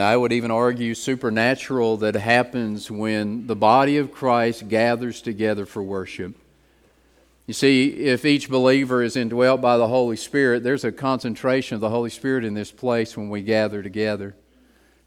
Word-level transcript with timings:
And 0.00 0.08
I 0.08 0.16
would 0.16 0.32
even 0.32 0.50
argue 0.50 0.94
supernatural 0.94 1.98
that 1.98 2.14
happens 2.14 2.90
when 2.90 3.46
the 3.46 3.54
body 3.54 3.98
of 3.98 4.10
Christ 4.10 4.66
gathers 4.66 5.20
together 5.20 5.66
for 5.66 5.82
worship. 5.82 6.34
You 7.46 7.52
see, 7.52 7.88
if 7.88 8.24
each 8.24 8.48
believer 8.48 9.02
is 9.02 9.14
indwelt 9.14 9.60
by 9.60 9.76
the 9.76 9.88
Holy 9.88 10.16
Spirit, 10.16 10.62
there's 10.62 10.84
a 10.84 10.90
concentration 10.90 11.74
of 11.74 11.82
the 11.82 11.90
Holy 11.90 12.08
Spirit 12.08 12.46
in 12.46 12.54
this 12.54 12.72
place 12.72 13.14
when 13.14 13.28
we 13.28 13.42
gather 13.42 13.82
together. 13.82 14.34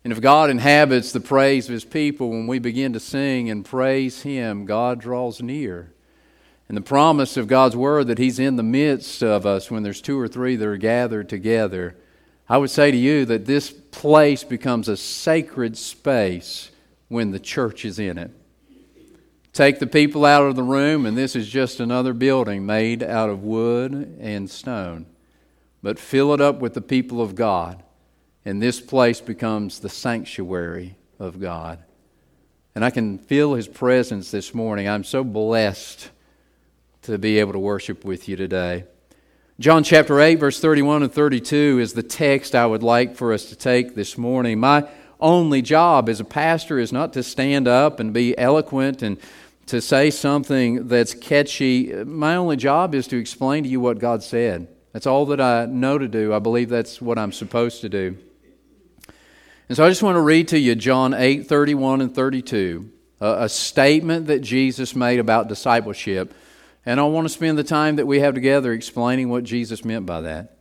And 0.04 0.14
if 0.14 0.22
God 0.22 0.52
inhabits 0.52 1.12
the 1.12 1.20
praise 1.20 1.68
of 1.68 1.74
His 1.74 1.86
people, 1.86 2.30
when 2.30 2.46
we 2.46 2.60
begin 2.60 2.94
to 2.94 3.00
sing 3.00 3.50
and 3.50 3.66
praise 3.66 4.22
Him, 4.22 4.66
God 4.66 5.00
draws 5.00 5.42
near. 5.42 5.92
And 6.70 6.78
the 6.78 6.82
promise 6.82 7.36
of 7.36 7.48
God's 7.48 7.76
Word 7.76 8.06
that 8.06 8.20
He's 8.20 8.38
in 8.38 8.58
the 8.58 8.62
midst 8.62 9.24
of 9.24 9.48
us 9.48 9.72
when 9.72 9.82
there's 9.82 10.02
two 10.02 10.20
or 10.20 10.28
three 10.28 10.56
that 10.56 10.68
are 10.68 10.78
gathered 10.78 11.30
together, 11.30 11.96
I 12.48 12.58
would 12.58 12.70
say 12.70 12.92
to 12.92 12.98
you 12.98 13.26
that 13.26 13.46
this 13.46 13.72
place 13.72 14.44
becomes 14.44 14.90
a 14.90 14.98
sacred 14.98 15.78
space 15.78 16.72
when 17.08 17.32
the 17.32 17.40
church 17.40 17.86
is 17.86 18.00
in 18.00 18.18
it. 18.18 18.32
Take 19.54 19.80
the 19.80 19.88
people 19.88 20.26
out 20.26 20.44
of 20.44 20.56
the 20.56 20.64
room, 20.64 21.06
and 21.06 21.16
this 21.16 21.36
is 21.36 21.48
just 21.48 21.80
another 21.80 22.14
building 22.14 22.66
made 22.66 23.04
out 23.04 23.30
of 23.30 23.44
wood 23.44 24.18
and 24.20 24.50
stone. 24.50 25.06
But 25.84 26.00
fill 26.00 26.34
it 26.34 26.42
up 26.42 26.60
with 26.60 26.74
the 26.74 26.82
people 26.82 27.22
of 27.22 27.36
God, 27.36 27.84
and 28.44 28.62
this 28.62 28.82
place 28.82 29.22
becomes 29.22 29.80
the 29.80 29.90
sanctuary 29.90 30.96
of 31.20 31.40
God. 31.40 31.84
And 32.74 32.84
I 32.84 32.90
can 32.90 33.20
feel 33.20 33.54
His 33.54 33.68
presence 33.68 34.32
this 34.32 34.54
morning. 34.54 34.90
I'm 34.90 35.04
so 35.04 35.24
blessed 35.24 36.10
to 37.04 37.18
be 37.20 37.38
able 37.38 37.54
to 37.54 37.60
worship 37.60 38.04
with 38.04 38.28
you 38.28 38.36
today. 38.36 38.86
John 39.64 39.86
chapter 39.86 40.20
8, 40.20 40.40
verse 40.40 40.60
31 40.60 41.04
and 41.04 41.14
32 41.14 41.80
is 41.80 41.94
the 41.94 42.04
text 42.04 42.54
I 42.54 42.66
would 42.66 42.84
like 42.84 43.16
for 43.16 43.32
us 43.32 43.46
to 43.46 43.56
take 43.56 43.96
this 43.96 44.18
morning. 44.18 44.60
My 44.60 44.90
only 45.22 45.62
job 45.62 46.10
as 46.10 46.20
a 46.20 46.26
pastor 46.26 46.80
is 46.80 46.92
not 46.92 47.14
to 47.14 47.24
stand 47.24 47.66
up 47.66 48.02
and 48.02 48.12
be 48.12 48.38
eloquent 48.38 49.02
and 49.02 49.18
to 49.68 49.80
say 49.80 50.10
something 50.10 50.90
that's 50.90 51.14
catchy. 51.14 51.94
My 52.04 52.36
only 52.36 52.58
job 52.58 52.94
is 52.94 53.08
to 53.08 53.18
explain 53.18 53.64
to 53.64 53.70
you 53.70 53.80
what 53.80 54.00
God 54.00 54.22
said. 54.22 54.68
That's 54.92 55.08
all 55.08 55.28
that 55.28 55.40
I 55.40 55.66
know 55.66 55.98
to 55.98 56.10
do. 56.10 56.34
I 56.34 56.40
believe 56.40 56.68
that's 56.68 57.02
what 57.02 57.18
I'm 57.18 57.32
supposed 57.32 57.80
to 57.80 57.88
do. 57.88 58.18
And 59.70 59.78
so 59.78 59.86
I 59.86 59.88
just 59.88 60.04
want 60.04 60.18
to 60.18 60.22
read 60.22 60.50
to 60.50 60.60
you 60.60 60.76
John 60.76 61.14
8 61.14 61.48
31 61.48 62.02
and 62.02 62.14
32, 62.14 62.92
a, 63.22 63.44
a 63.44 63.48
statement 63.48 64.28
that 64.28 64.40
Jesus 64.40 64.94
made 64.94 65.20
about 65.20 65.48
discipleship. 65.48 66.34
And 66.86 67.00
I 67.00 67.04
want 67.04 67.26
to 67.26 67.34
spend 67.34 67.58
the 67.58 67.64
time 67.64 67.96
that 67.96 68.08
we 68.08 68.20
have 68.20 68.34
together 68.34 68.74
explaining 68.74 69.30
what 69.30 69.44
Jesus 69.44 69.86
meant 69.86 70.06
by 70.06 70.22
that. 70.22 70.58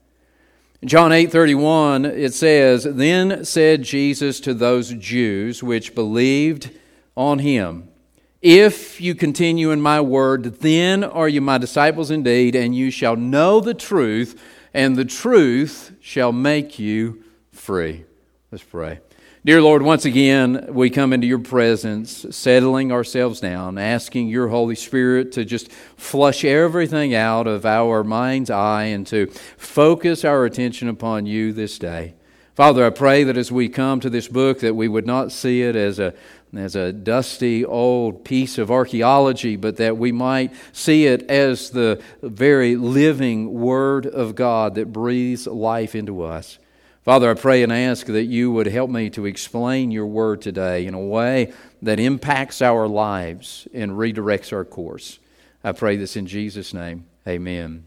John 0.85 1.13
8:31 1.13 2.05
it 2.05 2.35
says, 2.35 2.85
"Then 2.85 3.45
said 3.45 3.83
Jesus 3.83 4.41
to 4.41 4.55
those 4.55 4.93
Jews 4.95 5.63
which 5.63 5.95
believed 5.95 6.71
on 7.17 7.41
him, 7.41 7.89
if 8.43 9.01
you 9.01 9.15
continue 9.15 9.71
in 9.71 9.81
my 9.81 10.01
word, 10.01 10.61
then 10.61 11.05
are 11.05 11.29
you 11.29 11.41
my 11.41 11.59
disciples 11.59 12.11
indeed, 12.11 12.57
and 12.57 12.75
you 12.75 12.91
shall 12.91 13.15
know 13.15 13.61
the 13.61 13.75
truth, 13.75 14.41
and 14.75 14.97
the 14.97 15.05
truth 15.05 15.93
shall 16.01 16.33
make 16.33 16.77
you 16.77 17.23
free. 17.53 18.05
Let's 18.51 18.65
pray. 18.65 18.99
Dear 19.45 19.61
Lord, 19.61 19.83
once 19.83 20.05
again, 20.05 20.69
we 20.69 20.89
come 20.89 21.13
into 21.13 21.27
your 21.27 21.41
presence, 21.41 22.25
settling 22.31 22.93
ourselves 22.93 23.41
down, 23.41 23.77
asking 23.77 24.29
your 24.29 24.47
Holy 24.47 24.77
Spirit 24.77 25.33
to 25.33 25.45
just 25.45 25.73
flush 25.97 26.45
everything 26.45 27.13
out 27.13 27.49
of 27.49 27.67
our 27.67 28.05
mind's 28.05 28.51
eye 28.51 28.85
and 28.85 29.05
to 29.09 29.27
focus 29.57 30.25
our 30.25 30.45
attention 30.45 30.87
upon 30.87 31.27
you 31.27 31.53
this 31.53 31.77
day. 31.77 32.15
Father, 32.55 32.87
I 32.87 32.91
pray 32.91 33.25
that 33.25 33.37
as 33.37 33.51
we 33.51 33.69
come 33.69 33.99
to 33.99 34.11
this 34.11 34.29
book 34.29 34.61
that 34.61 34.77
we 34.77 34.87
would 34.87 35.07
not 35.07 35.33
see 35.33 35.63
it 35.63 35.75
as 35.75 35.99
a 35.99 36.15
as 36.55 36.77
a 36.77 36.93
dusty 36.93 37.65
old 37.65 38.25
piece 38.25 38.59
of 38.59 38.71
archaeology, 38.71 39.57
but 39.57 39.77
that 39.79 39.97
we 39.97 40.13
might 40.13 40.53
see 40.71 41.07
it 41.07 41.29
as 41.29 41.71
the 41.71 42.01
very 42.23 42.77
living 42.77 43.53
Word 43.53 44.07
of 44.07 44.37
God 44.37 44.77
that 44.77 44.93
breathes 44.93 45.49
life 45.49 45.97
into 45.97 46.23
us. 46.23 46.59
Father, 47.03 47.29
I 47.29 47.35
pray 47.35 47.65
and 47.65 47.73
ask 47.73 48.07
that 48.07 48.27
you 48.27 48.53
would 48.53 48.69
help 48.69 48.89
me 48.89 49.11
to 49.11 49.27
explain 49.27 49.91
your 49.91 50.07
Word 50.07 50.41
today 50.41 50.87
in 50.87 50.95
a 50.95 51.01
way 51.01 51.53
that 51.83 51.99
impacts 51.99 52.63
our 52.63 52.87
lives 52.87 53.67
and 53.75 53.93
redirects 53.93 54.53
our 54.53 54.65
course. 54.65 55.19
I 55.65 55.73
pray 55.73 55.97
this 55.97 56.15
in 56.15 56.27
Jesus' 56.29 56.73
name. 56.73 57.07
Amen. 57.27 57.87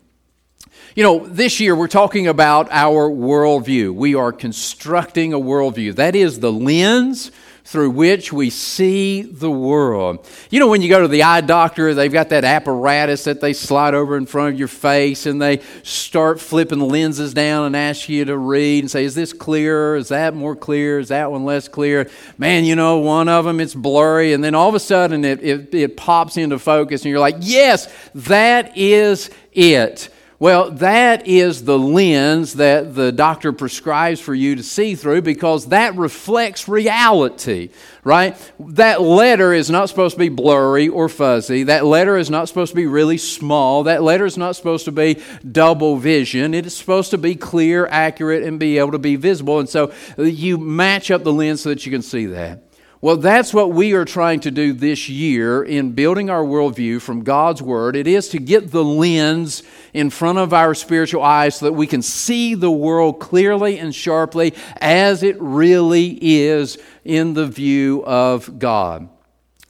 You 0.97 1.03
know, 1.03 1.25
this 1.25 1.61
year 1.61 1.77
we're 1.77 1.87
talking 1.87 2.27
about 2.27 2.67
our 2.71 3.09
worldview. 3.09 3.95
We 3.95 4.15
are 4.15 4.33
constructing 4.33 5.31
a 5.31 5.39
worldview. 5.39 5.95
That 5.95 6.13
is 6.13 6.41
the 6.41 6.51
lens 6.51 7.31
through 7.65 7.89
which 7.89 8.31
we 8.31 8.51
see 8.51 9.23
the 9.23 9.49
world. 9.49 10.25
You 10.51 10.59
know, 10.59 10.67
when 10.67 10.83
you 10.83 10.89
go 10.89 11.01
to 11.01 11.07
the 11.07 11.23
eye 11.23 11.41
doctor, 11.41 11.95
they've 11.95 12.13
got 12.13 12.29
that 12.29 12.43
apparatus 12.43 13.23
that 13.23 13.41
they 13.41 13.53
slide 13.53 13.95
over 13.95 14.17
in 14.17 14.27
front 14.27 14.53
of 14.53 14.59
your 14.59 14.67
face 14.67 15.25
and 15.25 15.41
they 15.41 15.61
start 15.81 16.39
flipping 16.39 16.79
lenses 16.79 17.33
down 17.33 17.65
and 17.65 17.75
ask 17.75 18.07
you 18.07 18.23
to 18.25 18.37
read 18.37 18.83
and 18.83 18.91
say, 18.91 19.03
Is 19.03 19.15
this 19.15 19.33
clearer? 19.33 19.95
Is 19.95 20.09
that 20.09 20.35
more 20.35 20.55
clear? 20.55 20.99
Is 20.99 21.07
that 21.07 21.31
one 21.31 21.43
less 21.43 21.67
clear? 21.67 22.07
Man, 22.37 22.65
you 22.65 22.75
know, 22.75 22.99
one 22.99 23.27
of 23.27 23.45
them, 23.45 23.59
it's 23.59 23.73
blurry. 23.73 24.33
And 24.33 24.43
then 24.43 24.53
all 24.53 24.69
of 24.69 24.75
a 24.75 24.79
sudden 24.79 25.25
it, 25.25 25.43
it, 25.43 25.73
it 25.73 25.97
pops 25.97 26.37
into 26.37 26.59
focus 26.59 27.01
and 27.01 27.09
you're 27.09 27.19
like, 27.19 27.37
Yes, 27.39 27.91
that 28.13 28.77
is 28.77 29.31
it. 29.53 30.09
Well, 30.45 30.69
that 30.73 31.25
is 31.25 31.63
the 31.63 31.79
lens 31.79 32.53
that 32.53 32.93
the 32.93 33.11
doctor 33.11 33.51
prescribes 33.51 34.19
for 34.19 34.35
you 34.35 34.55
to 34.57 34.61
see 34.61 34.93
through 34.93 35.23
because 35.23 35.69
that 35.69 35.95
reflects 35.95 36.67
reality, 36.67 37.71
right? 38.03 38.37
That 38.59 39.01
letter 39.01 39.53
is 39.53 39.71
not 39.71 39.89
supposed 39.89 40.13
to 40.13 40.19
be 40.19 40.29
blurry 40.29 40.87
or 40.87 41.09
fuzzy. 41.09 41.63
That 41.63 41.83
letter 41.83 42.15
is 42.15 42.29
not 42.29 42.47
supposed 42.47 42.73
to 42.73 42.75
be 42.75 42.85
really 42.85 43.17
small. 43.17 43.85
That 43.85 44.03
letter 44.03 44.27
is 44.27 44.37
not 44.37 44.55
supposed 44.55 44.85
to 44.85 44.91
be 44.91 45.19
double 45.51 45.97
vision. 45.97 46.53
It 46.53 46.67
is 46.67 46.77
supposed 46.77 47.09
to 47.09 47.17
be 47.17 47.33
clear, 47.33 47.87
accurate, 47.87 48.43
and 48.43 48.59
be 48.59 48.77
able 48.77 48.91
to 48.91 48.99
be 48.99 49.15
visible. 49.15 49.59
And 49.59 49.67
so 49.67 49.91
you 50.15 50.59
match 50.59 51.09
up 51.09 51.23
the 51.23 51.33
lens 51.33 51.61
so 51.61 51.69
that 51.69 51.87
you 51.87 51.91
can 51.91 52.03
see 52.03 52.27
that. 52.27 52.64
Well, 53.01 53.17
that's 53.17 53.53
what 53.53 53.71
we 53.71 53.93
are 53.93 54.05
trying 54.05 54.39
to 54.41 54.51
do 54.51 54.71
this 54.71 55.09
year 55.09 55.63
in 55.63 55.91
building 55.91 56.29
our 56.29 56.43
worldview 56.43 57.01
from 57.01 57.23
God's 57.23 57.61
Word. 57.61 57.95
It 57.95 58.07
is 58.07 58.29
to 58.29 58.39
get 58.39 58.71
the 58.71 58.83
lens 58.83 59.63
in 59.93 60.09
front 60.09 60.37
of 60.37 60.53
our 60.53 60.73
spiritual 60.73 61.21
eyes 61.21 61.55
so 61.55 61.65
that 61.65 61.73
we 61.73 61.87
can 61.87 62.01
see 62.01 62.55
the 62.55 62.71
world 62.71 63.19
clearly 63.19 63.79
and 63.79 63.93
sharply 63.93 64.53
as 64.77 65.23
it 65.23 65.35
really 65.39 66.17
is 66.21 66.77
in 67.03 67.33
the 67.33 67.45
view 67.45 68.03
of 68.05 68.59
God. 68.59 69.09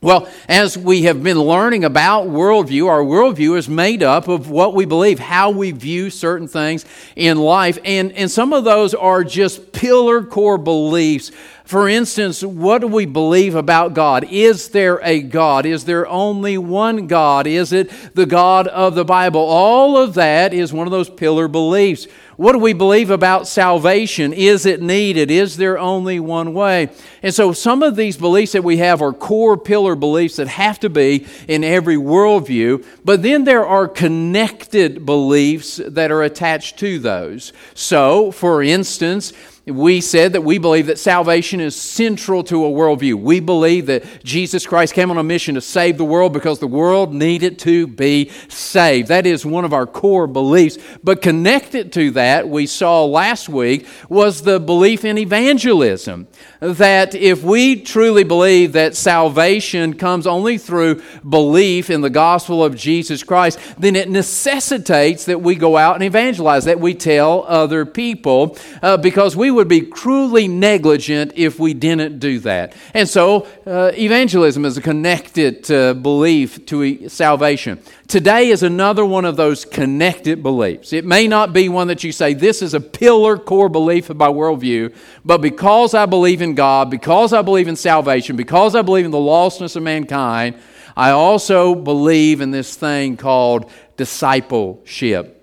Well, 0.05 0.29
as 0.47 0.77
we 0.77 1.03
have 1.03 1.23
been 1.23 1.39
learning 1.39 1.83
about 1.83 2.27
worldview, 2.27 2.87
our 2.87 2.99
worldview 2.99 3.57
is 3.57 3.67
made 3.67 4.03
up 4.03 4.27
of 4.27 4.51
what 4.51 4.75
we 4.75 4.85
believe, 4.85 5.17
how 5.17 5.49
we 5.49 5.71
view 5.71 6.11
certain 6.11 6.47
things 6.47 6.85
in 7.15 7.39
life. 7.39 7.79
And, 7.83 8.11
and 8.11 8.29
some 8.29 8.53
of 8.53 8.65
those 8.65 8.93
are 8.93 9.23
just 9.23 9.71
pillar 9.71 10.23
core 10.23 10.59
beliefs 10.59 11.31
for 11.65 11.89
instance, 11.89 12.43
what 12.43 12.81
do 12.81 12.87
we 12.87 13.05
believe 13.05 13.55
about 13.55 13.93
God? 13.93 14.25
Is 14.29 14.69
there 14.69 14.99
a 15.03 15.21
God? 15.21 15.65
Is 15.65 15.85
there 15.85 16.07
only 16.07 16.57
one 16.59 17.07
God? 17.07 17.47
Is 17.47 17.73
it 17.73 17.89
the 18.13 18.27
God 18.27 18.67
of 18.67 18.93
the 18.93 19.05
Bible? 19.05 19.41
All 19.41 19.97
of 19.97 20.13
that 20.13 20.53
is 20.53 20.71
one 20.71 20.85
of 20.85 20.91
those 20.91 21.09
pillar 21.09 21.47
beliefs. 21.47 22.07
What 22.37 22.51
do 22.51 22.59
we 22.59 22.73
believe 22.73 23.09
about 23.09 23.47
salvation? 23.47 24.33
Is 24.33 24.65
it 24.65 24.81
needed? 24.81 25.31
Is 25.31 25.57
there 25.57 25.79
only 25.79 26.19
one 26.19 26.53
way? 26.53 26.89
And 27.23 27.33
so 27.33 27.53
some 27.53 27.81
of 27.81 27.95
these 27.95 28.17
beliefs 28.17 28.51
that 28.51 28.63
we 28.63 28.77
have 28.77 29.01
are 29.01 29.13
core 29.13 29.57
pillar 29.57 29.95
beliefs 29.95 30.35
that 30.35 30.49
have 30.49 30.79
to 30.81 30.89
be 30.89 31.25
in 31.47 31.63
every 31.63 31.95
worldview, 31.95 32.85
but 33.05 33.23
then 33.23 33.45
there 33.45 33.65
are 33.65 33.87
connected 33.87 35.05
beliefs 35.05 35.79
that 35.83 36.11
are 36.11 36.23
attached 36.23 36.77
to 36.79 36.99
those. 36.99 37.53
So, 37.73 38.31
for 38.31 38.61
instance, 38.61 39.31
we 39.65 39.99
said 39.99 40.33
that 40.33 40.41
we 40.41 40.59
believe 40.59 40.85
that 40.87 40.99
salvation 40.99 41.59
is 41.59 41.75
central 41.75 42.43
to 42.43 42.65
a 42.65 42.69
worldview. 42.69 43.15
We 43.15 43.39
believe 43.39 43.87
that 43.87 44.23
Jesus 44.23 44.67
Christ 44.67 44.93
came 44.93 45.09
on 45.09 45.17
a 45.17 45.23
mission 45.23 45.55
to 45.55 45.61
save 45.61 45.97
the 45.97 46.05
world 46.05 46.33
because 46.33 46.59
the 46.59 46.67
world 46.67 47.15
needed 47.15 47.57
to 47.59 47.87
be 47.87 48.29
saved. 48.47 49.07
That 49.07 49.25
is 49.25 49.43
one 49.43 49.65
of 49.65 49.73
our 49.73 49.87
core 49.87 50.27
beliefs. 50.27 50.77
But 51.03 51.23
connected 51.23 51.91
to 51.93 52.11
that, 52.11 52.47
we 52.47 52.67
saw 52.67 53.05
last 53.05 53.49
week, 53.49 53.87
was 54.07 54.43
the 54.43 54.59
belief 54.59 55.03
in 55.03 55.17
evangelism. 55.17 56.27
That 56.59 57.15
if 57.15 57.43
we 57.43 57.81
truly 57.81 58.23
believe 58.23 58.73
that 58.73 58.95
salvation 58.95 59.95
comes 59.95 60.27
only 60.27 60.59
through 60.59 61.01
belief 61.27 61.89
in 61.89 62.01
the 62.01 62.11
gospel 62.11 62.63
of 62.63 62.75
Jesus 62.75 63.23
Christ, 63.23 63.57
then 63.79 63.95
it 63.95 64.09
necessitates 64.09 65.25
that 65.25 65.41
we 65.41 65.55
go 65.55 65.75
out 65.75 65.95
and 65.95 66.03
evangelize, 66.03 66.65
that 66.65 66.79
we 66.79 66.93
tell 66.93 67.43
other 67.47 67.83
people, 67.83 68.55
uh, 68.83 68.97
because 68.97 69.35
we 69.35 69.54
would 69.55 69.67
be 69.67 69.81
cruelly 69.81 70.47
negligent 70.47 71.33
if 71.35 71.59
we 71.59 71.73
didn't 71.73 72.19
do 72.19 72.39
that. 72.39 72.73
And 72.93 73.09
so, 73.09 73.47
uh, 73.65 73.91
evangelism 73.97 74.65
is 74.65 74.77
a 74.77 74.81
connected 74.81 75.69
uh, 75.71 75.93
belief 75.93 76.65
to 76.67 77.09
salvation. 77.09 77.79
Today 78.07 78.49
is 78.49 78.61
another 78.61 79.03
one 79.03 79.25
of 79.25 79.35
those 79.35 79.65
connected 79.65 80.43
beliefs. 80.43 80.93
It 80.93 81.05
may 81.05 81.27
not 81.27 81.53
be 81.53 81.69
one 81.69 81.87
that 81.87 82.03
you 82.03 82.11
say, 82.11 82.33
this 82.33 82.61
is 82.61 82.73
a 82.73 82.79
pillar 82.79 83.37
core 83.37 83.69
belief 83.69 84.09
of 84.09 84.17
my 84.17 84.27
worldview, 84.27 84.95
but 85.25 85.41
because 85.41 85.93
I 85.93 86.05
believe 86.05 86.41
in 86.41 86.53
God, 86.53 86.91
because 86.91 87.33
I 87.33 87.41
believe 87.41 87.67
in 87.67 87.75
salvation, 87.75 88.35
because 88.35 88.75
I 88.75 88.83
believe 88.83 89.05
in 89.05 89.11
the 89.11 89.17
lostness 89.17 89.75
of 89.75 89.83
mankind, 89.83 90.57
I 90.95 91.11
also 91.11 91.75
believe 91.75 92.41
in 92.41 92.51
this 92.51 92.75
thing 92.75 93.17
called 93.17 93.71
discipleship. 93.97 95.34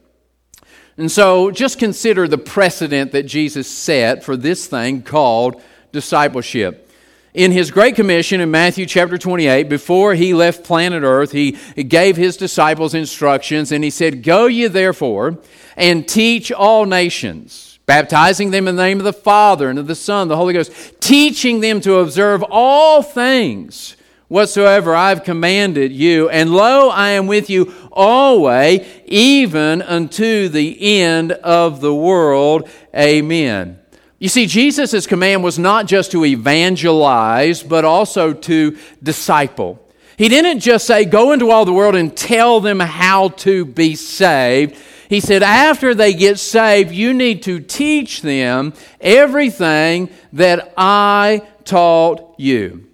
And 0.97 1.11
so 1.11 1.51
just 1.51 1.79
consider 1.79 2.29
the 2.29 2.39
precedent 2.39 3.13
that 3.13 3.25
Jesus 3.25 3.69
set 3.69 4.23
for 4.23 4.37
this 4.37 4.67
thing 4.67 5.03
called 5.03 5.61
discipleship. 5.91 6.91
In 7.35 7.51
his 7.51 7.71
Great 7.71 7.95
Commission 7.95 8.43
in 8.43 8.51
Matthew 8.51 8.85
chapter 8.85 9.17
28, 9.17 9.71
before 9.71 10.15
he 10.15 10.35
left 10.35 10.65
planet 10.65 11.03
Earth, 11.03 11.33
he 11.33 11.53
gave 11.53 12.17
his 12.17 12.37
disciples 12.37 12.93
instructions 12.93 13.73
and 13.73 13.83
he 13.83 13.89
said, 13.89 14.23
Go 14.23 14.47
ye 14.47 14.67
therefore 14.67 15.39
and 15.75 16.07
teach 16.07 16.53
all 16.53 16.85
nations, 16.85 17.79
baptizing 17.87 18.51
them 18.51 18.69
in 18.69 18.77
the 18.77 18.83
name 18.83 18.99
of 18.99 19.05
the 19.05 19.15
Father 19.15 19.71
and 19.71 19.79
of 19.79 19.87
the 19.87 19.95
Son, 19.95 20.29
the 20.29 20.37
Holy 20.37 20.53
Ghost, 20.53 21.01
teaching 21.01 21.61
them 21.61 21.81
to 21.81 22.01
observe 22.01 22.45
all 22.51 23.03
things 23.03 23.97
whatsoever 24.33 24.97
I've 24.97 25.25
commanded 25.25 25.93
you. 25.93 26.31
And 26.31 26.55
lo, 26.55 26.89
I 26.89 27.11
am 27.11 27.27
with 27.27 27.51
you 27.51 27.73
always, 27.93 28.81
even 29.05 29.83
unto 29.83 30.49
the 30.49 31.03
end 31.03 31.33
of 31.33 31.83
the 31.83 31.95
world. 31.95 32.67
Amen. 32.97 33.79
You 34.19 34.31
see, 34.31 34.47
Jesus' 34.47 35.07
command 35.07 35.45
was 35.45 35.59
not 35.59 35.87
just 35.87 36.13
to 36.13 36.25
evangelize, 36.25 37.63
but 37.63 37.85
also 37.85 38.33
to 38.33 38.79
disciple. 39.03 39.87
He 40.17 40.31
didn't 40.31 40.61
just 40.61 40.87
say, 40.87 41.05
Go 41.05 41.33
into 41.33 41.51
all 41.51 41.67
the 41.67 41.73
world 41.75 41.95
and 41.95 42.17
tell 42.17 42.61
them 42.61 42.81
how 42.81 43.29
to 43.29 43.67
be 43.67 43.97
saved. 43.97 44.79
He 45.11 45.21
said, 45.21 45.43
After 45.43 45.95
they 45.95 46.15
get 46.15 46.39
saved, 46.39 46.91
you 46.91 47.13
need 47.13 47.43
to 47.43 47.61
teach 47.61 48.23
them 48.23 48.73
everything 48.99 50.09
that 50.33 50.73
I 50.79 51.43
taught 51.65 52.37
you. 52.39 52.89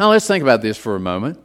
Now 0.00 0.08
let's 0.08 0.26
think 0.26 0.42
about 0.42 0.62
this 0.62 0.78
for 0.78 0.96
a 0.96 1.00
moment. 1.00 1.38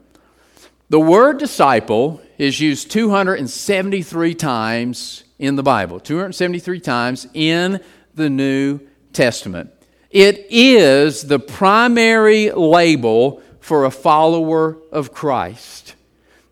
The 0.87 0.97
word 0.97 1.39
disciple 1.39 2.21
is 2.37 2.61
used 2.61 2.89
273 2.89 4.33
times 4.33 5.25
in 5.37 5.57
the 5.57 5.61
Bible, 5.61 5.99
273 5.99 6.79
times 6.79 7.27
in 7.33 7.81
the 8.13 8.29
New 8.29 8.79
Testament. 9.11 9.71
It 10.09 10.47
is 10.49 11.23
the 11.23 11.37
primary 11.37 12.49
label 12.49 13.43
for 13.59 13.83
a 13.83 13.91
follower 13.91 14.77
of 14.89 15.11
Christ. 15.11 15.95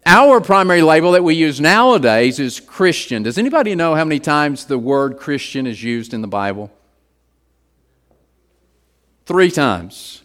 Our 0.06 0.42
primary 0.42 0.82
label 0.82 1.14
that 1.14 1.24
we 1.24 1.36
use 1.36 1.62
nowadays 1.62 2.38
is 2.38 2.60
Christian. 2.60 3.24
Does 3.24 3.38
anybody 3.38 3.76
know 3.76 3.96
how 3.96 4.04
many 4.04 4.20
times 4.20 4.66
the 4.66 4.78
word 4.78 5.16
Christian 5.16 5.66
is 5.66 5.82
used 5.82 6.14
in 6.14 6.20
the 6.20 6.28
Bible? 6.28 6.70
Three 9.26 9.50
times. 9.50 10.23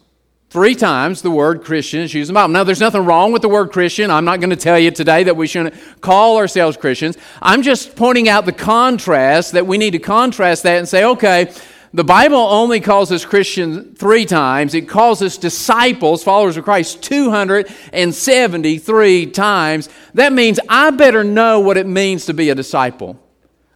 Three 0.50 0.74
times 0.74 1.20
the 1.20 1.30
word 1.30 1.62
Christian 1.62 2.00
is 2.00 2.14
used 2.14 2.30
in 2.30 2.34
the 2.34 2.38
Bible. 2.38 2.54
Now, 2.54 2.64
there's 2.64 2.80
nothing 2.80 3.04
wrong 3.04 3.32
with 3.32 3.42
the 3.42 3.50
word 3.50 3.70
Christian. 3.70 4.10
I'm 4.10 4.24
not 4.24 4.40
going 4.40 4.48
to 4.48 4.56
tell 4.56 4.78
you 4.78 4.90
today 4.90 5.24
that 5.24 5.36
we 5.36 5.46
shouldn't 5.46 5.74
call 6.00 6.38
ourselves 6.38 6.78
Christians. 6.78 7.18
I'm 7.42 7.60
just 7.60 7.96
pointing 7.96 8.30
out 8.30 8.46
the 8.46 8.52
contrast 8.52 9.52
that 9.52 9.66
we 9.66 9.76
need 9.76 9.90
to 9.90 9.98
contrast 9.98 10.62
that 10.62 10.78
and 10.78 10.88
say, 10.88 11.04
okay, 11.04 11.52
the 11.92 12.04
Bible 12.04 12.38
only 12.38 12.80
calls 12.80 13.12
us 13.12 13.26
Christians 13.26 13.98
three 13.98 14.24
times. 14.24 14.72
It 14.72 14.88
calls 14.88 15.20
us 15.20 15.36
disciples, 15.36 16.24
followers 16.24 16.56
of 16.56 16.64
Christ, 16.64 17.02
273 17.02 19.26
times. 19.26 19.90
That 20.14 20.32
means 20.32 20.58
I 20.66 20.92
better 20.92 21.24
know 21.24 21.60
what 21.60 21.76
it 21.76 21.86
means 21.86 22.24
to 22.24 22.32
be 22.32 22.48
a 22.48 22.54
disciple. 22.54 23.22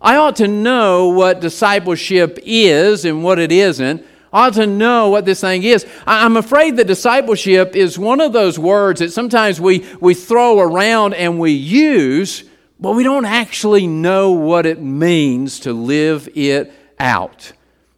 I 0.00 0.16
ought 0.16 0.36
to 0.36 0.48
know 0.48 1.08
what 1.08 1.40
discipleship 1.40 2.38
is 2.42 3.04
and 3.04 3.22
what 3.22 3.38
it 3.38 3.52
isn't 3.52 4.06
ought 4.32 4.54
to 4.54 4.66
know 4.66 5.10
what 5.10 5.24
this 5.24 5.40
thing 5.40 5.62
is. 5.62 5.86
I'm 6.06 6.36
afraid 6.36 6.76
that 6.76 6.86
discipleship 6.86 7.76
is 7.76 7.98
one 7.98 8.20
of 8.20 8.32
those 8.32 8.58
words 8.58 9.00
that 9.00 9.12
sometimes 9.12 9.60
we, 9.60 9.86
we 10.00 10.14
throw 10.14 10.58
around 10.60 11.14
and 11.14 11.38
we 11.38 11.52
use, 11.52 12.44
but 12.80 12.92
we 12.92 13.04
don't 13.04 13.26
actually 13.26 13.86
know 13.86 14.30
what 14.30 14.64
it 14.64 14.80
means 14.80 15.60
to 15.60 15.72
live 15.72 16.28
it 16.34 16.72
out. 16.98 17.52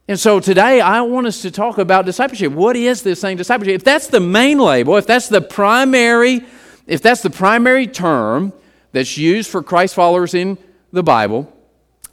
And 0.07 0.21
so 0.21 0.39
today 0.41 0.81
I 0.81 1.01
want 1.03 1.27
us 1.27 1.41
to 1.43 1.51
talk 1.51 1.79
about 1.79 2.05
discipleship. 2.05 2.53
What 2.53 2.77
is 2.77 3.03
this 3.03 3.21
thing, 3.21 3.37
discipleship? 3.37 3.77
If 3.77 3.85
that's 3.85 4.09
the 4.09 4.21
main 4.21 4.59
label, 4.59 4.97
if 4.97 5.07
that's 5.07 5.29
the 5.29 5.41
primary, 5.41 6.45
if 6.87 7.01
that's 7.01 7.23
the 7.23 7.31
primary 7.31 7.87
term 7.87 8.53
that's 8.93 9.17
used 9.17 9.51
for 9.51 9.63
Christ 9.63 9.95
followers 9.95 10.35
in 10.35 10.59
the 10.93 11.03
Bible, 11.03 11.51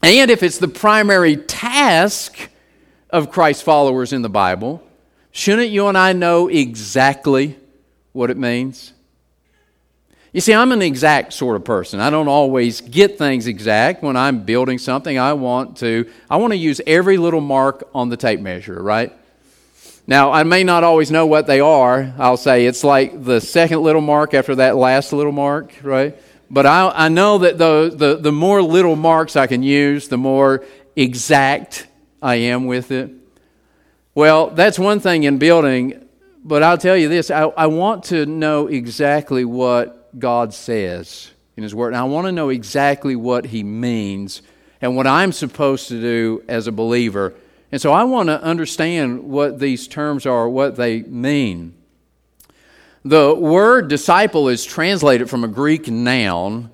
and 0.01 0.31
if 0.31 0.41
it's 0.41 0.57
the 0.57 0.67
primary 0.67 1.35
task 1.35 2.49
of 3.11 3.31
Christ 3.31 3.63
followers 3.63 4.13
in 4.13 4.21
the 4.21 4.29
Bible, 4.29 4.83
shouldn't 5.31 5.69
you 5.69 5.87
and 5.87 5.97
I 5.97 6.13
know 6.13 6.47
exactly 6.47 7.57
what 8.13 8.29
it 8.29 8.37
means? 8.37 8.93
You 10.33 10.39
see, 10.39 10.53
I'm 10.53 10.71
an 10.71 10.81
exact 10.81 11.33
sort 11.33 11.57
of 11.57 11.65
person. 11.65 11.99
I 11.99 12.09
don't 12.09 12.29
always 12.29 12.79
get 12.79 13.17
things 13.17 13.47
exact. 13.47 14.01
When 14.01 14.15
I'm 14.15 14.43
building 14.43 14.77
something, 14.77 15.19
I 15.19 15.33
want 15.33 15.77
to 15.77 16.09
I 16.29 16.37
want 16.37 16.53
to 16.53 16.57
use 16.57 16.79
every 16.87 17.17
little 17.17 17.41
mark 17.41 17.87
on 17.93 18.07
the 18.07 18.15
tape 18.15 18.39
measure, 18.39 18.81
right? 18.81 19.11
Now, 20.07 20.31
I 20.31 20.43
may 20.43 20.63
not 20.63 20.83
always 20.83 21.11
know 21.11 21.25
what 21.25 21.47
they 21.47 21.59
are. 21.59 22.13
I'll 22.17 22.37
say 22.37 22.65
it's 22.65 22.83
like 22.83 23.23
the 23.23 23.39
second 23.39 23.81
little 23.81 24.01
mark 24.01 24.33
after 24.33 24.55
that 24.55 24.75
last 24.75 25.13
little 25.13 25.31
mark, 25.31 25.73
right? 25.83 26.17
But 26.49 26.65
I, 26.65 26.91
I 26.93 27.09
know 27.09 27.37
that 27.39 27.57
the, 27.57 27.93
the, 27.95 28.17
the 28.17 28.31
more 28.31 28.61
little 28.61 28.95
marks 28.95 29.35
I 29.35 29.47
can 29.47 29.63
use, 29.63 30.07
the 30.07 30.17
more 30.17 30.65
exact 30.95 31.87
I 32.21 32.35
am 32.35 32.65
with 32.65 32.91
it? 32.91 33.11
Well, 34.13 34.49
that's 34.49 34.77
one 34.77 34.99
thing 34.99 35.23
in 35.23 35.37
building, 35.37 36.07
but 36.43 36.63
I'll 36.63 36.77
tell 36.77 36.97
you 36.97 37.07
this 37.07 37.31
I, 37.31 37.43
I 37.43 37.67
want 37.67 38.03
to 38.05 38.25
know 38.25 38.67
exactly 38.67 39.45
what 39.45 40.19
God 40.19 40.53
says 40.53 41.31
in 41.55 41.63
His 41.63 41.73
Word, 41.73 41.89
and 41.89 41.97
I 41.97 42.03
want 42.03 42.27
to 42.27 42.31
know 42.31 42.49
exactly 42.49 43.15
what 43.15 43.45
He 43.45 43.63
means 43.63 44.41
and 44.81 44.95
what 44.95 45.07
I'm 45.07 45.31
supposed 45.31 45.87
to 45.89 46.01
do 46.01 46.43
as 46.47 46.67
a 46.67 46.71
believer. 46.71 47.33
And 47.71 47.81
so 47.81 47.93
I 47.93 48.03
want 48.03 48.27
to 48.27 48.41
understand 48.41 49.23
what 49.23 49.59
these 49.59 49.87
terms 49.87 50.25
are, 50.25 50.49
what 50.49 50.75
they 50.75 51.03
mean. 51.03 51.75
The 53.03 53.33
word 53.33 53.87
disciple 53.87 54.47
is 54.47 54.63
translated 54.63 55.29
from 55.29 55.43
a 55.43 55.47
Greek 55.47 55.87
noun 55.87 56.69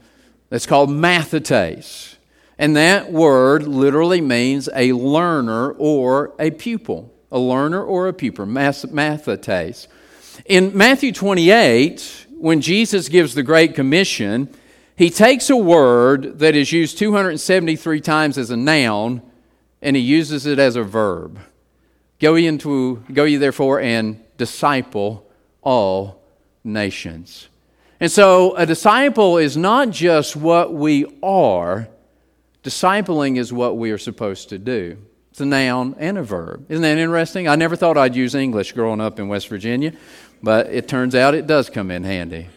that's 0.49 0.65
called 0.65 0.89
mathetes. 0.89 2.16
And 2.59 2.75
that 2.75 3.12
word 3.12 3.68
literally 3.68 4.21
means 4.21 4.68
a 4.75 4.94
learner 4.94 5.71
or 5.71 6.33
a 6.39 6.51
pupil. 6.51 7.13
A 7.31 7.39
learner 7.39 7.83
or 7.83 8.07
a 8.07 8.13
pupil, 8.13 8.45
mathetes. 8.45 9.88
In 10.45 10.76
Matthew 10.76 11.11
28, 11.11 12.28
when 12.37 12.61
Jesus 12.61 13.09
gives 13.09 13.33
the 13.33 13.44
Great 13.44 13.76
Commission, 13.76 14.49
he 14.95 15.09
takes 15.09 15.49
a 15.49 15.57
word 15.57 16.40
that 16.40 16.56
is 16.56 16.71
used 16.71 16.97
273 16.97 18.02
times 18.02 18.37
as 18.37 18.49
a 18.49 18.57
noun 18.57 19.21
and 19.81 19.95
he 19.95 20.02
uses 20.02 20.45
it 20.45 20.57
as 20.57 20.76
a 20.76 20.83
verb. 20.83 21.40
Go 22.19 22.35
ye, 22.35 22.47
into, 22.47 23.04
go 23.14 23.26
ye 23.26 23.35
therefore 23.35 23.80
and 23.80 24.23
disciple 24.37 25.30
all 25.61 26.23
nations. 26.64 27.47
And 27.99 28.11
so 28.11 28.56
a 28.56 28.66
disciple 28.66 29.37
is 29.37 29.57
not 29.57 29.90
just 29.90 30.35
what 30.35 30.73
we 30.73 31.06
are, 31.21 31.87
Discipling 32.64 33.37
is 33.37 33.54
what 33.54 33.78
we 33.78 33.92
are 33.92 33.97
supposed 33.97 34.49
to 34.49 34.57
do. 34.57 34.97
It's 35.31 35.42
a 35.42 35.45
noun 35.45 35.95
and 35.99 36.18
a 36.18 36.23
verb. 36.23 36.66
Isn't 36.69 36.81
that 36.81 36.97
interesting? 36.97 37.47
I 37.47 37.56
never 37.56 37.76
thought 37.76 37.97
I'd 37.97 38.16
use 38.16 38.33
English 38.33 38.71
growing 38.71 38.99
up 38.99 39.19
in 39.19 39.28
West 39.28 39.47
Virginia, 39.49 39.94
but 40.42 40.68
it 40.68 40.87
turns 40.87 41.14
out 41.14 41.35
it 41.35 41.45
does 41.45 41.69
come 41.69 41.92
in 41.92 42.04
handy. 42.04 42.47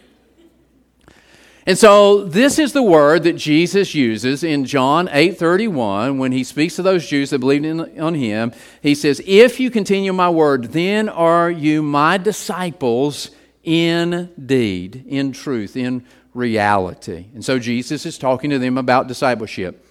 And 1.67 1.77
so 1.77 2.23
this 2.23 2.57
is 2.57 2.73
the 2.73 2.81
word 2.81 3.21
that 3.23 3.33
Jesus 3.33 3.93
uses 3.93 4.43
in 4.43 4.65
John 4.65 5.07
8:31 5.09 6.17
when 6.17 6.31
he 6.31 6.43
speaks 6.43 6.75
to 6.77 6.81
those 6.81 7.07
Jews 7.07 7.29
that 7.29 7.37
believed 7.37 7.65
in, 7.65 7.99
on 8.01 8.15
him. 8.15 8.51
He 8.81 8.95
says, 8.95 9.21
"If 9.27 9.59
you 9.59 9.69
continue 9.69 10.11
my 10.11 10.29
word, 10.29 10.73
then 10.73 11.07
are 11.07 11.51
you 11.51 11.83
my 11.83 12.17
disciples 12.17 13.29
indeed, 13.63 15.03
in 15.07 15.33
truth, 15.33 15.77
in 15.77 16.03
reality." 16.33 17.25
And 17.35 17.45
so 17.45 17.59
Jesus 17.59 18.07
is 18.07 18.17
talking 18.17 18.49
to 18.49 18.57
them 18.57 18.75
about 18.75 19.07
discipleship. 19.07 19.85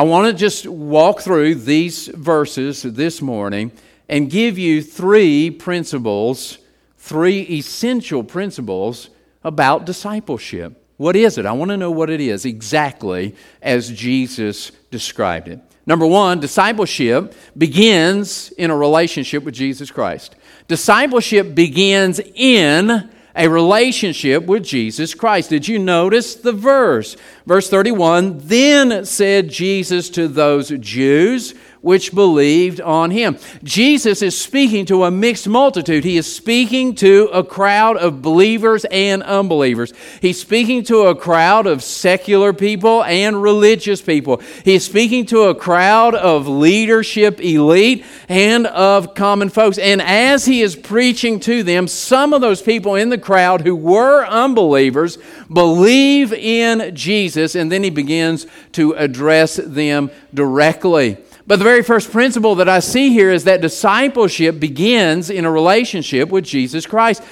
I 0.00 0.02
want 0.04 0.28
to 0.28 0.32
just 0.32 0.66
walk 0.66 1.20
through 1.20 1.56
these 1.56 2.08
verses 2.08 2.82
this 2.84 3.20
morning 3.20 3.70
and 4.08 4.30
give 4.30 4.56
you 4.56 4.82
three 4.82 5.50
principles, 5.50 6.56
three 6.96 7.40
essential 7.42 8.24
principles 8.24 9.10
about 9.44 9.84
discipleship. 9.84 10.82
What 10.96 11.16
is 11.16 11.36
it? 11.36 11.44
I 11.44 11.52
want 11.52 11.70
to 11.70 11.76
know 11.76 11.90
what 11.90 12.08
it 12.08 12.22
is 12.22 12.46
exactly 12.46 13.34
as 13.60 13.90
Jesus 13.90 14.72
described 14.90 15.48
it. 15.48 15.60
Number 15.84 16.06
one, 16.06 16.40
discipleship 16.40 17.34
begins 17.58 18.52
in 18.52 18.70
a 18.70 18.76
relationship 18.78 19.42
with 19.42 19.52
Jesus 19.52 19.90
Christ. 19.90 20.34
Discipleship 20.66 21.54
begins 21.54 22.20
in 22.34 23.10
a 23.34 23.48
relationship 23.48 24.44
with 24.44 24.64
Jesus 24.64 25.14
Christ. 25.14 25.50
Did 25.50 25.68
you 25.68 25.78
notice 25.78 26.34
the 26.34 26.52
verse? 26.52 27.16
Verse 27.46 27.68
31 27.68 28.38
Then 28.38 29.04
said 29.04 29.50
Jesus 29.50 30.10
to 30.10 30.28
those 30.28 30.70
Jews 30.70 31.54
which 31.82 32.14
believed 32.14 32.80
on 32.80 33.10
him. 33.10 33.38
Jesus 33.62 34.22
is 34.22 34.38
speaking 34.38 34.84
to 34.86 35.04
a 35.04 35.10
mixed 35.10 35.48
multitude. 35.48 36.04
He 36.04 36.16
is 36.16 36.30
speaking 36.30 36.94
to 36.96 37.28
a 37.32 37.42
crowd 37.42 37.96
of 37.96 38.22
believers 38.22 38.84
and 38.86 39.22
unbelievers. 39.22 39.92
He's 40.20 40.40
speaking 40.40 40.84
to 40.84 41.06
a 41.06 41.14
crowd 41.14 41.66
of 41.66 41.82
secular 41.82 42.52
people 42.52 43.02
and 43.04 43.42
religious 43.42 44.02
people. 44.02 44.42
He's 44.64 44.84
speaking 44.84 45.26
to 45.26 45.44
a 45.44 45.54
crowd 45.54 46.14
of 46.14 46.46
leadership 46.46 47.40
elite 47.40 48.04
and 48.28 48.66
of 48.66 49.14
common 49.14 49.48
folks. 49.48 49.78
And 49.78 50.02
as 50.02 50.44
he 50.44 50.60
is 50.60 50.76
preaching 50.76 51.40
to 51.40 51.62
them, 51.62 51.88
some 51.88 52.34
of 52.34 52.40
those 52.40 52.60
people 52.60 52.94
in 52.94 53.08
the 53.08 53.18
crowd 53.18 53.62
who 53.62 53.74
were 53.74 54.24
unbelievers 54.26 55.18
believe 55.52 56.32
in 56.32 56.94
Jesus, 56.94 57.54
and 57.54 57.72
then 57.72 57.82
he 57.82 57.90
begins 57.90 58.46
to 58.72 58.92
address 58.92 59.56
them 59.56 60.10
directly. 60.34 61.16
But 61.50 61.58
the 61.58 61.64
very 61.64 61.82
first 61.82 62.12
principle 62.12 62.54
that 62.54 62.68
I 62.68 62.78
see 62.78 63.10
here 63.10 63.32
is 63.32 63.42
that 63.42 63.60
discipleship 63.60 64.60
begins 64.60 65.30
in 65.30 65.44
a 65.44 65.50
relationship 65.50 66.28
with 66.28 66.44
Jesus 66.44 66.86
Christ. 66.86 67.24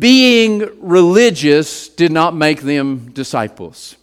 Being 0.00 0.68
religious 0.80 1.88
did 1.88 2.10
not 2.10 2.34
make 2.34 2.62
them 2.62 3.12
disciples 3.12 3.94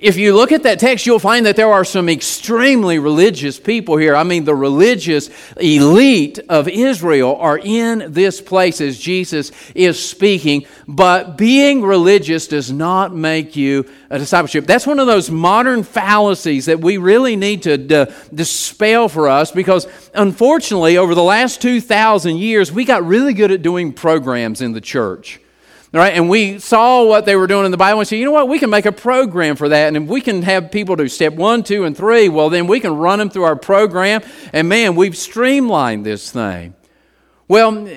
if 0.00 0.16
you 0.16 0.34
look 0.34 0.52
at 0.52 0.62
that 0.62 0.78
text, 0.78 1.06
you'll 1.06 1.18
find 1.18 1.46
that 1.46 1.56
there 1.56 1.72
are 1.72 1.84
some 1.84 2.08
extremely 2.08 2.98
religious 2.98 3.58
people 3.58 3.96
here. 3.96 4.14
I 4.14 4.22
mean, 4.22 4.44
the 4.44 4.54
religious 4.54 5.28
elite 5.56 6.38
of 6.48 6.68
Israel 6.68 7.36
are 7.36 7.58
in 7.58 8.12
this 8.12 8.40
place 8.40 8.80
as 8.80 8.98
Jesus 8.98 9.50
is 9.74 10.02
speaking, 10.02 10.66
but 10.86 11.36
being 11.36 11.82
religious 11.82 12.46
does 12.46 12.70
not 12.70 13.14
make 13.14 13.56
you 13.56 13.86
a 14.10 14.18
discipleship. 14.18 14.66
That's 14.66 14.86
one 14.86 15.00
of 15.00 15.06
those 15.06 15.30
modern 15.30 15.82
fallacies 15.82 16.66
that 16.66 16.80
we 16.80 16.96
really 16.96 17.36
need 17.36 17.62
to 17.64 17.76
d- 17.76 18.06
dispel 18.32 19.08
for 19.08 19.28
us 19.28 19.50
because, 19.50 19.86
unfortunately, 20.14 20.96
over 20.96 21.14
the 21.14 21.22
last 21.22 21.60
2,000 21.60 22.36
years, 22.36 22.70
we 22.70 22.84
got 22.84 23.04
really 23.04 23.34
good 23.34 23.50
at 23.50 23.62
doing 23.62 23.92
programs 23.92 24.60
in 24.60 24.72
the 24.72 24.80
church. 24.80 25.40
Right? 25.90 26.12
And 26.12 26.28
we 26.28 26.58
saw 26.58 27.04
what 27.04 27.24
they 27.24 27.34
were 27.34 27.46
doing 27.46 27.64
in 27.64 27.70
the 27.70 27.78
Bible 27.78 28.00
and 28.00 28.06
said, 28.06 28.16
you 28.16 28.26
know 28.26 28.32
what, 28.32 28.46
we 28.46 28.58
can 28.58 28.68
make 28.68 28.84
a 28.84 28.92
program 28.92 29.56
for 29.56 29.70
that. 29.70 29.88
And 29.88 29.96
if 29.96 30.02
we 30.02 30.20
can 30.20 30.42
have 30.42 30.70
people 30.70 30.96
do 30.96 31.08
step 31.08 31.32
one, 31.32 31.62
two, 31.62 31.84
and 31.84 31.96
three, 31.96 32.28
well, 32.28 32.50
then 32.50 32.66
we 32.66 32.78
can 32.78 32.94
run 32.94 33.18
them 33.18 33.30
through 33.30 33.44
our 33.44 33.56
program. 33.56 34.20
And 34.52 34.68
man, 34.68 34.96
we've 34.96 35.16
streamlined 35.16 36.04
this 36.04 36.30
thing. 36.30 36.74
Well, 37.48 37.88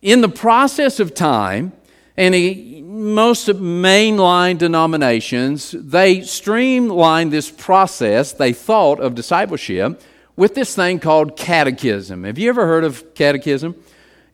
in 0.00 0.20
the 0.22 0.28
process 0.30 1.00
of 1.00 1.14
time, 1.14 1.72
and 2.16 2.34
he, 2.34 2.82
most 2.82 3.46
mainline 3.48 4.56
denominations, 4.56 5.72
they 5.72 6.22
streamlined 6.22 7.30
this 7.30 7.50
process, 7.50 8.32
they 8.32 8.54
thought, 8.54 9.00
of 9.00 9.14
discipleship 9.14 10.00
with 10.34 10.54
this 10.54 10.74
thing 10.74 10.98
called 10.98 11.36
catechism. 11.36 12.24
Have 12.24 12.38
you 12.38 12.48
ever 12.48 12.66
heard 12.66 12.84
of 12.84 13.14
catechism? 13.14 13.74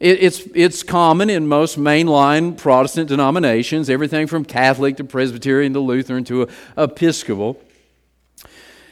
It, 0.04 0.23
it's, 0.23 0.40
it's 0.54 0.82
common 0.82 1.30
in 1.30 1.46
most 1.46 1.78
mainline 1.78 2.58
Protestant 2.58 3.08
denominations, 3.08 3.88
everything 3.88 4.26
from 4.26 4.44
Catholic 4.44 4.99
to 4.99 5.04
Presbyterian 5.04 5.73
to 5.73 5.80
Lutheran 5.80 6.25
to 6.25 6.46
Episcopal. 6.76 7.58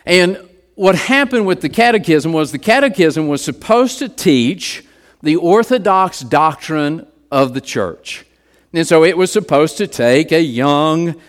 And 0.06 0.48
what 0.74 0.94
happened 0.94 1.46
with 1.46 1.60
the 1.60 1.68
catechism 1.68 2.32
was 2.32 2.50
the 2.50 2.58
catechism 2.58 3.28
was 3.28 3.44
supposed 3.44 3.98
to 3.98 4.08
teach 4.08 4.86
the 5.22 5.36
orthodox 5.36 6.20
doctrine 6.20 7.06
of 7.30 7.52
the 7.52 7.60
church. 7.60 8.24
And 8.72 8.86
so 8.86 9.04
it 9.04 9.18
was 9.18 9.30
supposed 9.30 9.76
to 9.76 9.86
take 9.86 10.32
a 10.32 10.40
young 10.40 11.20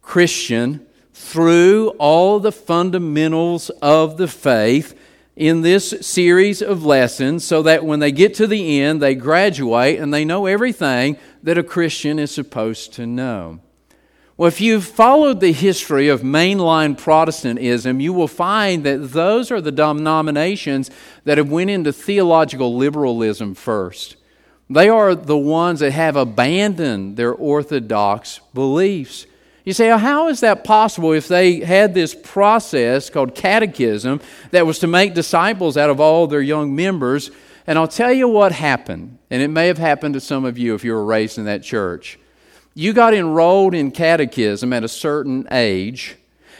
Christian 0.00 0.86
through 1.12 1.90
all 1.98 2.40
the 2.40 2.52
fundamentals 2.52 3.68
of 3.82 4.16
the 4.16 4.28
faith 4.28 4.98
in 5.36 5.60
this 5.60 5.94
series 6.00 6.62
of 6.62 6.84
lessons 6.84 7.44
so 7.44 7.62
that 7.62 7.84
when 7.84 8.00
they 8.00 8.10
get 8.10 8.34
to 8.34 8.46
the 8.46 8.80
end, 8.80 9.02
they 9.02 9.14
graduate 9.14 10.00
and 10.00 10.12
they 10.12 10.24
know 10.24 10.46
everything 10.46 11.18
that 11.42 11.58
a 11.58 11.62
Christian 11.62 12.18
is 12.18 12.30
supposed 12.30 12.94
to 12.94 13.06
know. 13.06 13.60
Well, 14.38 14.48
if 14.48 14.60
you've 14.60 14.84
followed 14.84 15.40
the 15.40 15.52
history 15.52 16.08
of 16.08 16.20
mainline 16.20 16.98
Protestantism, 16.98 18.00
you 18.00 18.12
will 18.12 18.28
find 18.28 18.84
that 18.84 19.12
those 19.12 19.50
are 19.50 19.60
the 19.62 19.72
denominations 19.72 20.90
that 21.24 21.38
have 21.38 21.50
went 21.50 21.70
into 21.70 21.92
theological 21.92 22.76
liberalism 22.76 23.54
first. 23.54 24.16
They 24.68 24.88
are 24.88 25.14
the 25.14 25.38
ones 25.38 25.80
that 25.80 25.92
have 25.92 26.16
abandoned 26.16 27.16
their 27.16 27.32
orthodox 27.32 28.40
beliefs. 28.52 29.26
You 29.66 29.72
say, 29.72 29.88
well, 29.88 29.98
how 29.98 30.28
is 30.28 30.40
that 30.40 30.62
possible 30.62 31.12
if 31.12 31.26
they 31.26 31.58
had 31.58 31.92
this 31.92 32.14
process 32.14 33.10
called 33.10 33.34
catechism 33.34 34.20
that 34.52 34.64
was 34.64 34.78
to 34.78 34.86
make 34.86 35.12
disciples 35.12 35.76
out 35.76 35.90
of 35.90 35.98
all 35.98 36.28
their 36.28 36.40
young 36.40 36.76
members? 36.76 37.32
And 37.66 37.76
I'll 37.76 37.88
tell 37.88 38.12
you 38.12 38.28
what 38.28 38.52
happened, 38.52 39.18
and 39.28 39.42
it 39.42 39.48
may 39.48 39.66
have 39.66 39.78
happened 39.78 40.14
to 40.14 40.20
some 40.20 40.44
of 40.44 40.56
you 40.56 40.76
if 40.76 40.84
you 40.84 40.92
were 40.92 41.04
raised 41.04 41.36
in 41.36 41.46
that 41.46 41.64
church. 41.64 42.16
You 42.74 42.92
got 42.92 43.12
enrolled 43.12 43.74
in 43.74 43.90
catechism 43.90 44.72
at 44.72 44.84
a 44.84 44.88
certain 44.88 45.48
age, 45.50 46.14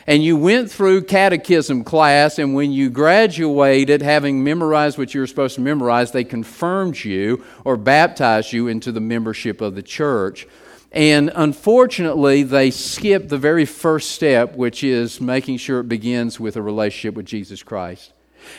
and 0.08 0.24
you 0.24 0.36
went 0.36 0.68
through 0.68 1.02
catechism 1.02 1.84
class, 1.84 2.40
and 2.40 2.56
when 2.56 2.72
you 2.72 2.90
graduated, 2.90 4.02
having 4.02 4.42
memorized 4.42 4.98
what 4.98 5.14
you 5.14 5.20
were 5.20 5.28
supposed 5.28 5.54
to 5.54 5.60
memorize, 5.60 6.10
they 6.10 6.24
confirmed 6.24 7.04
you 7.04 7.44
or 7.64 7.76
baptized 7.76 8.52
you 8.52 8.66
into 8.66 8.90
the 8.90 9.00
membership 9.00 9.60
of 9.60 9.76
the 9.76 9.82
church. 9.82 10.48
And 10.96 11.30
unfortunately, 11.34 12.42
they 12.42 12.70
skip 12.70 13.28
the 13.28 13.36
very 13.36 13.66
first 13.66 14.12
step, 14.12 14.56
which 14.56 14.82
is 14.82 15.20
making 15.20 15.58
sure 15.58 15.80
it 15.80 15.90
begins 15.90 16.40
with 16.40 16.56
a 16.56 16.62
relationship 16.62 17.14
with 17.14 17.26
Jesus 17.26 17.62
Christ. 17.62 18.14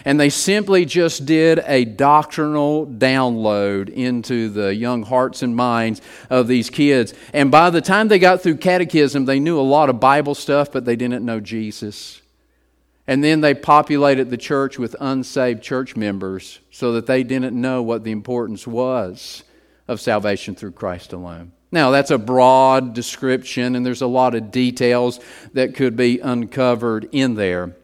And 0.05 0.19
they 0.19 0.29
simply 0.29 0.85
just 0.85 1.25
did 1.25 1.63
a 1.65 1.83
doctrinal 1.83 2.85
download 2.85 3.89
into 3.89 4.49
the 4.49 4.75
young 4.75 5.01
hearts 5.01 5.41
and 5.41 5.55
minds 5.55 5.99
of 6.29 6.47
these 6.47 6.69
kids. 6.69 7.15
And 7.33 7.49
by 7.49 7.71
the 7.71 7.81
time 7.81 8.07
they 8.07 8.19
got 8.19 8.43
through 8.43 8.57
catechism, 8.57 9.25
they 9.25 9.39
knew 9.39 9.59
a 9.59 9.61
lot 9.61 9.89
of 9.89 9.99
Bible 9.99 10.35
stuff, 10.35 10.71
but 10.71 10.85
they 10.85 10.95
didn't 10.95 11.25
know 11.25 11.39
Jesus. 11.39 12.21
And 13.07 13.23
then 13.23 13.41
they 13.41 13.55
populated 13.55 14.29
the 14.29 14.37
church 14.37 14.77
with 14.77 14.95
unsaved 14.99 15.63
church 15.63 15.95
members 15.95 16.59
so 16.69 16.91
that 16.91 17.07
they 17.07 17.23
didn't 17.23 17.59
know 17.59 17.81
what 17.81 18.03
the 18.03 18.11
importance 18.11 18.67
was 18.67 19.43
of 19.87 19.99
salvation 19.99 20.53
through 20.53 20.73
Christ 20.73 21.13
alone. 21.13 21.53
Now, 21.71 21.91
that's 21.91 22.11
a 22.11 22.17
broad 22.17 22.93
description, 22.93 23.75
and 23.75 23.85
there's 23.85 24.01
a 24.01 24.07
lot 24.07 24.35
of 24.35 24.51
details 24.51 25.19
that 25.53 25.75
could 25.75 25.95
be 25.95 26.19
uncovered 26.19 27.09
in 27.11 27.35
there. 27.35 27.75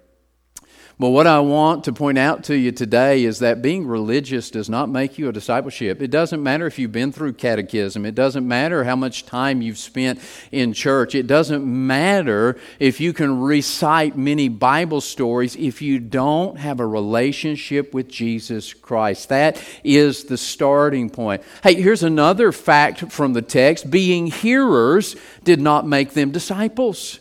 But 1.00 1.10
what 1.10 1.26
I 1.26 1.40
want 1.40 1.86
to 1.86 1.94
point 1.94 2.20
out 2.20 2.44
to 2.46 2.56
you 2.56 2.72
today 2.72 3.24
is 3.24 3.40
that 3.40 3.64
being 3.64 3.88
religious 3.88 4.52
does 4.52 4.70
not 4.70 4.90
make 4.90 5.18
you 5.18 5.28
a 5.28 5.34
discipleship. 5.34 6.02
It 6.02 6.12
doesn't 6.12 6.42
matter 6.42 6.68
if 6.68 6.78
you've 6.78 6.92
been 6.92 7.12
through 7.12 7.34
catechism. 7.34 8.06
It 8.06 8.14
doesn't 8.14 8.48
matter 8.48 8.84
how 8.84 8.96
much 8.96 9.26
time 9.26 9.64
you've 9.64 9.80
spent 9.80 10.20
in 10.52 10.72
church. 10.72 11.16
It 11.16 11.26
doesn't 11.26 11.66
matter 11.66 12.60
if 12.80 13.02
you 13.02 13.12
can 13.12 13.42
recite 13.42 14.16
many 14.16 14.50
Bible 14.50 15.02
stories 15.02 15.56
if 15.56 15.82
you 15.82 16.00
don't 16.00 16.60
have 16.60 16.80
a 16.80 16.86
relationship 16.86 17.92
with 17.94 18.08
Jesus 18.08 18.72
Christ. 18.74 19.30
That 19.30 19.62
is 19.84 20.26
the 20.26 20.38
starting 20.38 21.10
point. 21.10 21.42
Hey, 21.64 21.74
here's 21.74 22.04
another 22.04 22.52
fact 22.52 23.12
from 23.12 23.34
the 23.34 23.42
text 23.42 23.90
being 23.90 24.28
hearers 24.28 25.16
did 25.44 25.60
not 25.60 25.88
make 25.88 26.12
them 26.12 26.30
disciples. 26.30 27.20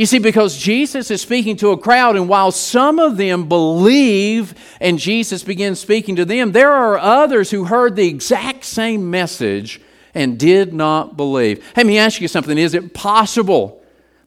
You 0.00 0.06
see, 0.06 0.18
because 0.18 0.56
Jesus 0.56 1.10
is 1.10 1.20
speaking 1.20 1.56
to 1.56 1.72
a 1.72 1.76
crowd, 1.76 2.16
and 2.16 2.26
while 2.26 2.52
some 2.52 2.98
of 2.98 3.18
them 3.18 3.50
believe 3.50 4.54
and 4.80 4.98
Jesus 4.98 5.42
begins 5.42 5.78
speaking 5.78 6.16
to 6.16 6.24
them, 6.24 6.52
there 6.52 6.72
are 6.72 6.96
others 6.96 7.50
who 7.50 7.64
heard 7.64 7.96
the 7.96 8.08
exact 8.08 8.64
same 8.64 9.10
message 9.10 9.78
and 10.14 10.38
did 10.38 10.72
not 10.72 11.18
believe. 11.18 11.58
Hey, 11.74 11.82
let 11.82 11.86
me 11.86 11.98
ask 11.98 12.18
you 12.18 12.28
something. 12.28 12.56
Is 12.56 12.72
it 12.72 12.94
possible 12.94 13.79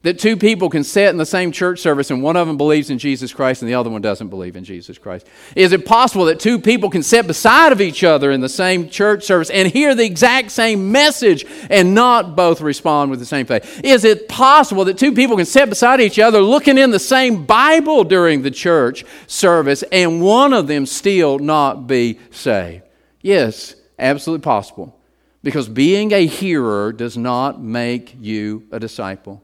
that 0.04 0.18
two 0.18 0.36
people 0.36 0.68
can 0.68 0.84
sit 0.84 1.08
in 1.08 1.16
the 1.16 1.24
same 1.24 1.50
church 1.50 1.80
service 1.80 2.10
and 2.10 2.22
one 2.22 2.36
of 2.36 2.46
them 2.46 2.58
believes 2.58 2.90
in 2.90 2.98
Jesus 2.98 3.32
Christ 3.32 3.62
and 3.62 3.68
the 3.70 3.74
other 3.74 3.88
one 3.88 4.02
doesn't 4.02 4.28
believe 4.28 4.54
in 4.54 4.62
Jesus 4.62 4.98
Christ? 4.98 5.26
Is 5.56 5.72
it 5.72 5.86
possible 5.86 6.26
that 6.26 6.38
two 6.38 6.58
people 6.58 6.90
can 6.90 7.02
sit 7.02 7.26
beside 7.26 7.72
of 7.72 7.80
each 7.80 8.04
other 8.04 8.30
in 8.30 8.42
the 8.42 8.48
same 8.48 8.90
church 8.90 9.24
service 9.24 9.48
and 9.48 9.66
hear 9.66 9.94
the 9.94 10.04
exact 10.04 10.50
same 10.50 10.92
message 10.92 11.46
and 11.70 11.94
not 11.94 12.36
both 12.36 12.60
respond 12.60 13.10
with 13.10 13.18
the 13.18 13.24
same 13.24 13.46
faith? 13.46 13.80
Is 13.82 14.04
it 14.04 14.28
possible 14.28 14.84
that 14.84 14.98
two 14.98 15.12
people 15.12 15.38
can 15.38 15.46
sit 15.46 15.70
beside 15.70 16.02
each 16.02 16.18
other 16.18 16.42
looking 16.42 16.76
in 16.76 16.90
the 16.90 16.98
same 16.98 17.46
Bible 17.46 18.04
during 18.04 18.42
the 18.42 18.50
church 18.50 19.06
service 19.26 19.82
and 19.90 20.20
one 20.20 20.52
of 20.52 20.66
them 20.66 20.84
still 20.84 21.38
not 21.38 21.86
be 21.86 22.18
saved? 22.30 22.82
Yes, 23.22 23.74
absolutely 23.98 24.44
possible. 24.44 25.00
Because 25.42 25.66
being 25.66 26.12
a 26.12 26.26
hearer 26.26 26.92
does 26.92 27.16
not 27.16 27.62
make 27.62 28.14
you 28.20 28.66
a 28.70 28.78
disciple. 28.78 29.43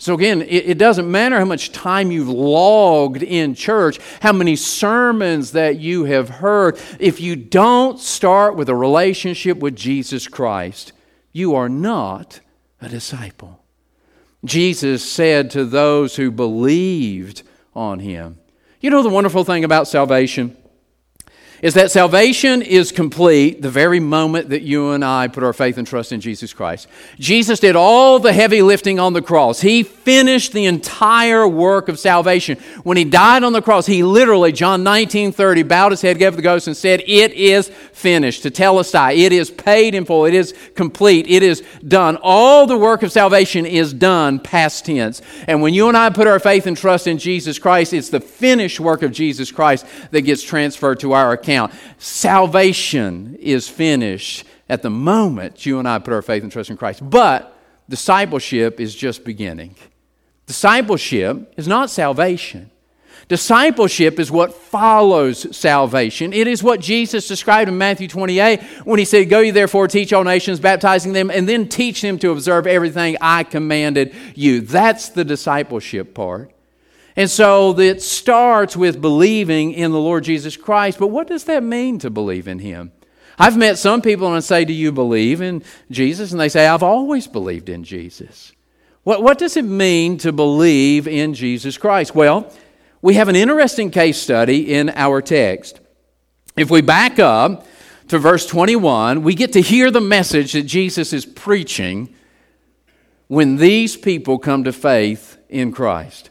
So, 0.00 0.14
again, 0.14 0.40
it, 0.40 0.70
it, 0.70 0.78
doesn't 0.78 1.10
matter 1.10 1.38
how 1.38 1.44
much 1.44 1.72
time 1.72 2.10
you've 2.10 2.30
logged 2.30 3.22
in 3.22 3.54
church, 3.54 3.98
how 4.22 4.32
many 4.32 4.56
sermons 4.56 5.52
that 5.52 5.78
you 5.78 6.04
have 6.04 6.30
heard. 6.30 6.80
If 6.98 7.20
you 7.20 7.36
don't 7.36 8.00
start 8.00 8.56
with 8.56 8.70
a 8.70 8.74
relationship 8.74 9.58
with 9.58 9.76
Jesus 9.76 10.26
Christ, 10.26 10.94
you 11.32 11.54
are 11.54 11.68
not 11.68 12.40
a 12.80 12.88
disciple. 12.88 13.62
Jesus 14.42 15.04
said 15.04 15.50
to 15.50 15.66
those 15.66 16.16
who 16.16 16.30
believed 16.30 17.42
on 17.74 17.98
him, 17.98 18.38
You 18.80 18.88
know 18.88 19.02
the 19.02 19.10
wonderful 19.10 19.44
thing 19.44 19.64
about 19.64 19.86
salvation? 19.86 20.56
Is 21.62 21.74
that 21.74 21.90
salvation 21.90 22.62
is 22.62 22.90
complete 22.90 23.60
the 23.60 23.70
very 23.70 24.00
moment 24.00 24.48
that 24.48 24.62
you 24.62 24.92
and 24.92 25.04
I 25.04 25.28
put 25.28 25.44
our 25.44 25.52
faith 25.52 25.76
and 25.76 25.86
trust 25.86 26.10
in 26.10 26.20
Jesus 26.20 26.52
Christ. 26.54 26.88
Jesus 27.18 27.60
did 27.60 27.76
all 27.76 28.18
the 28.18 28.32
heavy 28.32 28.62
lifting 28.62 28.98
on 28.98 29.12
the 29.12 29.22
cross. 29.22 29.60
He 29.60 29.82
finished 29.82 30.52
the 30.52 30.64
entire 30.64 31.46
work 31.46 31.88
of 31.88 31.98
salvation. 31.98 32.58
When 32.82 32.96
he 32.96 33.04
died 33.04 33.44
on 33.44 33.52
the 33.52 33.62
cross, 33.62 33.86
he 33.86 34.02
literally, 34.02 34.52
John 34.52 34.82
19 34.82 35.32
30, 35.32 35.62
bowed 35.64 35.92
his 35.92 36.00
head, 36.00 36.18
gave 36.18 36.36
the 36.36 36.42
ghost, 36.42 36.66
and 36.66 36.76
said, 36.76 37.02
It 37.06 37.32
is 37.32 37.68
finished. 37.68 38.42
To 38.42 38.50
tell 38.50 38.70
Tetelestai, 38.70 39.18
it 39.18 39.32
is 39.32 39.50
paid 39.50 39.94
in 39.94 40.04
full, 40.04 40.24
it 40.24 40.34
is 40.34 40.54
complete, 40.74 41.26
it 41.28 41.42
is 41.42 41.62
done. 41.86 42.16
All 42.22 42.66
the 42.66 42.78
work 42.78 43.02
of 43.02 43.12
salvation 43.12 43.66
is 43.66 43.92
done, 43.92 44.38
past 44.38 44.86
tense. 44.86 45.20
And 45.46 45.60
when 45.62 45.74
you 45.74 45.88
and 45.88 45.96
I 45.96 46.10
put 46.10 46.26
our 46.26 46.38
faith 46.38 46.66
and 46.66 46.76
trust 46.76 47.06
in 47.06 47.18
Jesus 47.18 47.58
Christ, 47.58 47.92
it's 47.92 48.10
the 48.10 48.20
finished 48.20 48.80
work 48.80 49.02
of 49.02 49.12
Jesus 49.12 49.50
Christ 49.50 49.86
that 50.10 50.22
gets 50.22 50.42
transferred 50.42 51.00
to 51.00 51.12
our 51.12 51.32
account 51.32 51.49
account. 51.50 51.72
Salvation 51.98 53.36
is 53.40 53.68
finished 53.68 54.44
at 54.68 54.82
the 54.82 54.90
moment 54.90 55.66
you 55.66 55.78
and 55.78 55.88
I 55.88 55.98
put 55.98 56.12
our 56.12 56.22
faith 56.22 56.42
and 56.42 56.52
trust 56.52 56.70
in 56.70 56.76
Christ. 56.76 57.08
But 57.08 57.56
discipleship 57.88 58.80
is 58.80 58.94
just 58.94 59.24
beginning. 59.24 59.74
Discipleship 60.46 61.54
is 61.56 61.68
not 61.68 61.90
salvation. 61.90 62.70
Discipleship 63.28 64.18
is 64.18 64.30
what 64.30 64.54
follows 64.54 65.56
salvation. 65.56 66.32
It 66.32 66.48
is 66.48 66.64
what 66.64 66.80
Jesus 66.80 67.28
described 67.28 67.68
in 67.68 67.78
Matthew 67.78 68.08
28 68.08 68.60
when 68.84 68.98
he 68.98 69.04
said, 69.04 69.28
Go 69.28 69.38
ye 69.38 69.52
therefore, 69.52 69.86
teach 69.86 70.12
all 70.12 70.24
nations, 70.24 70.58
baptizing 70.58 71.12
them, 71.12 71.30
and 71.30 71.48
then 71.48 71.68
teach 71.68 72.02
them 72.02 72.18
to 72.20 72.30
observe 72.32 72.66
everything 72.66 73.16
I 73.20 73.44
commanded 73.44 74.14
you. 74.34 74.62
That's 74.62 75.10
the 75.10 75.24
discipleship 75.24 76.12
part. 76.12 76.52
And 77.16 77.28
so 77.28 77.78
it 77.78 78.02
starts 78.02 78.76
with 78.76 79.00
believing 79.00 79.72
in 79.72 79.90
the 79.90 79.98
Lord 79.98 80.24
Jesus 80.24 80.56
Christ. 80.56 80.98
But 80.98 81.08
what 81.08 81.26
does 81.26 81.44
that 81.44 81.62
mean 81.62 81.98
to 82.00 82.10
believe 82.10 82.46
in 82.46 82.60
Him? 82.60 82.92
I've 83.38 83.56
met 83.56 83.78
some 83.78 84.02
people 84.02 84.26
and 84.26 84.36
I 84.36 84.40
say, 84.40 84.64
Do 84.64 84.72
you 84.72 84.92
believe 84.92 85.40
in 85.40 85.62
Jesus? 85.90 86.30
And 86.32 86.40
they 86.40 86.48
say, 86.48 86.66
I've 86.66 86.82
always 86.82 87.26
believed 87.26 87.68
in 87.68 87.84
Jesus. 87.84 88.52
What, 89.02 89.22
what 89.22 89.38
does 89.38 89.56
it 89.56 89.64
mean 89.64 90.18
to 90.18 90.32
believe 90.32 91.08
in 91.08 91.34
Jesus 91.34 91.78
Christ? 91.78 92.14
Well, 92.14 92.52
we 93.02 93.14
have 93.14 93.28
an 93.28 93.36
interesting 93.36 93.90
case 93.90 94.18
study 94.20 94.74
in 94.74 94.90
our 94.90 95.22
text. 95.22 95.80
If 96.56 96.70
we 96.70 96.82
back 96.82 97.18
up 97.18 97.66
to 98.08 98.18
verse 98.18 98.44
21, 98.46 99.22
we 99.22 99.34
get 99.34 99.54
to 99.54 99.62
hear 99.62 99.90
the 99.90 100.00
message 100.00 100.52
that 100.52 100.64
Jesus 100.64 101.12
is 101.14 101.24
preaching 101.24 102.14
when 103.28 103.56
these 103.56 103.96
people 103.96 104.38
come 104.38 104.64
to 104.64 104.72
faith 104.72 105.38
in 105.48 105.72
Christ. 105.72 106.28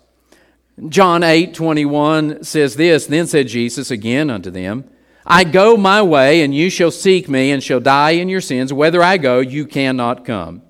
John 0.88 1.24
8 1.24 1.54
21 1.54 2.44
says 2.44 2.76
this 2.76 3.06
Then 3.08 3.28
said 3.28 3.48
Jesus 3.48 3.92
again 3.92 4.30
unto 4.30 4.50
them, 4.50 4.86
I 5.26 5.44
go 5.44 5.78
my 5.78 6.02
way, 6.02 6.42
and 6.42 6.56
you 6.56 6.70
shall 6.70 6.92
seek 6.92 7.30
me, 7.30 7.52
and 7.52 7.62
shall 7.62 7.80
die 7.80 8.12
in 8.12 8.30
your 8.30 8.42
sins. 8.42 8.74
Whether 8.74 9.04
I 9.04 9.18
go, 9.18 9.40
you 9.40 9.66
cannot 9.66 10.26
come. 10.26 10.64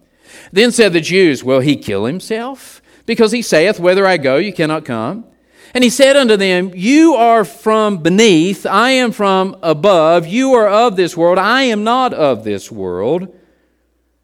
Then 0.52 0.72
said 0.72 0.94
the 0.94 1.02
Jews, 1.02 1.44
Will 1.44 1.60
he 1.60 1.78
kill 1.78 2.06
himself? 2.06 2.82
Because 3.06 3.32
he 3.32 3.42
saith, 3.42 3.80
Whether 3.80 4.06
I 4.06 4.18
go, 4.18 4.38
you 4.38 4.52
cannot 4.54 4.86
come. 4.86 5.26
And 5.74 5.84
he 5.84 5.90
said 5.90 6.18
unto 6.18 6.36
them, 6.36 6.72
You 6.74 7.14
are 7.14 7.46
from 7.46 7.98
beneath, 7.98 8.66
I 8.66 8.92
am 8.92 9.12
from 9.12 9.56
above. 9.62 10.28
You 10.28 10.54
are 10.54 10.68
of 10.68 10.96
this 10.96 11.16
world, 11.16 11.38
I 11.38 11.64
am 11.64 11.84
not 11.84 12.14
of 12.14 12.44
this 12.44 12.72
world. 12.72 13.36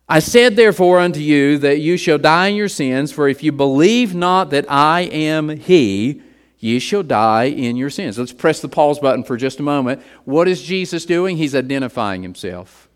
I 0.07 0.19
said 0.19 0.55
therefore 0.55 0.99
unto 0.99 1.19
you 1.19 1.57
that 1.59 1.79
you 1.79 1.97
shall 1.97 2.19
die 2.19 2.47
in 2.47 2.55
your 2.55 2.69
sins, 2.69 3.11
for 3.11 3.27
if 3.27 3.41
you 3.41 3.51
believe 3.51 4.13
not 4.13 4.51
that 4.51 4.65
I 4.69 5.01
am 5.01 5.49
He, 5.49 6.21
ye 6.59 6.77
shall 6.77 7.01
die 7.03 7.45
in 7.45 7.75
your 7.75 7.89
sins. 7.89 8.19
Let's 8.19 8.31
press 8.31 8.59
the 8.59 8.69
pause 8.69 8.99
button 8.99 9.23
for 9.23 9.35
just 9.35 9.59
a 9.59 9.63
moment. 9.63 10.03
What 10.23 10.47
is 10.47 10.61
Jesus 10.61 11.05
doing? 11.05 11.37
He's 11.37 11.55
identifying 11.55 12.21
himself. 12.21 12.87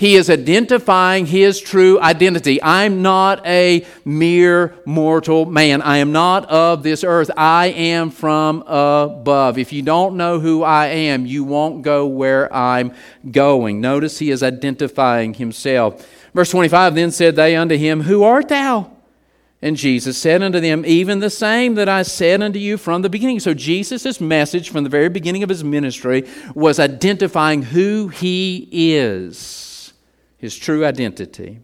He 0.00 0.16
is 0.16 0.30
identifying 0.30 1.26
his 1.26 1.60
true 1.60 2.00
identity. 2.00 2.62
I'm 2.62 3.02
not 3.02 3.46
a 3.46 3.84
mere 4.02 4.74
mortal 4.86 5.44
man. 5.44 5.82
I 5.82 5.98
am 5.98 6.10
not 6.10 6.48
of 6.48 6.82
this 6.82 7.04
earth. 7.04 7.30
I 7.36 7.66
am 7.66 8.10
from 8.10 8.62
above. 8.62 9.58
If 9.58 9.74
you 9.74 9.82
don't 9.82 10.16
know 10.16 10.40
who 10.40 10.62
I 10.62 10.86
am, 10.86 11.26
you 11.26 11.44
won't 11.44 11.82
go 11.82 12.06
where 12.06 12.50
I'm 12.50 12.94
going. 13.30 13.82
Notice 13.82 14.18
he 14.18 14.30
is 14.30 14.42
identifying 14.42 15.34
himself. 15.34 16.06
Verse 16.34 16.50
25 16.50 16.94
Then 16.94 17.10
said 17.10 17.36
they 17.36 17.56
unto 17.56 17.76
him, 17.76 18.02
Who 18.02 18.22
art 18.22 18.48
thou? 18.48 18.90
And 19.62 19.76
Jesus 19.76 20.16
said 20.16 20.42
unto 20.42 20.58
them, 20.58 20.84
Even 20.86 21.18
the 21.18 21.30
same 21.30 21.74
that 21.74 21.88
I 21.88 22.02
said 22.02 22.42
unto 22.42 22.58
you 22.58 22.78
from 22.78 23.02
the 23.02 23.10
beginning. 23.10 23.40
So 23.40 23.52
Jesus' 23.52 24.20
message 24.20 24.70
from 24.70 24.84
the 24.84 24.90
very 24.90 25.10
beginning 25.10 25.42
of 25.42 25.50
his 25.50 25.62
ministry 25.62 26.26
was 26.54 26.80
identifying 26.80 27.62
who 27.62 28.08
he 28.08 28.68
is 28.70 29.70
his 30.40 30.56
true 30.56 30.84
identity. 30.84 31.60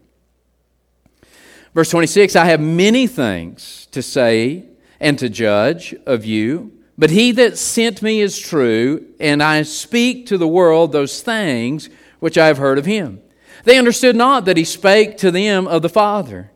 Verse 1.73 1.89
26 1.89 2.35
I 2.35 2.45
have 2.45 2.61
many 2.61 3.07
things 3.07 3.87
to 3.91 4.01
say 4.01 4.65
and 4.99 5.17
to 5.19 5.29
judge 5.29 5.95
of 6.05 6.25
you, 6.25 6.71
but 6.97 7.09
he 7.09 7.31
that 7.33 7.57
sent 7.57 8.01
me 8.01 8.21
is 8.21 8.39
true, 8.39 9.05
and 9.19 9.43
I 9.43 9.63
speak 9.63 10.27
to 10.27 10.37
the 10.37 10.47
world 10.47 10.91
those 10.91 11.21
things 11.21 11.89
which 12.19 12.37
I 12.37 12.47
have 12.47 12.57
heard 12.57 12.77
of 12.77 12.85
him. 12.85 13.21
They 13.67 13.77
understood 13.77 14.15
not 14.15 14.45
that 14.45 14.55
he 14.55 14.63
spake 14.63 15.17
to 15.17 15.29
them 15.29 15.67
of 15.67 15.81
the 15.81 15.89
Father. 15.89 16.49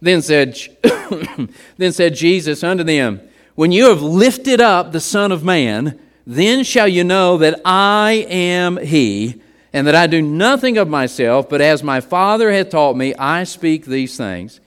Then 0.00 0.22
said, 0.22 0.58
then 1.76 1.92
said 1.92 2.14
Jesus 2.14 2.64
unto 2.64 2.82
them, 2.82 3.20
When 3.54 3.70
you 3.70 3.90
have 3.90 4.00
lifted 4.00 4.62
up 4.62 4.90
the 4.90 4.98
Son 4.98 5.30
of 5.30 5.44
Man, 5.44 6.00
then 6.26 6.64
shall 6.64 6.88
you 6.88 7.04
know 7.04 7.36
that 7.36 7.60
I 7.66 8.26
am 8.30 8.78
he 8.78 9.42
and 9.74 9.86
that 9.86 9.94
I 9.94 10.06
do 10.06 10.22
nothing 10.22 10.78
of 10.78 10.88
myself, 10.88 11.50
but 11.50 11.60
as 11.60 11.82
my 11.82 12.00
Father 12.00 12.50
hath 12.50 12.70
taught 12.70 12.96
me, 12.96 13.14
I 13.16 13.44
speak 13.44 13.84
these 13.84 14.16
things. 14.16 14.60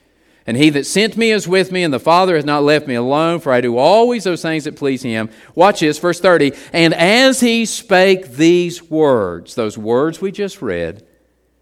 And 0.46 0.56
he 0.56 0.70
that 0.70 0.86
sent 0.86 1.16
me 1.16 1.32
is 1.32 1.48
with 1.48 1.72
me, 1.72 1.82
and 1.82 1.92
the 1.92 1.98
Father 1.98 2.36
has 2.36 2.44
not 2.44 2.62
left 2.62 2.86
me 2.86 2.94
alone, 2.94 3.40
for 3.40 3.52
I 3.52 3.60
do 3.60 3.76
always 3.76 4.22
those 4.22 4.42
things 4.42 4.62
that 4.64 4.76
please 4.76 5.02
him. 5.02 5.30
Watch 5.56 5.80
this, 5.80 5.98
verse 5.98 6.20
30. 6.20 6.52
And 6.72 6.94
as 6.94 7.40
he 7.40 7.66
spake 7.66 8.28
these 8.28 8.88
words, 8.88 9.56
those 9.56 9.76
words 9.76 10.20
we 10.20 10.30
just 10.30 10.62
read, 10.62 11.04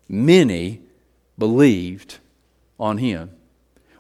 many 0.09 0.81
believed 1.38 2.19
on 2.79 2.99
him. 2.99 3.31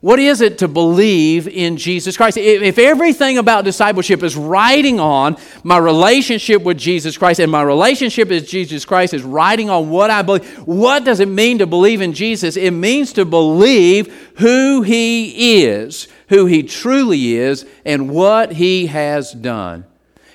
What 0.00 0.18
is 0.20 0.40
it 0.40 0.58
to 0.58 0.68
believe 0.68 1.48
in 1.48 1.78
Jesus 1.78 2.16
Christ? 2.16 2.36
If 2.36 2.78
everything 2.78 3.38
about 3.38 3.64
discipleship 3.64 4.22
is 4.22 4.36
riding 4.36 5.00
on 5.00 5.36
my 5.64 5.78
relationship 5.78 6.62
with 6.62 6.78
Jesus 6.78 7.16
Christ 7.16 7.40
and 7.40 7.50
my 7.50 7.62
relationship 7.62 8.28
with 8.28 8.46
Jesus 8.46 8.84
Christ 8.84 9.14
is 9.14 9.22
riding 9.22 9.70
on 9.70 9.88
what 9.88 10.10
I 10.10 10.22
believe, 10.22 10.46
what 10.58 11.04
does 11.04 11.18
it 11.18 11.28
mean 11.28 11.58
to 11.58 11.66
believe 11.66 12.02
in 12.02 12.12
Jesus? 12.12 12.56
It 12.56 12.72
means 12.72 13.14
to 13.14 13.24
believe 13.24 14.12
who 14.38 14.82
He 14.82 15.62
is, 15.64 16.08
who 16.28 16.46
He 16.46 16.62
truly 16.62 17.34
is, 17.34 17.66
and 17.84 18.10
what 18.10 18.52
He 18.52 18.86
has 18.86 19.32
done. 19.32 19.86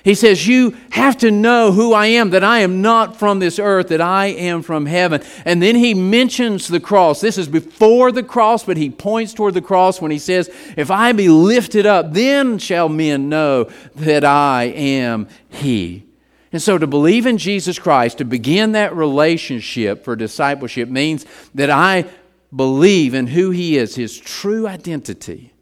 He 0.04 0.14
says, 0.14 0.48
You 0.48 0.76
have 0.90 1.16
to 1.18 1.30
know 1.30 1.72
who 1.72 1.92
I 1.92 2.06
am, 2.06 2.30
that 2.30 2.42
I 2.42 2.60
am 2.60 2.82
not 2.82 3.16
from 3.16 3.38
this 3.38 3.58
earth, 3.58 3.88
that 3.88 4.00
I 4.00 4.26
am 4.26 4.62
from 4.62 4.86
heaven. 4.86 5.22
And 5.44 5.62
then 5.62 5.76
he 5.76 5.94
mentions 5.94 6.68
the 6.68 6.80
cross. 6.80 7.20
This 7.20 7.38
is 7.38 7.48
before 7.48 8.10
the 8.10 8.22
cross, 8.22 8.64
but 8.64 8.76
he 8.76 8.90
points 8.90 9.32
toward 9.32 9.54
the 9.54 9.62
cross 9.62 10.00
when 10.00 10.10
he 10.10 10.18
says, 10.18 10.50
If 10.76 10.90
I 10.90 11.12
be 11.12 11.28
lifted 11.28 11.86
up, 11.86 12.12
then 12.12 12.58
shall 12.58 12.88
men 12.88 13.28
know 13.28 13.70
that 13.94 14.24
I 14.24 14.64
am 14.64 15.28
he. 15.48 16.04
And 16.52 16.60
so 16.60 16.76
to 16.76 16.86
believe 16.86 17.24
in 17.24 17.38
Jesus 17.38 17.78
Christ, 17.78 18.18
to 18.18 18.24
begin 18.24 18.72
that 18.72 18.94
relationship 18.94 20.04
for 20.04 20.16
discipleship, 20.16 20.88
means 20.88 21.24
that 21.54 21.70
I 21.70 22.06
believe 22.54 23.14
in 23.14 23.28
who 23.28 23.50
he 23.50 23.78
is, 23.78 23.94
his 23.94 24.18
true 24.18 24.66
identity, 24.66 25.54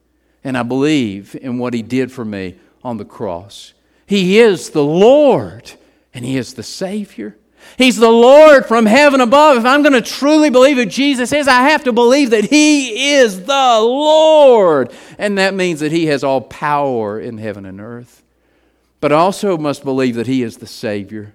and 0.42 0.58
I 0.58 0.64
believe 0.64 1.36
in 1.40 1.58
what 1.58 1.74
he 1.74 1.82
did 1.82 2.10
for 2.10 2.24
me 2.24 2.56
on 2.82 2.96
the 2.96 3.04
cross. 3.04 3.74
He 4.10 4.40
is 4.40 4.70
the 4.70 4.82
Lord 4.82 5.70
and 6.12 6.24
He 6.24 6.36
is 6.36 6.54
the 6.54 6.64
Savior. 6.64 7.36
He's 7.78 7.96
the 7.96 8.10
Lord 8.10 8.66
from 8.66 8.84
heaven 8.84 9.20
above. 9.20 9.58
If 9.58 9.64
I'm 9.64 9.84
going 9.84 9.92
to 9.92 10.00
truly 10.00 10.50
believe 10.50 10.78
who 10.78 10.84
Jesus 10.84 11.32
is, 11.32 11.46
I 11.46 11.68
have 11.68 11.84
to 11.84 11.92
believe 11.92 12.30
that 12.30 12.46
He 12.46 13.12
is 13.12 13.44
the 13.44 13.78
Lord. 13.80 14.92
And 15.16 15.38
that 15.38 15.54
means 15.54 15.78
that 15.78 15.92
He 15.92 16.06
has 16.06 16.24
all 16.24 16.40
power 16.40 17.20
in 17.20 17.38
heaven 17.38 17.64
and 17.64 17.80
earth. 17.80 18.24
But 19.00 19.12
I 19.12 19.16
also 19.18 19.56
must 19.56 19.84
believe 19.84 20.16
that 20.16 20.26
He 20.26 20.42
is 20.42 20.56
the 20.56 20.66
Savior. 20.66 21.32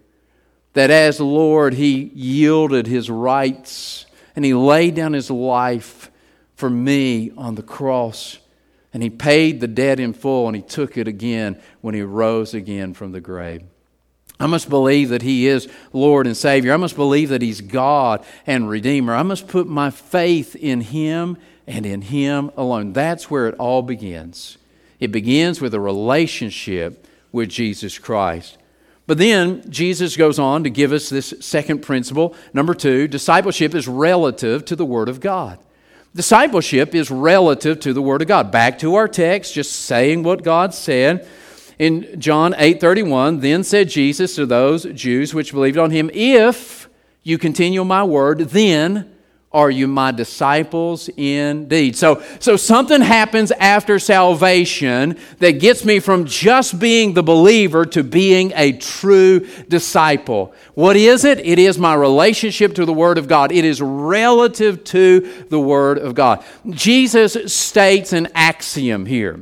That 0.74 0.92
as 0.92 1.22
Lord, 1.22 1.76
He 1.76 2.12
yielded 2.14 2.88
His 2.88 3.10
rights 3.10 4.06
and 4.36 4.44
He 4.44 4.54
laid 4.54 4.96
down 4.96 5.14
His 5.14 5.32
life 5.32 6.12
for 6.58 6.70
me 6.70 7.32
on 7.38 7.56
the 7.56 7.64
cross 7.64 8.38
And 8.96 9.04
he 9.04 9.10
paid 9.10 9.60
the 9.60 9.68
debt 9.68 10.00
in 10.00 10.14
full 10.14 10.48
and 10.48 10.56
he 10.56 10.62
took 10.62 10.98
it 10.98 11.06
again 11.06 11.62
when 11.82 11.94
he 11.94 12.02
rose 12.02 12.54
again 12.54 12.94
from 12.94 13.12
the 13.12 13.20
grave. 13.20 13.62
I 14.40 14.48
must 14.48 14.70
believe 14.70 15.10
that 15.10 15.22
He 15.22 15.48
is 15.48 15.68
Lord 15.92 16.28
and 16.28 16.36
Savior. 16.36 16.74
I 16.74 16.78
must 16.78 16.96
believe 16.96 17.28
that 17.28 17.42
He's 17.42 17.60
God 17.60 18.24
and 18.48 18.70
Redeemer. 18.70 19.14
I 19.14 19.24
must 19.24 19.50
put 19.50 19.68
my 19.68 19.90
faith 19.90 20.56
in 20.56 20.80
Him 20.80 21.36
and 21.68 21.86
in 21.86 22.04
Him 22.04 22.52
alone. 22.56 22.94
That's 22.94 23.30
where 23.30 23.50
it 23.50 23.56
all 23.56 23.82
begins. 23.82 24.58
It 25.02 25.12
begins 25.12 25.60
with 25.60 25.74
a 25.74 25.80
relationship 25.82 27.06
with 27.34 27.50
Jesus 27.50 28.00
Christ. 28.00 28.58
But 29.08 29.18
then 29.18 29.70
Jesus 29.70 30.16
goes 30.16 30.40
on 30.40 30.64
to 30.64 30.70
give 30.70 30.94
us 30.94 31.10
this 31.10 31.34
second 31.42 31.82
principle. 31.82 32.34
Number 32.54 32.74
two, 32.74 33.10
discipleship 33.10 33.76
is 33.76 33.90
relative 33.90 34.64
to 34.66 34.76
the 34.78 34.86
Word 34.86 35.10
of 35.10 35.20
God. 35.20 35.60
Discipleship 36.16 36.96
is 36.96 37.12
relative 37.12 37.82
to 37.82 37.92
the 37.92 38.02
Word 38.02 38.22
of 38.22 38.30
God. 38.30 38.50
Back 38.50 38.80
to 38.80 38.96
our 38.96 39.08
text, 39.10 39.54
just 39.54 39.74
saying 39.74 40.24
what 40.24 40.44
God 40.44 40.74
said. 40.74 41.28
In 41.78 42.08
John 42.18 42.56
8:31, 42.58 43.42
then 43.42 43.66
said 43.66 43.90
Jesus 43.90 44.36
to 44.36 44.46
those 44.46 44.86
Jews 44.86 45.34
which 45.34 45.52
believed 45.52 45.78
on 45.78 45.92
him, 45.92 46.10
"If 46.14 46.88
you 47.24 47.38
continue 47.38 47.84
my 47.84 48.06
word, 48.06 48.40
then 48.52 49.08
are 49.56 49.72
you 49.72 49.88
my 49.88 50.12
disciples 50.12 51.10
indeed? 51.16 51.96
So, 51.96 52.22
so 52.40 52.58
something 52.58 53.00
happens 53.00 53.52
after 53.52 53.98
salvation 53.98 55.18
that 55.40 55.62
gets 55.62 55.86
me 55.86 56.00
from 56.00 56.26
just 56.26 56.78
being 56.78 57.14
the 57.14 57.24
believer 57.24 57.86
to 57.86 58.04
being 58.04 58.52
a 58.54 58.74
true 58.74 59.48
disciple. 59.70 60.54
What 60.74 60.98
is 60.98 61.24
it? 61.24 61.40
It 61.40 61.58
is 61.58 61.80
my 61.80 61.96
relationship 61.96 62.76
to 62.76 62.86
the 62.86 62.94
Word 62.94 63.18
of 63.18 63.30
God. 63.30 63.54
It 63.54 63.64
is 63.64 63.82
relative 63.82 64.84
to 64.86 65.46
the 65.50 65.60
Word 65.60 65.98
of 66.00 66.16
God. 66.16 66.44
Jesus 66.70 67.38
states 67.52 68.12
an 68.12 68.28
axiom 68.36 69.06
here. 69.06 69.40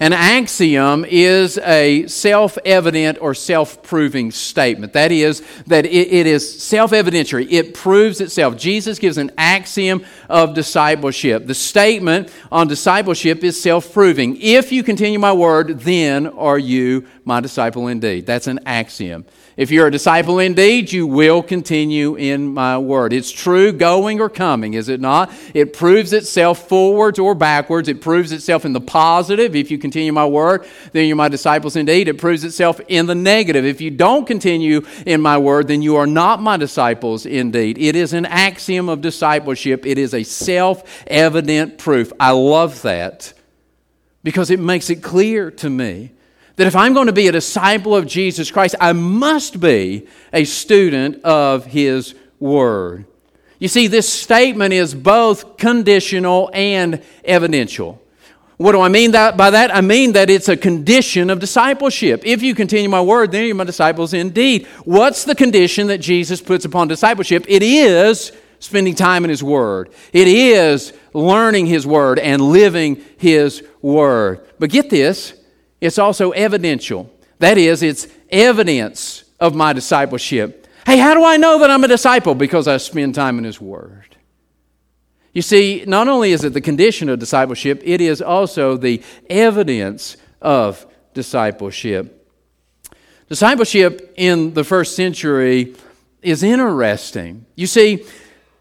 An 0.00 0.12
axiom 0.12 1.04
is 1.08 1.58
a 1.58 2.06
self 2.06 2.56
evident 2.64 3.18
or 3.20 3.34
self 3.34 3.82
proving 3.82 4.30
statement. 4.30 4.92
That 4.92 5.10
is, 5.10 5.42
that 5.66 5.86
it, 5.86 6.12
it 6.12 6.26
is 6.26 6.62
self 6.62 6.92
evidentiary, 6.92 7.50
it 7.50 7.74
proves 7.74 8.20
itself. 8.20 8.56
Jesus 8.56 9.00
gives 9.00 9.18
an 9.18 9.32
axiom 9.36 10.04
of 10.28 10.54
discipleship. 10.54 11.46
The 11.46 11.54
statement 11.54 12.32
on 12.52 12.68
discipleship 12.68 13.42
is 13.42 13.60
self 13.60 13.92
proving. 13.92 14.36
If 14.40 14.70
you 14.70 14.84
continue 14.84 15.18
my 15.18 15.32
word, 15.32 15.80
then 15.80 16.28
are 16.28 16.58
you 16.58 17.06
my 17.24 17.40
disciple 17.40 17.88
indeed. 17.88 18.24
That's 18.24 18.46
an 18.46 18.60
axiom. 18.66 19.26
If 19.58 19.72
you're 19.72 19.88
a 19.88 19.90
disciple 19.90 20.38
indeed, 20.38 20.92
you 20.92 21.04
will 21.04 21.42
continue 21.42 22.14
in 22.14 22.54
my 22.54 22.78
word. 22.78 23.12
It's 23.12 23.32
true 23.32 23.72
going 23.72 24.20
or 24.20 24.30
coming, 24.30 24.74
is 24.74 24.88
it 24.88 25.00
not? 25.00 25.32
It 25.52 25.72
proves 25.72 26.12
itself 26.12 26.68
forwards 26.68 27.18
or 27.18 27.34
backwards. 27.34 27.88
It 27.88 28.00
proves 28.00 28.30
itself 28.30 28.64
in 28.64 28.72
the 28.72 28.80
positive. 28.80 29.56
If 29.56 29.72
you 29.72 29.76
continue 29.76 30.12
my 30.12 30.26
word, 30.26 30.64
then 30.92 31.08
you're 31.08 31.16
my 31.16 31.26
disciples 31.26 31.74
indeed. 31.74 32.06
It 32.06 32.18
proves 32.18 32.44
itself 32.44 32.80
in 32.86 33.06
the 33.06 33.16
negative. 33.16 33.64
If 33.64 33.80
you 33.80 33.90
don't 33.90 34.28
continue 34.28 34.82
in 35.04 35.20
my 35.20 35.38
word, 35.38 35.66
then 35.66 35.82
you 35.82 35.96
are 35.96 36.06
not 36.06 36.40
my 36.40 36.56
disciples 36.56 37.26
indeed. 37.26 37.78
It 37.78 37.96
is 37.96 38.12
an 38.12 38.26
axiom 38.26 38.88
of 38.88 39.00
discipleship, 39.00 39.84
it 39.84 39.98
is 39.98 40.14
a 40.14 40.22
self 40.22 41.04
evident 41.08 41.78
proof. 41.78 42.12
I 42.20 42.30
love 42.30 42.82
that 42.82 43.32
because 44.22 44.50
it 44.50 44.60
makes 44.60 44.88
it 44.88 45.02
clear 45.02 45.50
to 45.50 45.68
me 45.68 46.12
that 46.58 46.66
if 46.66 46.74
I'm 46.74 46.92
going 46.92 47.06
to 47.06 47.12
be 47.12 47.28
a 47.28 47.32
disciple 47.32 47.94
of 47.94 48.04
Jesus 48.04 48.50
Christ, 48.50 48.74
I 48.80 48.92
must 48.92 49.60
be 49.60 50.08
a 50.32 50.44
student 50.44 51.24
of 51.24 51.66
His 51.66 52.16
Word. 52.40 53.06
You 53.60 53.68
see, 53.68 53.86
this 53.86 54.12
statement 54.12 54.72
is 54.72 54.92
both 54.92 55.56
conditional 55.56 56.50
and 56.52 57.00
evidential. 57.24 58.02
What 58.56 58.72
do 58.72 58.80
I 58.80 58.88
mean 58.88 59.12
that, 59.12 59.36
by 59.36 59.50
that? 59.50 59.72
I 59.72 59.82
mean 59.82 60.12
that 60.12 60.30
it's 60.30 60.48
a 60.48 60.56
condition 60.56 61.30
of 61.30 61.38
discipleship. 61.38 62.22
If 62.24 62.42
you 62.42 62.56
continue 62.56 62.88
my 62.88 63.00
word, 63.00 63.30
then 63.30 63.46
you're 63.46 63.54
my 63.54 63.62
disciples 63.62 64.12
indeed. 64.12 64.66
What's 64.84 65.22
the 65.24 65.36
condition 65.36 65.86
that 65.88 65.98
Jesus 65.98 66.40
puts 66.40 66.64
upon 66.64 66.88
discipleship? 66.88 67.44
It 67.48 67.62
is 67.62 68.32
spending 68.58 68.96
time 68.96 69.22
in 69.22 69.30
His 69.30 69.44
Word. 69.44 69.90
It 70.12 70.26
is 70.26 70.92
learning 71.14 71.66
His 71.66 71.86
Word 71.86 72.18
and 72.18 72.42
living 72.42 73.04
His 73.16 73.62
Word. 73.80 74.44
But 74.58 74.70
get 74.70 74.90
this 74.90 75.37
it's 75.80 75.98
also 75.98 76.30
evidential. 76.32 77.12
That 77.38 77.58
is, 77.58 77.82
it's 77.82 78.08
evidence 78.30 79.24
of 79.38 79.54
my 79.54 79.72
discipleship. 79.72 80.66
Hey, 80.86 80.98
how 80.98 81.14
do 81.14 81.24
I 81.24 81.36
know 81.36 81.58
that 81.60 81.70
I'm 81.70 81.84
a 81.84 81.88
disciple? 81.88 82.34
Because 82.34 82.66
I 82.66 82.76
spend 82.78 83.14
time 83.14 83.38
in 83.38 83.44
His 83.44 83.60
Word. 83.60 84.16
You 85.32 85.42
see, 85.42 85.84
not 85.86 86.08
only 86.08 86.32
is 86.32 86.42
it 86.42 86.52
the 86.52 86.60
condition 86.60 87.08
of 87.08 87.18
discipleship, 87.18 87.80
it 87.84 88.00
is 88.00 88.20
also 88.20 88.76
the 88.76 89.02
evidence 89.28 90.16
of 90.40 90.86
discipleship. 91.14 92.14
Discipleship 93.28 94.14
in 94.16 94.54
the 94.54 94.64
first 94.64 94.96
century 94.96 95.76
is 96.22 96.42
interesting. 96.42 97.44
You 97.54 97.66
see, 97.66 98.04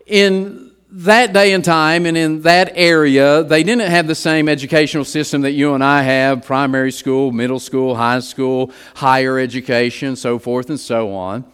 in 0.05 0.66
that 0.89 1.33
day 1.33 1.51
and 1.53 1.63
time 1.63 2.05
and 2.05 2.17
in 2.17 2.41
that 2.43 2.71
area, 2.75 3.43
they 3.43 3.63
didn't 3.63 3.89
have 3.89 4.07
the 4.07 4.15
same 4.15 4.47
educational 4.47 5.03
system 5.03 5.41
that 5.41 5.51
you 5.51 5.73
and 5.73 5.83
I 5.83 6.01
have 6.03 6.45
primary 6.45 6.91
school, 6.91 7.31
middle 7.31 7.59
school, 7.59 7.95
high 7.95 8.19
school, 8.19 8.71
higher 8.95 9.37
education, 9.37 10.15
so 10.15 10.39
forth 10.39 10.69
and 10.69 10.79
so 10.79 11.13
on. 11.13 11.45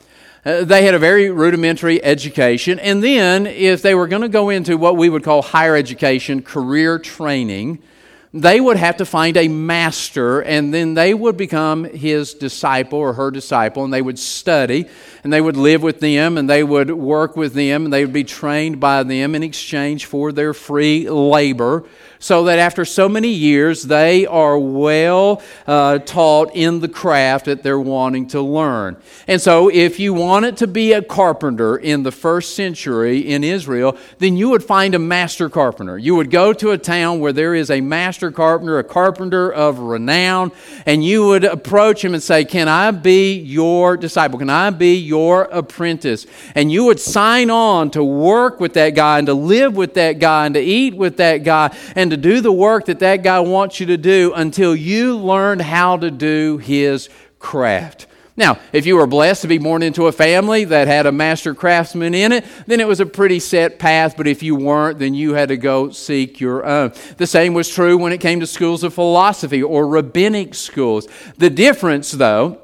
Uh, 0.45 0.63
they 0.63 0.83
had 0.83 0.93
a 0.93 0.99
very 0.99 1.31
rudimentary 1.31 2.03
education. 2.03 2.77
And 2.79 3.03
then, 3.03 3.47
if 3.47 3.81
they 3.81 3.95
were 3.95 4.07
going 4.07 4.23
to 4.23 4.29
go 4.29 4.49
into 4.49 4.77
what 4.77 4.97
we 4.97 5.09
would 5.09 5.23
call 5.23 5.41
higher 5.41 5.75
education, 5.75 6.41
career 6.41 6.99
training, 6.99 7.81
they 8.33 8.59
would 8.59 8.77
have 8.77 8.97
to 8.97 9.05
find 9.05 9.37
a 9.37 9.47
master, 9.47 10.41
and 10.41 10.73
then 10.73 10.95
they 10.95 11.13
would 11.13 11.37
become 11.37 11.83
his 11.83 12.33
disciple 12.33 12.97
or 12.97 13.13
her 13.13 13.29
disciple, 13.29 13.83
and 13.83 13.93
they 13.93 14.01
would 14.01 14.17
study, 14.17 14.87
and 15.23 15.31
they 15.31 15.39
would 15.39 15.55
live 15.55 15.83
with 15.83 15.99
them, 15.99 16.37
and 16.39 16.49
they 16.49 16.63
would 16.63 16.89
work 16.89 17.35
with 17.35 17.53
them, 17.53 17.85
and 17.85 17.93
they 17.93 18.03
would 18.03 18.13
be 18.13 18.23
trained 18.23 18.79
by 18.79 19.03
them 19.03 19.35
in 19.35 19.43
exchange 19.43 20.07
for 20.07 20.31
their 20.31 20.53
free 20.53 21.07
labor 21.07 21.83
so 22.23 22.45
that 22.45 22.57
after 22.57 22.85
so 22.85 23.09
many 23.09 23.27
years, 23.27 23.83
they 23.83 24.25
are 24.25 24.57
well 24.57 25.41
uh, 25.67 25.99
taught 25.99 26.55
in 26.55 26.79
the 26.79 26.87
craft 26.87 27.43
that 27.47 27.63
they're 27.63 27.77
wanting 27.77 28.25
to 28.25 28.39
learn. 28.39 28.95
And 29.27 29.41
so, 29.41 29.67
if 29.67 29.99
you 29.99 30.13
wanted 30.13 30.55
to 30.57 30.67
be 30.67 30.93
a 30.93 31.01
carpenter 31.01 31.75
in 31.75 32.03
the 32.03 32.13
first 32.13 32.55
century 32.55 33.19
in 33.19 33.43
Israel, 33.43 33.97
then 34.19 34.37
you 34.37 34.47
would 34.51 34.63
find 34.63 34.95
a 34.95 34.99
master 34.99 35.49
carpenter. 35.49 35.97
You 35.97 36.15
would 36.15 36.31
go 36.31 36.53
to 36.53 36.71
a 36.71 36.77
town 36.77 37.19
where 37.19 37.33
there 37.33 37.53
is 37.53 37.69
a 37.69 37.81
master 37.81 38.31
carpenter, 38.31 38.79
a 38.79 38.85
carpenter 38.85 39.51
of 39.51 39.79
renown, 39.79 40.53
and 40.85 41.03
you 41.03 41.25
would 41.25 41.43
approach 41.43 42.05
him 42.05 42.13
and 42.13 42.23
say, 42.23 42.45
Can 42.45 42.69
I 42.69 42.91
be 42.91 43.37
your 43.37 43.97
disciple? 43.97 44.39
Can 44.39 44.49
I 44.49 44.69
be 44.69 44.95
your 44.95 45.49
apprentice? 45.51 46.25
And 46.55 46.71
you 46.71 46.85
would 46.85 47.01
sign 47.01 47.49
on 47.49 47.91
to 47.91 48.01
work 48.01 48.61
with 48.61 48.75
that 48.75 48.91
guy 48.91 49.17
and 49.17 49.27
to 49.27 49.33
live 49.33 49.75
with 49.75 49.95
that 49.95 50.19
guy 50.19 50.45
and 50.45 50.55
to 50.55 50.61
eat 50.61 50.95
with 50.95 51.17
that 51.17 51.43
guy 51.43 51.75
and 51.97 52.12
to 52.13 52.17
do 52.17 52.41
the 52.41 52.51
work 52.51 52.85
that 52.85 52.99
that 52.99 53.23
guy 53.23 53.39
wants 53.39 53.79
you 53.79 53.87
to 53.87 53.97
do 53.97 54.33
until 54.35 54.75
you 54.75 55.17
learn 55.17 55.59
how 55.59 55.97
to 55.97 56.11
do 56.11 56.59
his 56.59 57.09
craft. 57.39 58.05
Now, 58.35 58.59
if 58.71 58.85
you 58.85 58.95
were 58.95 59.05
blessed 59.05 59.43
to 59.43 59.47
be 59.47 59.57
born 59.57 59.83
into 59.83 60.07
a 60.07 60.11
family 60.11 60.63
that 60.65 60.87
had 60.87 61.05
a 61.05 61.11
master 61.11 61.53
craftsman 61.53 62.13
in 62.15 62.31
it, 62.31 62.45
then 62.65 62.79
it 62.79 62.87
was 62.87 62.99
a 62.99 63.05
pretty 63.05 63.39
set 63.39 63.77
path. 63.77 64.15
But 64.17 64.27
if 64.27 64.41
you 64.41 64.55
weren't, 64.55 64.97
then 64.97 65.13
you 65.13 65.33
had 65.33 65.49
to 65.49 65.57
go 65.57 65.91
seek 65.91 66.39
your 66.39 66.65
own. 66.65 66.93
The 67.17 67.27
same 67.27 67.53
was 67.53 67.69
true 67.69 67.97
when 67.97 68.11
it 68.11 68.19
came 68.19 68.39
to 68.39 68.47
schools 68.47 68.83
of 68.83 68.93
philosophy 68.93 69.61
or 69.61 69.87
rabbinic 69.87 70.55
schools. 70.55 71.07
The 71.37 71.51
difference, 71.51 72.11
though, 72.11 72.62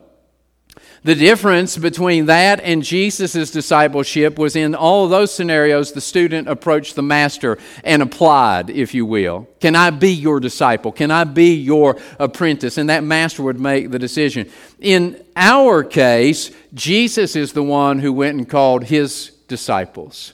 the 1.04 1.16
difference 1.16 1.78
between 1.78 2.26
that 2.26 2.60
and 2.62 2.84
Jesus' 2.84 3.52
discipleship 3.52 4.38
was 4.38 4.56
in 4.56 4.76
all 4.76 5.06
of 5.06 5.12
those 5.12 5.34
scenarios, 5.34 5.94
the 5.94 6.02
student 6.02 6.50
approached 6.50 6.96
the 6.96 7.02
master 7.02 7.58
and 7.84 8.02
applied, 8.02 8.70
if 8.70 8.94
you 8.94 9.06
will. 9.06 9.48
Can 9.62 9.76
I 9.76 9.92
be 9.92 10.12
your 10.12 10.40
disciple? 10.40 10.92
Can 10.92 11.10
I 11.10 11.24
be 11.24 11.54
your 11.54 11.98
apprentice? 12.20 12.78
And 12.78 12.90
that 12.90 13.04
master 13.04 13.44
would 13.44 13.60
make 13.60 13.92
the 13.92 14.00
decision. 14.00 14.50
In 14.80 15.24
our 15.36 15.84
case, 15.84 16.52
Jesus 16.74 17.36
is 17.36 17.54
the 17.54 17.64
one 17.64 18.00
who 18.00 18.12
went 18.12 18.38
and 18.38 18.50
called 18.50 18.86
his 18.86 19.32
disciples. 19.48 20.34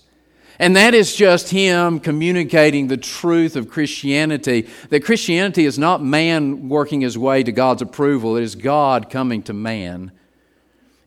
And 0.57 0.75
that 0.75 0.93
is 0.93 1.15
just 1.15 1.49
him 1.49 1.99
communicating 1.99 2.87
the 2.87 2.97
truth 2.97 3.55
of 3.55 3.69
Christianity 3.69 4.67
that 4.89 5.03
Christianity 5.03 5.65
is 5.65 5.77
not 5.77 6.01
man 6.01 6.69
working 6.69 7.01
his 7.01 7.17
way 7.17 7.43
to 7.43 7.51
God's 7.51 7.81
approval, 7.81 8.37
it 8.37 8.43
is 8.43 8.55
God 8.55 9.09
coming 9.09 9.43
to 9.43 9.53
man. 9.53 10.11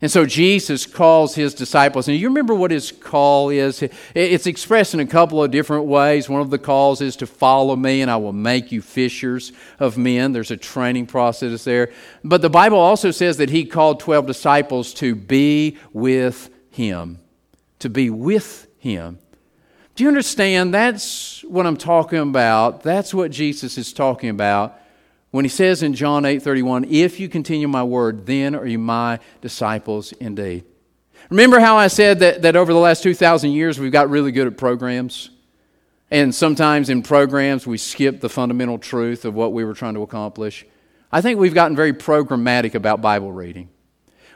And 0.00 0.10
so 0.10 0.26
Jesus 0.26 0.86
calls 0.86 1.34
his 1.34 1.54
disciples. 1.54 2.06
And 2.06 2.16
you 2.16 2.28
remember 2.28 2.54
what 2.54 2.70
his 2.70 2.92
call 2.92 3.50
is? 3.50 3.82
It's 4.14 4.46
expressed 4.46 4.94
in 4.94 5.00
a 5.00 5.06
couple 5.06 5.42
of 5.42 5.50
different 5.50 5.86
ways. 5.86 6.28
One 6.28 6.40
of 6.40 6.50
the 6.50 6.58
calls 6.58 7.00
is 7.00 7.16
to 7.16 7.26
follow 7.26 7.74
me, 7.74 8.00
and 8.00 8.08
I 8.08 8.16
will 8.16 8.32
make 8.32 8.70
you 8.70 8.80
fishers 8.80 9.50
of 9.80 9.98
men. 9.98 10.30
There's 10.30 10.52
a 10.52 10.56
training 10.56 11.06
process 11.06 11.64
there. 11.64 11.90
But 12.22 12.42
the 12.42 12.50
Bible 12.50 12.78
also 12.78 13.10
says 13.10 13.38
that 13.38 13.50
he 13.50 13.64
called 13.64 13.98
12 13.98 14.26
disciples 14.26 14.94
to 14.94 15.16
be 15.16 15.78
with 15.92 16.48
him. 16.70 17.18
To 17.80 17.88
be 17.88 18.08
with 18.08 18.68
him. 18.78 19.18
Do 19.96 20.04
you 20.04 20.08
understand? 20.08 20.72
That's 20.72 21.42
what 21.42 21.66
I'm 21.66 21.76
talking 21.76 22.20
about. 22.20 22.84
That's 22.84 23.12
what 23.12 23.32
Jesus 23.32 23.76
is 23.76 23.92
talking 23.92 24.30
about 24.30 24.78
when 25.30 25.44
he 25.44 25.48
says 25.48 25.82
in 25.82 25.94
John 25.94 26.24
8 26.24 26.42
31, 26.42 26.84
If 26.84 27.20
you 27.20 27.28
continue 27.28 27.68
my 27.68 27.82
word, 27.82 28.26
then 28.26 28.54
are 28.54 28.66
you 28.66 28.78
my 28.78 29.18
disciples 29.40 30.12
indeed. 30.12 30.64
Remember 31.30 31.60
how 31.60 31.76
I 31.76 31.88
said 31.88 32.20
that, 32.20 32.42
that 32.42 32.56
over 32.56 32.72
the 32.72 32.78
last 32.78 33.02
2,000 33.02 33.50
years 33.50 33.78
we've 33.78 33.92
got 33.92 34.08
really 34.08 34.32
good 34.32 34.46
at 34.46 34.56
programs? 34.56 35.30
And 36.10 36.34
sometimes 36.34 36.88
in 36.88 37.02
programs 37.02 37.66
we 37.66 37.76
skip 37.76 38.20
the 38.20 38.30
fundamental 38.30 38.78
truth 38.78 39.26
of 39.26 39.34
what 39.34 39.52
we 39.52 39.64
were 39.64 39.74
trying 39.74 39.94
to 39.94 40.02
accomplish. 40.02 40.64
I 41.12 41.20
think 41.20 41.38
we've 41.38 41.54
gotten 41.54 41.76
very 41.76 41.92
programmatic 41.92 42.74
about 42.74 43.02
Bible 43.02 43.32
reading. 43.32 43.68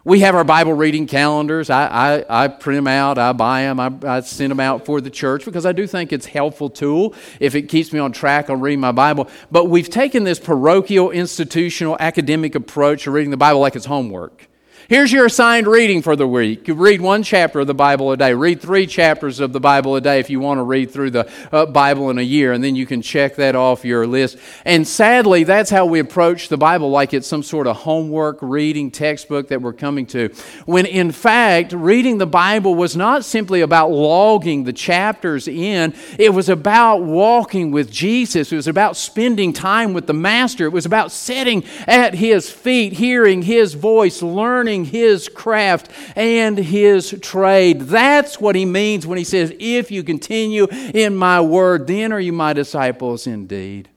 We 0.04 0.18
have 0.20 0.34
our 0.34 0.42
Bible 0.42 0.72
reading 0.72 1.06
calendars. 1.06 1.70
I, 1.70 1.86
I, 1.86 2.44
I 2.44 2.48
print 2.48 2.78
them 2.78 2.88
out, 2.88 3.18
I 3.18 3.32
buy 3.32 3.62
them, 3.62 3.78
I, 3.78 3.92
I, 4.02 4.20
send 4.20 4.50
them 4.50 4.58
out 4.58 4.84
for 4.84 5.00
the 5.00 5.10
church 5.10 5.44
because 5.44 5.64
I 5.64 5.70
do 5.70 5.86
think 5.86 6.12
it's 6.12 6.26
a 6.26 6.30
helpful 6.30 6.68
tool 6.68 7.14
if 7.38 7.54
it 7.54 7.62
keeps 7.62 7.92
me 7.92 8.00
on 8.00 8.10
track 8.10 8.50
on 8.50 8.60
reading 8.60 8.80
my 8.80 8.90
Bible. 8.90 9.28
But 9.52 9.66
we've 9.66 9.88
taken 9.88 10.24
this 10.24 10.40
parochial, 10.40 11.12
institutional, 11.12 11.96
academic 12.00 12.56
approach 12.56 13.04
to 13.04 13.12
reading 13.12 13.30
the 13.30 13.36
Bible 13.36 13.60
like 13.60 13.76
it's 13.76 13.86
homework. 13.86 14.48
Here's 14.92 15.10
your 15.10 15.24
assigned 15.24 15.66
reading 15.66 16.02
for 16.02 16.16
the 16.16 16.28
week. 16.28 16.68
You 16.68 16.74
read 16.74 17.00
one 17.00 17.22
chapter 17.22 17.60
of 17.60 17.66
the 17.66 17.72
Bible 17.72 18.12
a 18.12 18.16
day. 18.18 18.34
Read 18.34 18.60
three 18.60 18.86
chapters 18.86 19.40
of 19.40 19.54
the 19.54 19.58
Bible 19.58 19.96
a 19.96 20.02
day 20.02 20.20
if 20.20 20.28
you 20.28 20.38
want 20.38 20.58
to 20.58 20.64
read 20.64 20.90
through 20.90 21.12
the 21.12 21.32
uh, 21.50 21.64
Bible 21.64 22.10
in 22.10 22.18
a 22.18 22.22
year, 22.22 22.52
and 22.52 22.62
then 22.62 22.76
you 22.76 22.84
can 22.84 23.00
check 23.00 23.36
that 23.36 23.56
off 23.56 23.86
your 23.86 24.06
list. 24.06 24.36
And 24.66 24.86
sadly, 24.86 25.44
that's 25.44 25.70
how 25.70 25.86
we 25.86 25.98
approach 25.98 26.50
the 26.50 26.58
Bible, 26.58 26.90
like 26.90 27.14
it's 27.14 27.26
some 27.26 27.42
sort 27.42 27.66
of 27.66 27.76
homework 27.76 28.36
reading 28.42 28.90
textbook 28.90 29.48
that 29.48 29.62
we're 29.62 29.72
coming 29.72 30.04
to. 30.08 30.28
When 30.66 30.84
in 30.84 31.10
fact, 31.10 31.72
reading 31.72 32.18
the 32.18 32.26
Bible 32.26 32.74
was 32.74 32.94
not 32.94 33.24
simply 33.24 33.62
about 33.62 33.92
logging 33.92 34.64
the 34.64 34.74
chapters 34.74 35.48
in, 35.48 35.94
it 36.18 36.34
was 36.34 36.50
about 36.50 36.98
walking 36.98 37.70
with 37.70 37.90
Jesus. 37.90 38.52
It 38.52 38.56
was 38.56 38.68
about 38.68 38.98
spending 38.98 39.54
time 39.54 39.94
with 39.94 40.06
the 40.06 40.12
Master. 40.12 40.66
It 40.66 40.72
was 40.74 40.84
about 40.84 41.12
sitting 41.12 41.64
at 41.86 42.12
His 42.12 42.50
feet, 42.50 42.92
hearing 42.92 43.40
His 43.40 43.72
voice, 43.72 44.20
learning 44.20 44.81
his 44.84 45.28
craft 45.28 45.90
and 46.16 46.58
his 46.58 47.18
trade. 47.20 47.82
That's 47.82 48.40
what 48.40 48.54
he 48.54 48.64
means 48.64 49.06
when 49.06 49.18
he 49.18 49.24
says, 49.24 49.52
If 49.58 49.90
you 49.90 50.02
continue 50.02 50.66
in 50.70 51.16
my 51.16 51.40
word, 51.40 51.86
then 51.86 52.12
are 52.12 52.20
you 52.20 52.32
my 52.32 52.52
disciples 52.52 53.26
indeed. 53.26 53.88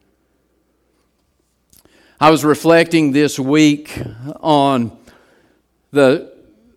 I 2.19 2.31
was 2.31 2.45
reflecting 2.45 3.11
this 3.11 3.37
week 3.37 4.01
on 4.39 4.97
the 5.91 6.33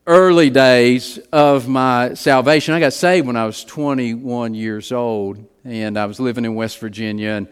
early 0.07 0.51
days 0.51 1.19
of 1.33 1.69
my 1.69 2.15
salvation. 2.15 2.75
I 2.75 2.81
got 2.81 2.93
saved 2.93 3.27
when 3.27 3.37
I 3.37 3.45
was 3.45 3.63
21 3.63 4.55
years 4.55 4.91
old, 4.91 5.45
and 5.65 5.97
I 5.97 6.07
was 6.07 6.19
living 6.19 6.45
in 6.45 6.55
West 6.55 6.81
Virginia. 6.81 7.31
And 7.31 7.49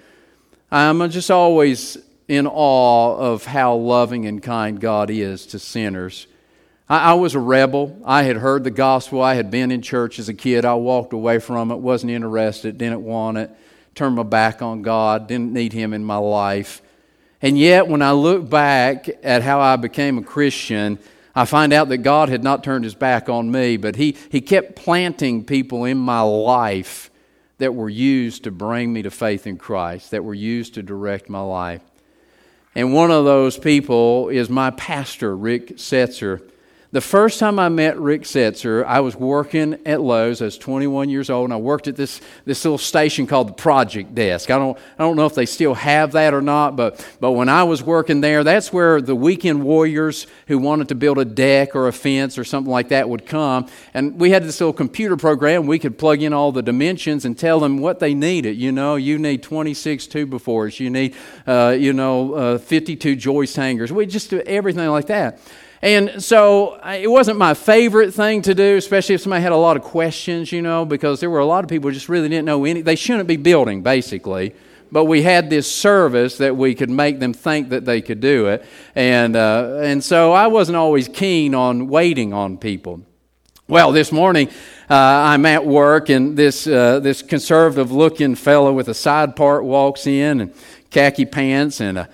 I'm 0.71 1.09
just 1.11 1.31
always 1.31 1.99
in 2.29 2.47
awe 2.47 3.17
of 3.17 3.45
how 3.45 3.77
loving 3.77 4.27
and 4.27 4.43
kind 4.43 4.81
God 4.81 5.11
is 5.11 5.47
to 5.47 5.59
sinners. 5.59 6.27
I, 6.89 7.11
I, 7.11 7.15
was 7.15 7.35
a 7.35 7.41
rebel. 7.41 8.01
I 8.05 8.23
had 8.23 8.37
heard 8.37 8.65
the 8.65 8.71
gospel. 8.71 9.23
I 9.23 9.35
had 9.35 9.51
been 9.51 9.71
in 9.71 9.83
church 9.83 10.19
as 10.19 10.29
a 10.29 10.35
kid. 10.35 10.65
I 10.65 10.75
walked 10.75 11.13
away 11.13 11.39
from 11.39 11.71
it, 11.71 11.77
wasn't 11.77 12.13
interested, 12.13 12.79
didn't 12.79 13.03
want 13.03 13.39
it, 13.39 13.51
turned 13.95 14.17
my 14.17 14.23
back 14.23 14.63
on 14.63 14.83
God, 14.83 15.27
didn't 15.27 15.53
need 15.53 15.73
Him 15.73 15.93
in 15.93 16.05
my 16.05 16.17
life. 16.17 16.83
And 17.43 17.59
yet, 17.59 17.89
when 17.89 18.03
I 18.03 18.13
look 18.13 18.49
back 18.49 19.09
at 19.23 19.43
how 19.43 19.61
I 19.61 19.77
became 19.77 20.19
a 20.19 20.23
Christian, 20.23 20.99
I 21.35 21.45
find 21.45 21.73
out 21.73 21.89
that 21.91 21.99
God 21.99 22.29
had 22.29 22.43
not 22.43 22.65
turned 22.65 22.85
His 22.85 22.95
back 22.95 23.29
on 23.29 23.51
me, 23.51 23.77
but 23.77 23.97
He, 23.97 24.17
he 24.31 24.41
kept 24.41 24.77
planting 24.77 25.45
people 25.45 25.85
in 25.85 25.99
my 25.99 26.23
life 26.23 27.11
that 27.59 27.75
were 27.75 27.91
used 27.91 28.45
to 28.45 28.51
bring 28.51 28.93
me 28.93 29.03
to 29.03 29.11
faith 29.11 29.47
in 29.47 29.57
Christ, 29.57 30.13
that 30.13 30.25
were 30.25 30.35
used 30.35 30.75
to 30.75 30.83
direct 30.83 31.29
my 31.29 31.41
life. 31.41 31.81
And 32.75 32.93
one 32.93 33.11
of 33.11 33.25
those 33.25 33.59
people 33.59 34.29
is 34.29 34.51
my 34.51 34.71
pastor, 34.71 35.35
Rick 35.35 35.79
Setzer. 35.79 36.43
The 36.97 37.03
first 37.03 37.39
time 37.39 37.59
I 37.59 37.69
met 37.69 38.01
Rick 38.01 38.23
Setzer, 38.23 38.83
I 38.83 39.01
was 39.01 39.15
working 39.15 39.79
at 39.85 40.01
Lowe's. 40.01 40.41
I 40.41 40.47
was 40.47 40.57
21 40.57 41.11
years 41.11 41.29
old, 41.29 41.45
and 41.45 41.53
I 41.53 41.59
worked 41.59 41.89
at 41.89 41.95
this, 41.95 42.23
this 42.47 42.65
little 42.65 42.79
station 42.79 43.27
called 43.27 43.49
the 43.49 43.53
Project 43.53 44.15
Desk. 44.15 44.51
I 44.51 44.57
don't, 44.57 44.79
I 44.99 45.03
don't 45.03 45.15
know 45.15 45.27
if 45.27 45.35
they 45.35 45.45
still 45.45 45.75
have 45.75 46.13
that 46.13 46.33
or 46.33 46.41
not, 46.41 46.75
but, 46.75 47.07
but 47.21 47.33
when 47.33 47.51
I 47.51 47.65
was 47.65 47.83
working 47.83 48.23
there, 48.23 48.43
that's 48.43 48.73
where 48.73 49.03
the 49.03 49.15
weekend 49.15 49.63
warriors 49.63 50.27
who 50.47 50.57
wanted 50.57 50.89
to 50.89 50.95
build 50.95 51.19
a 51.19 51.27
deck 51.27 51.77
or 51.77 51.87
a 51.87 51.93
fence 51.93 52.39
or 52.39 52.45
something 52.45 52.73
like 52.73 52.89
that 52.89 53.11
would 53.11 53.27
come. 53.27 53.69
And 53.93 54.19
we 54.19 54.31
had 54.31 54.45
this 54.45 54.59
little 54.59 54.73
computer 54.73 55.19
program. 55.19 55.67
We 55.67 55.79
could 55.79 55.99
plug 55.99 56.23
in 56.23 56.33
all 56.33 56.51
the 56.51 56.63
dimensions 56.63 57.27
and 57.27 57.39
tell 57.39 57.61
them 57.61 57.77
what 57.77 57.99
they 57.99 58.15
needed. 58.15 58.57
You 58.57 58.73
know, 58.73 58.97
you 58.97 59.19
need 59.19 59.43
26 59.43 60.07
two 60.07 60.25
by 60.25 60.39
fours, 60.39 60.81
you 60.81 60.89
need, 60.89 61.15
uh, 61.47 61.77
you 61.79 61.93
know, 61.93 62.33
uh, 62.33 62.57
52 62.57 63.17
joist 63.17 63.55
hangers. 63.55 63.93
We 63.93 64.07
just 64.07 64.31
do 64.31 64.41
everything 64.41 64.89
like 64.89 65.09
that. 65.09 65.39
And 65.87 66.21
so 66.21 66.81
it 66.85 67.09
wasn't 67.09 67.39
my 67.39 67.55
favorite 67.55 68.13
thing 68.13 68.43
to 68.43 68.57
do, 68.57 68.77
especially 68.77 69.15
if 69.15 69.21
somebody 69.21 69.41
had 69.41 69.53
a 69.53 69.57
lot 69.57 69.77
of 69.77 69.85
questions, 69.85 70.51
you 70.51 70.61
know, 70.61 70.85
because 70.85 71.21
there 71.21 71.31
were 71.31 71.39
a 71.39 71.47
lot 71.47 71.63
of 71.63 71.71
people 71.71 71.89
who 71.89 71.95
just 71.95 72.09
really 72.09 72.29
didn't 72.29 72.45
know 72.45 72.65
any. 72.65 72.83
They 72.83 72.97
shouldn't 72.97 73.29
be 73.29 73.37
building, 73.37 73.83
basically. 73.83 74.53
But 74.91 75.05
we 75.05 75.23
had 75.23 75.49
this 75.49 75.71
service 75.71 76.39
that 76.39 76.57
we 76.57 76.75
could 76.75 76.91
make 76.91 77.21
them 77.21 77.33
think 77.33 77.69
that 77.69 77.85
they 77.85 78.01
could 78.01 78.19
do 78.19 78.49
it. 78.49 78.65
And, 78.97 79.37
uh, 79.37 79.79
and 79.81 80.03
so 80.03 80.33
I 80.33 80.49
wasn't 80.49 80.75
always 80.75 81.07
keen 81.07 81.55
on 81.55 81.87
waiting 81.87 82.33
on 82.33 82.59
people. 82.59 83.03
Well, 83.69 83.93
this 83.93 84.11
morning 84.11 84.49
uh, 84.91 84.95
I'm 84.95 85.47
at 85.47 85.65
work, 85.65 86.09
and 86.09 86.37
this, 86.37 86.67
uh, 86.67 86.99
this 86.99 87.23
conservative 87.23 87.93
looking 87.93 88.35
fellow 88.35 88.73
with 88.73 88.89
a 88.89 88.95
side 88.95 89.37
part 89.37 89.63
walks 89.63 90.09
in, 90.09 90.41
and 90.41 90.55
khaki 90.91 91.27
pants, 91.27 91.81
and 91.81 91.97
a, 91.97 92.09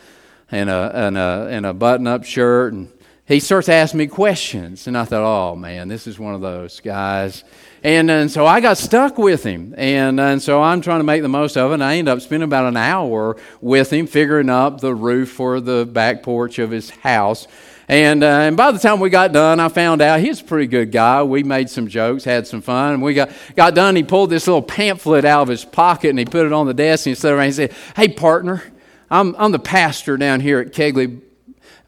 and 0.51 0.69
a, 0.69 0.93
and 0.95 1.17
a, 1.17 1.49
and 1.51 1.65
a 1.65 1.73
button 1.73 2.07
up 2.07 2.25
shirt. 2.25 2.75
And 2.75 2.93
he 3.33 3.41
starts 3.41 3.69
asking 3.69 3.99
me 3.99 4.07
questions. 4.07 4.87
And 4.87 4.97
I 4.97 5.05
thought, 5.05 5.25
oh 5.25 5.57
man, 5.57 5.89
this 5.89 6.07
is 6.07 6.19
one 6.19 6.35
of 6.35 6.41
those 6.41 6.81
guys. 6.81 7.45
And, 7.85 8.11
and 8.11 8.31
so 8.31 8.47
I 8.47 8.61
got 8.61 8.79
stuck 8.79 9.19
with 9.19 9.43
him. 9.43 9.75
And, 9.77 10.21
and 10.21 10.41
so 10.41 10.63
I'm 10.63 10.81
trying 10.81 11.01
to 11.01 11.05
make 11.05 11.23
the 11.23 11.29
most 11.29 11.57
of 11.57 11.71
it. 11.71 11.75
And 11.75 11.85
I 11.85 11.97
end 11.97 12.09
up 12.09 12.21
spending 12.21 12.45
about 12.45 12.67
an 12.67 12.77
hour 12.77 13.37
with 13.61 13.93
him 13.93 14.07
figuring 14.07 14.49
up 14.49 14.81
the 14.81 14.95
roof 14.95 15.31
for 15.31 15.61
the 15.61 15.85
back 15.85 16.23
porch 16.23 16.59
of 16.59 16.71
his 16.71 16.91
house. 16.91 17.49
And, 17.89 18.23
uh, 18.23 18.27
and 18.27 18.57
by 18.57 18.71
the 18.71 18.79
time 18.79 19.01
we 19.01 19.11
got 19.11 19.33
done, 19.33 19.59
I 19.59 19.69
found 19.69 20.01
out 20.01 20.21
he's 20.21 20.41
a 20.41 20.45
pretty 20.45 20.69
good 20.69 20.93
guy. 20.93 21.23
We 21.25 21.43
made 21.43 21.69
some 21.69 21.89
jokes, 21.89 22.25
had 22.25 22.47
some 22.47 22.63
fun. 22.63 22.95
And 22.95 23.03
we 23.03 23.15
got, 23.15 23.31
got 23.57 23.75
done. 23.75 23.97
He 23.97 24.05
pulled 24.05 24.31
this 24.31 24.47
little 24.47 24.63
pamphlet 24.63 25.25
out 25.25 25.43
of 25.43 25.49
his 25.49 25.65
pocket 25.65 26.11
and 26.11 26.19
he 26.19 26.25
put 26.25 26.47
it 26.47 26.53
on 26.53 26.67
the 26.67 26.75
desk 26.75 27.07
and 27.07 27.17
he 27.17 27.21
sat 27.21 27.33
around 27.33 27.47
and 27.47 27.49
he 27.49 27.53
said, 27.53 27.73
Hey, 27.97 28.09
partner, 28.09 28.63
I'm, 29.11 29.35
I'm 29.37 29.51
the 29.51 29.59
pastor 29.59 30.17
down 30.17 30.41
here 30.41 30.61
at 30.61 30.73
Kegley 30.73 31.21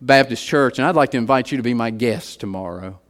Baptist 0.05 0.47
Church, 0.47 0.79
and 0.79 0.87
I'd 0.87 0.97
like 0.97 1.11
to 1.13 1.17
invite 1.17 1.51
you 1.51 1.57
to 1.57 1.63
be 1.63 1.75
my 1.75 1.91
guest 1.91 2.41
tomorrow. 2.41 3.01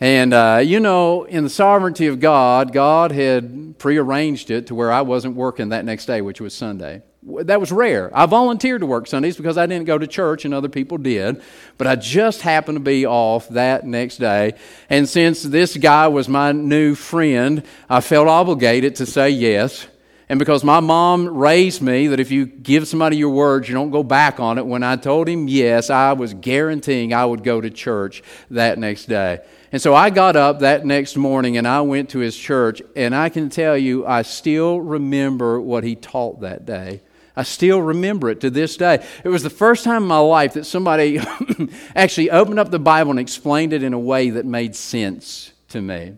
And, 0.00 0.34
uh, 0.34 0.60
you 0.62 0.80
know, 0.80 1.24
in 1.24 1.44
the 1.44 1.50
sovereignty 1.50 2.08
of 2.08 2.20
God, 2.20 2.72
God 2.72 3.12
had 3.12 3.78
prearranged 3.78 4.50
it 4.50 4.66
to 4.66 4.74
where 4.74 4.92
I 4.92 5.02
wasn't 5.02 5.36
working 5.36 5.70
that 5.70 5.84
next 5.84 6.06
day, 6.06 6.20
which 6.20 6.40
was 6.40 6.52
Sunday. 6.52 7.02
That 7.22 7.58
was 7.58 7.72
rare. 7.72 8.10
I 8.14 8.26
volunteered 8.26 8.82
to 8.82 8.86
work 8.86 9.06
Sundays 9.06 9.36
because 9.36 9.56
I 9.56 9.64
didn't 9.64 9.86
go 9.86 9.96
to 9.96 10.06
church 10.06 10.44
and 10.44 10.52
other 10.52 10.68
people 10.68 10.98
did, 10.98 11.40
but 11.78 11.86
I 11.86 11.96
just 11.96 12.42
happened 12.42 12.76
to 12.76 12.80
be 12.80 13.06
off 13.06 13.48
that 13.48 13.86
next 13.86 14.18
day. 14.18 14.54
And 14.90 15.08
since 15.08 15.42
this 15.42 15.74
guy 15.76 16.08
was 16.08 16.28
my 16.28 16.52
new 16.52 16.94
friend, 16.94 17.62
I 17.88 18.02
felt 18.02 18.28
obligated 18.28 18.96
to 18.96 19.06
say 19.06 19.30
yes. 19.30 19.86
And 20.28 20.38
because 20.38 20.64
my 20.64 20.80
mom 20.80 21.28
raised 21.28 21.82
me 21.82 22.06
that 22.06 22.18
if 22.18 22.30
you 22.30 22.46
give 22.46 22.88
somebody 22.88 23.16
your 23.16 23.30
words, 23.30 23.68
you 23.68 23.74
don't 23.74 23.90
go 23.90 24.02
back 24.02 24.40
on 24.40 24.56
it, 24.56 24.66
when 24.66 24.82
I 24.82 24.96
told 24.96 25.28
him 25.28 25.48
yes, 25.48 25.90
I 25.90 26.14
was 26.14 26.32
guaranteeing 26.32 27.12
I 27.12 27.26
would 27.26 27.44
go 27.44 27.60
to 27.60 27.68
church 27.68 28.22
that 28.50 28.78
next 28.78 29.06
day. 29.06 29.40
And 29.70 29.82
so 29.82 29.94
I 29.94 30.08
got 30.10 30.36
up 30.36 30.60
that 30.60 30.86
next 30.86 31.16
morning 31.16 31.56
and 31.58 31.68
I 31.68 31.82
went 31.82 32.10
to 32.10 32.20
his 32.20 32.36
church, 32.36 32.80
and 32.96 33.14
I 33.14 33.28
can 33.28 33.50
tell 33.50 33.76
you, 33.76 34.06
I 34.06 34.22
still 34.22 34.80
remember 34.80 35.60
what 35.60 35.84
he 35.84 35.94
taught 35.94 36.40
that 36.40 36.64
day. 36.64 37.02
I 37.36 37.42
still 37.42 37.82
remember 37.82 38.30
it 38.30 38.40
to 38.42 38.50
this 38.50 38.76
day. 38.76 39.04
It 39.24 39.28
was 39.28 39.42
the 39.42 39.50
first 39.50 39.84
time 39.84 40.02
in 40.02 40.08
my 40.08 40.18
life 40.18 40.54
that 40.54 40.64
somebody 40.64 41.18
actually 41.96 42.30
opened 42.30 42.60
up 42.60 42.70
the 42.70 42.78
Bible 42.78 43.10
and 43.10 43.18
explained 43.18 43.72
it 43.72 43.82
in 43.82 43.92
a 43.92 43.98
way 43.98 44.30
that 44.30 44.46
made 44.46 44.76
sense 44.76 45.52
to 45.70 45.82
me. 45.82 46.14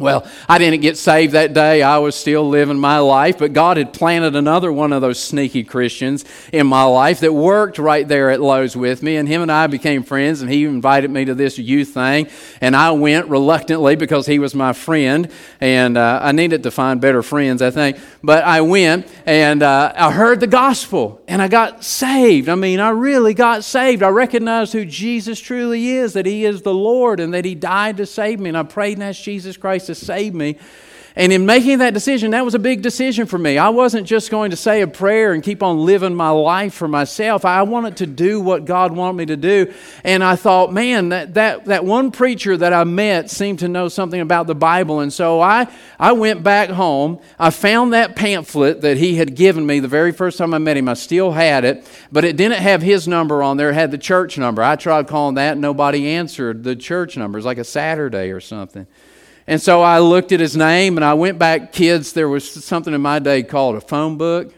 Well, 0.00 0.26
I 0.48 0.56
didn't 0.56 0.80
get 0.80 0.96
saved 0.96 1.34
that 1.34 1.52
day. 1.52 1.82
I 1.82 1.98
was 1.98 2.16
still 2.16 2.48
living 2.48 2.78
my 2.78 3.00
life, 3.00 3.36
but 3.36 3.52
God 3.52 3.76
had 3.76 3.92
planted 3.92 4.34
another 4.34 4.72
one 4.72 4.94
of 4.94 5.02
those 5.02 5.22
sneaky 5.22 5.62
Christians 5.62 6.24
in 6.54 6.66
my 6.66 6.84
life 6.84 7.20
that 7.20 7.34
worked 7.34 7.78
right 7.78 8.08
there 8.08 8.30
at 8.30 8.40
Lowe's 8.40 8.74
with 8.74 9.02
me, 9.02 9.16
and 9.16 9.28
him 9.28 9.42
and 9.42 9.52
I 9.52 9.66
became 9.66 10.02
friends, 10.02 10.40
and 10.40 10.50
he 10.50 10.64
invited 10.64 11.10
me 11.10 11.26
to 11.26 11.34
this 11.34 11.58
youth 11.58 11.90
thing, 11.90 12.28
and 12.62 12.74
I 12.74 12.92
went 12.92 13.28
reluctantly 13.28 13.94
because 13.94 14.24
he 14.24 14.38
was 14.38 14.54
my 14.54 14.72
friend, 14.72 15.30
and 15.60 15.98
uh, 15.98 16.20
I 16.22 16.32
needed 16.32 16.62
to 16.62 16.70
find 16.70 16.98
better 16.98 17.22
friends, 17.22 17.60
I 17.60 17.70
think. 17.70 17.98
But 18.22 18.44
I 18.44 18.60
went, 18.60 19.06
and 19.24 19.62
uh, 19.62 19.94
I 19.96 20.12
heard 20.12 20.40
the 20.40 20.46
gospel, 20.46 21.22
and 21.26 21.40
I 21.40 21.48
got 21.48 21.82
saved. 21.82 22.50
I 22.50 22.54
mean, 22.54 22.78
I 22.78 22.90
really 22.90 23.32
got 23.32 23.64
saved. 23.64 24.02
I 24.02 24.08
recognized 24.08 24.74
who 24.74 24.84
Jesus 24.84 25.40
truly 25.40 25.88
is, 25.88 26.12
that 26.12 26.26
he 26.26 26.44
is 26.44 26.60
the 26.60 26.74
Lord, 26.74 27.18
and 27.18 27.32
that 27.32 27.46
he 27.46 27.54
died 27.54 27.96
to 27.96 28.04
save 28.04 28.38
me, 28.38 28.50
and 28.50 28.58
I 28.58 28.62
prayed 28.62 28.98
and 28.98 29.04
asked 29.04 29.22
Jesus 29.22 29.56
Christ 29.56 29.86
to 29.86 29.94
save 29.94 30.34
me. 30.34 30.58
And 31.20 31.34
in 31.34 31.44
making 31.44 31.80
that 31.80 31.92
decision, 31.92 32.30
that 32.30 32.46
was 32.46 32.54
a 32.54 32.58
big 32.58 32.80
decision 32.80 33.26
for 33.26 33.36
me. 33.36 33.58
I 33.58 33.68
wasn't 33.68 34.06
just 34.06 34.30
going 34.30 34.52
to 34.52 34.56
say 34.56 34.80
a 34.80 34.86
prayer 34.86 35.34
and 35.34 35.42
keep 35.42 35.62
on 35.62 35.84
living 35.84 36.14
my 36.14 36.30
life 36.30 36.72
for 36.72 36.88
myself. 36.88 37.44
I 37.44 37.60
wanted 37.60 37.98
to 37.98 38.06
do 38.06 38.40
what 38.40 38.64
God 38.64 38.96
wanted 38.96 39.18
me 39.18 39.26
to 39.26 39.36
do. 39.36 39.70
And 40.02 40.24
I 40.24 40.34
thought, 40.34 40.72
man, 40.72 41.10
that, 41.10 41.34
that, 41.34 41.66
that 41.66 41.84
one 41.84 42.10
preacher 42.10 42.56
that 42.56 42.72
I 42.72 42.84
met 42.84 43.28
seemed 43.28 43.58
to 43.58 43.68
know 43.68 43.88
something 43.88 44.18
about 44.18 44.46
the 44.46 44.54
Bible. 44.54 45.00
And 45.00 45.12
so 45.12 45.42
I, 45.42 45.70
I 45.98 46.12
went 46.12 46.42
back 46.42 46.70
home. 46.70 47.20
I 47.38 47.50
found 47.50 47.92
that 47.92 48.16
pamphlet 48.16 48.80
that 48.80 48.96
he 48.96 49.16
had 49.16 49.36
given 49.36 49.66
me 49.66 49.78
the 49.78 49.88
very 49.88 50.12
first 50.12 50.38
time 50.38 50.54
I 50.54 50.58
met 50.58 50.78
him. 50.78 50.88
I 50.88 50.94
still 50.94 51.32
had 51.32 51.66
it, 51.66 51.86
but 52.10 52.24
it 52.24 52.38
didn't 52.38 52.62
have 52.62 52.80
his 52.80 53.06
number 53.06 53.42
on 53.42 53.58
there. 53.58 53.68
It 53.68 53.74
had 53.74 53.90
the 53.90 53.98
church 53.98 54.38
number. 54.38 54.62
I 54.62 54.76
tried 54.76 55.06
calling 55.06 55.34
that, 55.34 55.58
nobody 55.58 56.08
answered 56.12 56.64
the 56.64 56.76
church 56.76 57.18
number. 57.18 57.36
It 57.36 57.40
was 57.40 57.44
like 57.44 57.58
a 57.58 57.64
Saturday 57.64 58.30
or 58.30 58.40
something. 58.40 58.86
And 59.46 59.60
so 59.60 59.82
I 59.82 59.98
looked 59.98 60.32
at 60.32 60.40
his 60.40 60.56
name 60.56 60.96
and 60.96 61.04
I 61.04 61.14
went 61.14 61.38
back, 61.38 61.72
kids, 61.72 62.12
there 62.12 62.28
was 62.28 62.48
something 62.64 62.94
in 62.94 63.00
my 63.00 63.18
day 63.18 63.42
called 63.42 63.76
a 63.76 63.80
phone 63.80 64.16
book. 64.16 64.54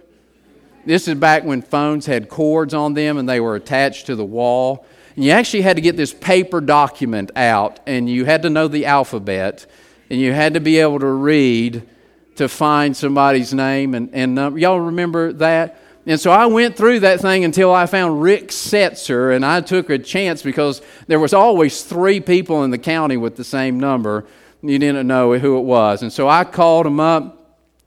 This 0.85 1.07
is 1.07 1.15
back 1.15 1.45
when 1.45 1.63
phones 1.63 2.07
had 2.07 2.29
cords 2.29 2.75
on 2.75 2.95
them 2.95 3.17
and 3.17 3.29
they 3.29 3.41
were 3.41 3.55
attached 3.55 4.07
to 4.07 4.17
the 4.17 4.25
wall. 4.25 4.85
And 5.15 5.25
you 5.25 5.31
actually 5.31 5.63
had 5.63 5.77
to 5.77 5.83
get 5.83 5.97
this 5.97 6.13
paper 6.13 6.61
document 6.61 7.31
out 7.37 7.81
and 7.87 8.09
you 8.09 8.25
had 8.25 8.43
to 8.43 8.51
know 8.51 8.69
the 8.69 8.87
alphabet 8.87 9.67
and 10.11 10.21
you 10.21 10.33
had 10.33 10.55
to 10.55 10.61
be 10.61 10.79
able 10.79 10.99
to 10.99 11.07
read 11.07 11.89
to 12.37 12.49
find 12.49 12.97
somebody's 12.97 13.55
name 13.55 13.95
and, 13.95 14.11
and. 14.13 14.59
Y'all 14.59 14.81
remember 14.81 15.33
that? 15.35 15.79
And 16.05 16.19
so 16.19 16.33
I 16.33 16.47
went 16.47 16.77
through 16.77 17.01
that 17.01 17.21
thing 17.21 17.45
until 17.45 17.73
I 17.73 17.87
found 17.87 18.23
Rick 18.23 18.49
Setzer, 18.49 19.35
and 19.35 19.47
I 19.47 19.61
took 19.61 19.89
a 19.89 19.99
chance 19.99 20.43
because 20.43 20.83
there 21.07 21.21
was 21.21 21.33
always 21.33 21.85
three 21.85 22.19
people 22.19 22.65
in 22.65 22.73
the 22.73 22.79
county 22.79 23.17
with 23.17 23.37
the 23.37 23.45
same 23.45 23.79
number 23.79 24.25
you 24.63 24.79
didn't 24.79 25.07
know 25.07 25.37
who 25.39 25.59
it 25.59 25.63
was. 25.63 26.03
And 26.03 26.13
so 26.13 26.29
I 26.29 26.45
called 26.45 26.87
him 26.87 27.01
up. 27.01 27.42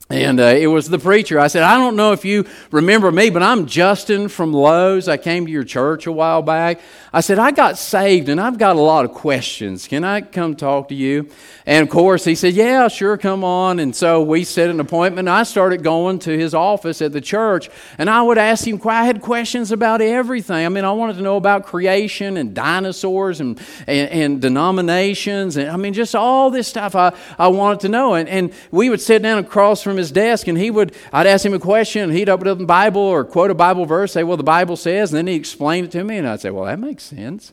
And 0.07 0.39
uh, 0.39 0.43
it 0.43 0.67
was 0.67 0.87
the 0.87 0.99
preacher. 0.99 1.39
I 1.39 1.47
said, 1.47 1.63
I 1.63 1.77
don't 1.77 1.95
know 1.95 2.11
if 2.11 2.23
you 2.23 2.45
remember 2.69 3.11
me, 3.11 3.31
but 3.31 3.41
I'm 3.41 3.65
Justin 3.65 4.27
from 4.27 4.53
Lowe's. 4.53 5.07
I 5.07 5.17
came 5.17 5.47
to 5.47 5.51
your 5.51 5.63
church 5.63 6.05
a 6.05 6.11
while 6.11 6.43
back. 6.43 6.79
I 7.11 7.21
said, 7.21 7.39
I 7.39 7.49
got 7.49 7.79
saved 7.79 8.29
and 8.29 8.39
I've 8.39 8.59
got 8.59 8.75
a 8.75 8.81
lot 8.81 9.05
of 9.05 9.13
questions. 9.13 9.87
Can 9.87 10.03
I 10.03 10.21
come 10.21 10.55
talk 10.55 10.89
to 10.89 10.95
you? 10.95 11.29
And 11.65 11.81
of 11.81 11.89
course, 11.89 12.23
he 12.23 12.35
said, 12.35 12.53
Yeah, 12.53 12.87
sure, 12.87 13.17
come 13.17 13.43
on. 13.43 13.79
And 13.79 13.95
so 13.95 14.21
we 14.21 14.43
set 14.43 14.69
an 14.69 14.79
appointment. 14.79 15.27
I 15.27 15.41
started 15.41 15.81
going 15.81 16.19
to 16.19 16.37
his 16.37 16.53
office 16.53 17.01
at 17.01 17.11
the 17.11 17.21
church 17.21 17.71
and 17.97 18.07
I 18.07 18.21
would 18.21 18.37
ask 18.37 18.67
him, 18.67 18.79
I 18.85 19.05
had 19.05 19.23
questions 19.23 19.71
about 19.71 20.01
everything. 20.01 20.67
I 20.67 20.69
mean, 20.69 20.85
I 20.85 20.91
wanted 20.91 21.15
to 21.15 21.23
know 21.23 21.37
about 21.37 21.65
creation 21.65 22.37
and 22.37 22.53
dinosaurs 22.53 23.39
and, 23.39 23.59
and, 23.87 24.09
and 24.11 24.41
denominations. 24.41 25.57
And 25.57 25.71
I 25.71 25.77
mean, 25.77 25.95
just 25.95 26.13
all 26.13 26.51
this 26.51 26.67
stuff 26.67 26.93
I, 26.93 27.11
I 27.39 27.47
wanted 27.47 27.79
to 27.79 27.89
know. 27.89 28.13
And, 28.13 28.29
and 28.29 28.53
we 28.69 28.91
would 28.91 29.01
sit 29.01 29.23
down 29.23 29.39
across 29.39 29.81
from 29.81 29.94
his 29.97 30.11
desk 30.11 30.47
and 30.47 30.57
he 30.57 30.71
would, 30.71 30.93
I'd 31.11 31.27
ask 31.27 31.45
him 31.45 31.53
a 31.53 31.59
question 31.59 32.03
and 32.03 32.13
he'd 32.13 32.29
open 32.29 32.47
up 32.47 32.57
the 32.57 32.65
Bible 32.65 33.01
or 33.01 33.23
quote 33.23 33.51
a 33.51 33.55
Bible 33.55 33.85
verse, 33.85 34.13
say, 34.13 34.23
Well, 34.23 34.37
the 34.37 34.43
Bible 34.43 34.75
says. 34.75 35.11
And 35.11 35.17
then 35.17 35.27
he 35.27 35.35
explained 35.35 35.87
it 35.87 35.91
to 35.91 36.03
me 36.03 36.17
and 36.17 36.27
I'd 36.27 36.41
say, 36.41 36.49
Well, 36.49 36.65
that 36.65 36.79
makes 36.79 37.03
sense. 37.03 37.51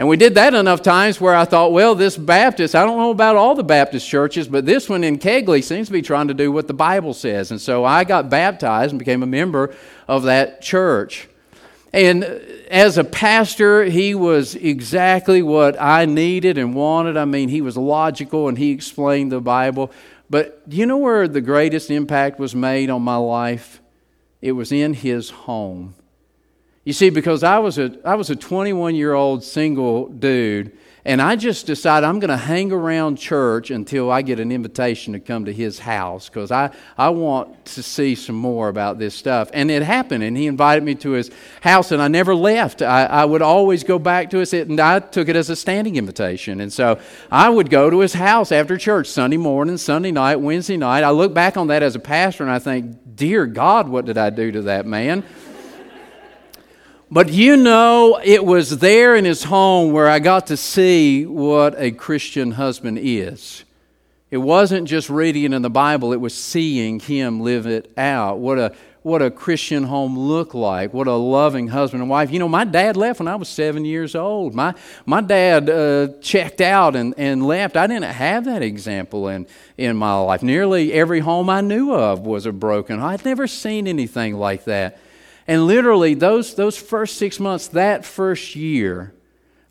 And 0.00 0.08
we 0.08 0.16
did 0.16 0.34
that 0.36 0.54
enough 0.54 0.80
times 0.80 1.20
where 1.20 1.36
I 1.36 1.44
thought, 1.44 1.72
well, 1.72 1.94
this 1.94 2.16
Baptist, 2.16 2.74
I 2.74 2.86
don't 2.86 2.96
know 2.96 3.10
about 3.10 3.36
all 3.36 3.54
the 3.54 3.62
Baptist 3.62 4.08
churches, 4.08 4.48
but 4.48 4.64
this 4.64 4.88
one 4.88 5.04
in 5.04 5.18
Kegley 5.18 5.62
seems 5.62 5.88
to 5.88 5.92
be 5.92 6.00
trying 6.00 6.28
to 6.28 6.32
do 6.32 6.50
what 6.50 6.68
the 6.68 6.72
Bible 6.72 7.12
says. 7.12 7.50
And 7.50 7.60
so 7.60 7.84
I 7.84 8.04
got 8.04 8.30
baptized 8.30 8.92
and 8.92 8.98
became 8.98 9.22
a 9.22 9.26
member 9.26 9.74
of 10.08 10.22
that 10.22 10.62
church. 10.62 11.28
And 11.92 12.24
as 12.24 12.96
a 12.96 13.04
pastor, 13.04 13.84
he 13.84 14.14
was 14.14 14.54
exactly 14.54 15.42
what 15.42 15.78
I 15.78 16.06
needed 16.06 16.56
and 16.56 16.74
wanted. 16.74 17.18
I 17.18 17.26
mean, 17.26 17.50
he 17.50 17.60
was 17.60 17.76
logical 17.76 18.48
and 18.48 18.56
he 18.56 18.70
explained 18.70 19.32
the 19.32 19.40
Bible. 19.42 19.90
But 20.30 20.68
do 20.68 20.76
you 20.76 20.86
know 20.86 20.96
where 20.96 21.26
the 21.26 21.40
greatest 21.40 21.90
impact 21.90 22.38
was 22.38 22.54
made 22.54 22.88
on 22.88 23.02
my 23.02 23.16
life? 23.16 23.82
It 24.40 24.52
was 24.52 24.70
in 24.70 24.94
his 24.94 25.30
home. 25.30 25.96
You 26.84 26.92
see, 26.92 27.10
because 27.10 27.42
I 27.42 27.58
was 27.58 27.78
a, 27.78 27.98
I 28.04 28.14
was 28.14 28.30
a 28.30 28.36
21 28.36 28.94
year 28.94 29.12
old 29.12 29.44
single 29.44 30.06
dude, 30.08 30.72
and 31.04 31.22
I 31.22 31.36
just 31.36 31.66
decided 31.66 32.06
I'm 32.06 32.20
going 32.20 32.30
to 32.30 32.36
hang 32.36 32.72
around 32.72 33.16
church 33.16 33.70
until 33.70 34.10
I 34.10 34.22
get 34.22 34.38
an 34.38 34.52
invitation 34.52 35.14
to 35.14 35.20
come 35.20 35.46
to 35.46 35.52
his 35.52 35.78
house 35.78 36.28
because 36.28 36.50
I, 36.50 36.70
I 36.98 37.08
want 37.08 37.64
to 37.66 37.82
see 37.82 38.14
some 38.14 38.36
more 38.36 38.68
about 38.68 38.98
this 38.98 39.14
stuff. 39.14 39.50
And 39.54 39.70
it 39.70 39.82
happened, 39.82 40.22
and 40.22 40.36
he 40.36 40.46
invited 40.46 40.84
me 40.84 40.94
to 40.96 41.12
his 41.12 41.30
house, 41.62 41.90
and 41.90 42.02
I 42.02 42.08
never 42.08 42.34
left. 42.34 42.82
I, 42.82 43.04
I 43.06 43.24
would 43.24 43.42
always 43.42 43.82
go 43.82 43.98
back 43.98 44.30
to 44.30 44.38
his 44.38 44.52
and 44.52 44.80
I 44.80 44.98
took 44.98 45.28
it 45.28 45.36
as 45.36 45.48
a 45.48 45.56
standing 45.56 45.96
invitation. 45.96 46.60
And 46.60 46.72
so 46.72 47.00
I 47.30 47.48
would 47.48 47.70
go 47.70 47.88
to 47.88 48.00
his 48.00 48.12
house 48.12 48.52
after 48.52 48.76
church 48.76 49.06
Sunday 49.06 49.36
morning, 49.36 49.76
Sunday 49.76 50.12
night, 50.12 50.36
Wednesday 50.36 50.76
night. 50.76 51.04
I 51.04 51.10
look 51.10 51.32
back 51.32 51.56
on 51.56 51.68
that 51.68 51.82
as 51.82 51.94
a 51.94 52.00
pastor, 52.00 52.42
and 52.42 52.52
I 52.52 52.58
think, 52.58 52.96
Dear 53.14 53.46
God, 53.46 53.88
what 53.88 54.06
did 54.06 54.18
I 54.18 54.30
do 54.30 54.50
to 54.52 54.62
that 54.62 54.86
man? 54.86 55.24
But 57.12 57.32
you 57.32 57.56
know, 57.56 58.20
it 58.22 58.44
was 58.44 58.78
there 58.78 59.16
in 59.16 59.24
his 59.24 59.42
home 59.42 59.92
where 59.92 60.08
I 60.08 60.20
got 60.20 60.46
to 60.46 60.56
see 60.56 61.26
what 61.26 61.74
a 61.76 61.90
Christian 61.90 62.52
husband 62.52 63.00
is. 63.02 63.64
It 64.30 64.36
wasn't 64.36 64.86
just 64.86 65.10
reading 65.10 65.52
in 65.52 65.62
the 65.62 65.70
Bible, 65.70 66.12
it 66.12 66.20
was 66.20 66.34
seeing 66.34 67.00
him 67.00 67.40
live 67.40 67.66
it 67.66 67.92
out. 67.98 68.38
What 68.38 68.58
a 68.58 68.74
what 69.02 69.22
a 69.22 69.30
Christian 69.30 69.84
home 69.84 70.18
looked 70.18 70.54
like, 70.54 70.92
what 70.92 71.06
a 71.06 71.14
loving 71.14 71.68
husband 71.68 72.02
and 72.02 72.10
wife. 72.10 72.30
You 72.30 72.38
know, 72.38 72.48
my 72.48 72.64
dad 72.64 72.98
left 72.98 73.18
when 73.18 73.28
I 73.28 73.34
was 73.34 73.48
seven 73.48 73.84
years 73.86 74.14
old. 74.14 74.54
My, 74.54 74.74
my 75.06 75.22
dad 75.22 75.70
uh, 75.70 76.08
checked 76.20 76.60
out 76.60 76.94
and, 76.94 77.14
and 77.16 77.46
left. 77.46 77.78
I 77.78 77.86
didn't 77.86 78.12
have 78.12 78.44
that 78.44 78.62
example 78.62 79.28
in, 79.28 79.46
in 79.78 79.96
my 79.96 80.14
life. 80.18 80.42
Nearly 80.42 80.92
every 80.92 81.20
home 81.20 81.48
I 81.48 81.62
knew 81.62 81.94
of 81.94 82.20
was 82.20 82.44
a 82.44 82.52
broken 82.52 83.00
I'd 83.00 83.24
never 83.24 83.46
seen 83.46 83.86
anything 83.86 84.36
like 84.36 84.64
that. 84.64 84.98
And 85.50 85.66
literally, 85.66 86.14
those, 86.14 86.54
those 86.54 86.76
first 86.76 87.16
six 87.16 87.40
months, 87.40 87.66
that 87.66 88.04
first 88.04 88.54
year, 88.54 89.12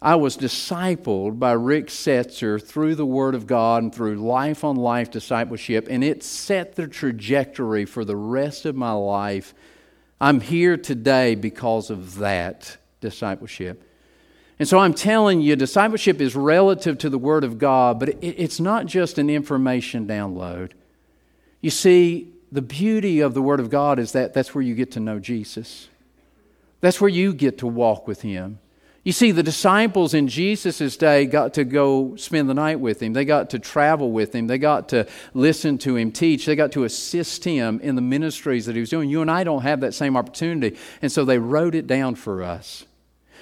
I 0.01 0.17
was 0.17 0.35
discipled 0.35 1.39
by 1.39 1.53
Rick 1.53 1.87
Setzer 1.87 2.61
through 2.61 2.95
the 2.95 3.05
Word 3.05 3.33
of 3.33 3.47
God 3.47 3.83
and 3.83 3.95
through 3.95 4.15
life 4.15 4.65
on 4.65 4.75
life 4.75 5.09
discipleship, 5.09 5.87
and 5.89 6.03
it 6.03 6.21
set 6.21 6.75
the 6.75 6.85
trajectory 6.85 7.85
for 7.85 8.03
the 8.03 8.17
rest 8.17 8.65
of 8.65 8.75
my 8.75 8.91
life. 8.91 9.53
I'm 10.19 10.41
here 10.41 10.75
today 10.75 11.35
because 11.35 11.89
of 11.89 12.17
that 12.17 12.75
discipleship. 12.99 13.81
And 14.59 14.67
so 14.67 14.79
I'm 14.79 14.93
telling 14.93 15.39
you, 15.39 15.55
discipleship 15.55 16.19
is 16.19 16.35
relative 16.35 16.97
to 16.97 17.09
the 17.09 17.17
Word 17.17 17.45
of 17.45 17.57
God, 17.57 18.01
but 18.01 18.21
it's 18.21 18.59
not 18.59 18.85
just 18.85 19.17
an 19.17 19.29
information 19.29 20.05
download. 20.05 20.71
You 21.61 21.69
see, 21.69 22.33
the 22.51 22.61
beauty 22.61 23.19
of 23.19 23.33
the 23.33 23.41
Word 23.41 23.59
of 23.59 23.69
God 23.69 23.99
is 23.99 24.13
that 24.13 24.33
that's 24.33 24.55
where 24.55 24.61
you 24.61 24.75
get 24.75 24.91
to 24.93 24.99
know 24.99 25.19
Jesus. 25.19 25.87
That's 26.81 26.99
where 26.99 27.09
you 27.09 27.33
get 27.33 27.59
to 27.59 27.67
walk 27.67 28.07
with 28.07 28.21
Him. 28.21 28.59
You 29.03 29.13
see, 29.13 29.31
the 29.31 29.43
disciples 29.43 30.13
in 30.13 30.27
Jesus' 30.27 30.97
day 30.97 31.25
got 31.25 31.53
to 31.53 31.63
go 31.63 32.15
spend 32.15 32.49
the 32.49 32.53
night 32.53 32.79
with 32.79 33.01
Him. 33.01 33.13
They 33.13 33.25
got 33.25 33.51
to 33.51 33.59
travel 33.59 34.11
with 34.11 34.35
Him. 34.35 34.47
They 34.47 34.57
got 34.57 34.89
to 34.89 35.07
listen 35.33 35.77
to 35.79 35.95
Him 35.95 36.11
teach. 36.11 36.45
They 36.45 36.55
got 36.55 36.73
to 36.73 36.83
assist 36.83 37.43
Him 37.43 37.79
in 37.81 37.95
the 37.95 38.01
ministries 38.01 38.65
that 38.65 38.75
He 38.75 38.81
was 38.81 38.89
doing. 38.89 39.09
You 39.09 39.21
and 39.21 39.31
I 39.31 39.43
don't 39.43 39.61
have 39.61 39.81
that 39.81 39.93
same 39.93 40.17
opportunity. 40.17 40.77
And 41.01 41.11
so 41.11 41.25
they 41.25 41.39
wrote 41.39 41.75
it 41.75 41.87
down 41.87 42.15
for 42.15 42.43
us 42.43 42.85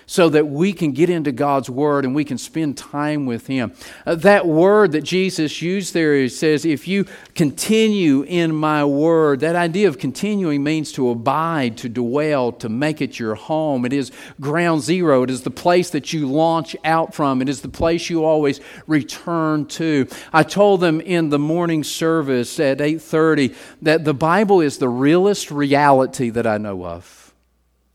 so 0.10 0.30
that 0.30 0.48
we 0.48 0.72
can 0.72 0.94
get 0.94 1.10
into 1.10 1.34
God's 1.34 1.70
Word 1.70 2.06
and 2.06 2.16
we 2.16 2.24
can 2.24 2.38
spend 2.38 2.78
time 2.78 3.26
with 3.26 3.48
Him. 3.48 3.74
Uh, 4.06 4.16
that 4.16 4.48
word 4.48 4.94
that 4.94 5.02
Jesus 5.02 5.62
used 5.62 5.94
there, 5.94 6.16
he 6.16 6.30
says, 6.30 6.64
if 6.66 6.88
you 6.88 7.06
continue 7.36 8.24
in 8.24 8.56
my 8.56 8.86
Word, 8.86 9.42
that 9.42 9.58
idea 9.58 9.90
of 9.90 10.00
continuing 10.00 10.64
means 10.64 10.94
to 10.94 11.10
abide, 11.10 11.78
to 11.80 11.90
dwell, 11.90 12.54
to 12.54 12.70
make 12.70 13.02
it 13.02 13.20
your 13.20 13.36
home. 13.36 13.86
It 13.86 13.92
is 13.92 14.12
ground 14.40 14.82
zero. 14.82 15.24
It 15.24 15.30
is 15.30 15.42
the 15.42 15.52
place 15.52 15.90
that 15.90 16.14
you 16.14 16.26
launch 16.26 16.76
out 16.86 17.14
from. 17.14 17.42
It 17.42 17.50
is 17.50 17.60
the 17.62 17.68
place 17.68 18.10
you 18.10 18.24
always 18.24 18.62
return 18.88 19.66
to. 19.66 20.08
I 20.32 20.44
told 20.44 20.80
them 20.80 21.02
in 21.02 21.30
the 21.30 21.40
morning 21.40 21.84
service 21.84 22.62
at 22.62 22.80
8:30 22.80 23.54
that 23.82 24.06
the 24.06 24.14
Bible 24.14 24.62
is 24.62 24.78
the 24.78 24.90
realest 24.90 25.52
reality 25.52 26.30
that 26.30 26.48
I 26.48 26.58
know 26.58 26.86
of. 26.86 27.34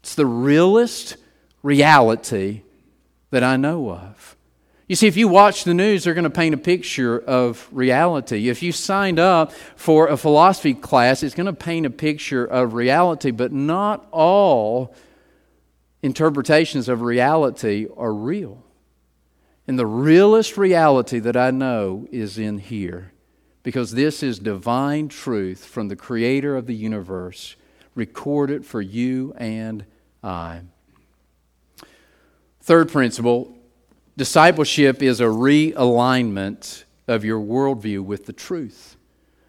It's 0.03 0.15
the 0.15 0.27
realest 0.27 1.17
reality 1.63 2.63
that 3.31 3.43
I 3.43 3.57
know 3.57 3.91
of. 3.91 4.37
You 4.89 4.97
see, 4.97 5.07
if 5.07 5.17
you 5.17 5.29
watch 5.29 5.65
the 5.65 5.73
news, 5.73 6.05
they're 6.05 6.13
going 6.13 6.25
to 6.25 6.31
paint 6.31 6.55
a 6.55 6.59
picture 6.59 7.19
of 7.19 7.67
reality. 7.73 8.49
If 8.49 8.63
you 8.63 8.73
signed 8.73 9.19
up 9.19 9.53
for 9.75 10.09
a 10.09 10.17
philosophy 10.17 10.75
class, 10.75 11.23
it's 11.23 11.35
going 11.35 11.47
to 11.47 11.53
paint 11.53 11.87
a 11.87 11.91
picture 11.91 12.45
of 12.45 12.75
reality, 12.75 13.31
but 13.31 13.53
not 13.53 14.07
all 14.11 14.95
interpretations 16.03 16.89
of 16.89 17.01
reality 17.01 17.87
are 17.97 18.13
real. 18.13 18.63
And 19.67 19.79
the 19.79 19.87
realest 19.87 20.59
reality 20.59 21.21
that 21.21 21.37
I 21.37 21.53
know 21.53 22.07
is 22.11 22.37
in 22.37 22.59
here, 22.59 23.13
because 23.63 23.93
this 23.93 24.23
is 24.23 24.41
divine 24.41 25.09
truth 25.09 25.65
from 25.65 25.89
the 25.89 25.97
Creator 25.97 26.57
of 26.57 26.67
the 26.67 26.75
universe, 26.75 27.57
recorded 27.95 28.67
for 28.67 28.83
you 28.83 29.33
and 29.39 29.87
I. 30.23 30.63
Third 32.63 32.93
principle 32.93 33.57
discipleship 34.17 35.03
is 35.03 35.21
a 35.21 35.25
realignment 35.25 36.85
of 37.09 37.25
your 37.25 37.41
worldview 37.41 38.05
with 38.05 38.27
the 38.27 38.33
truth. 38.33 38.97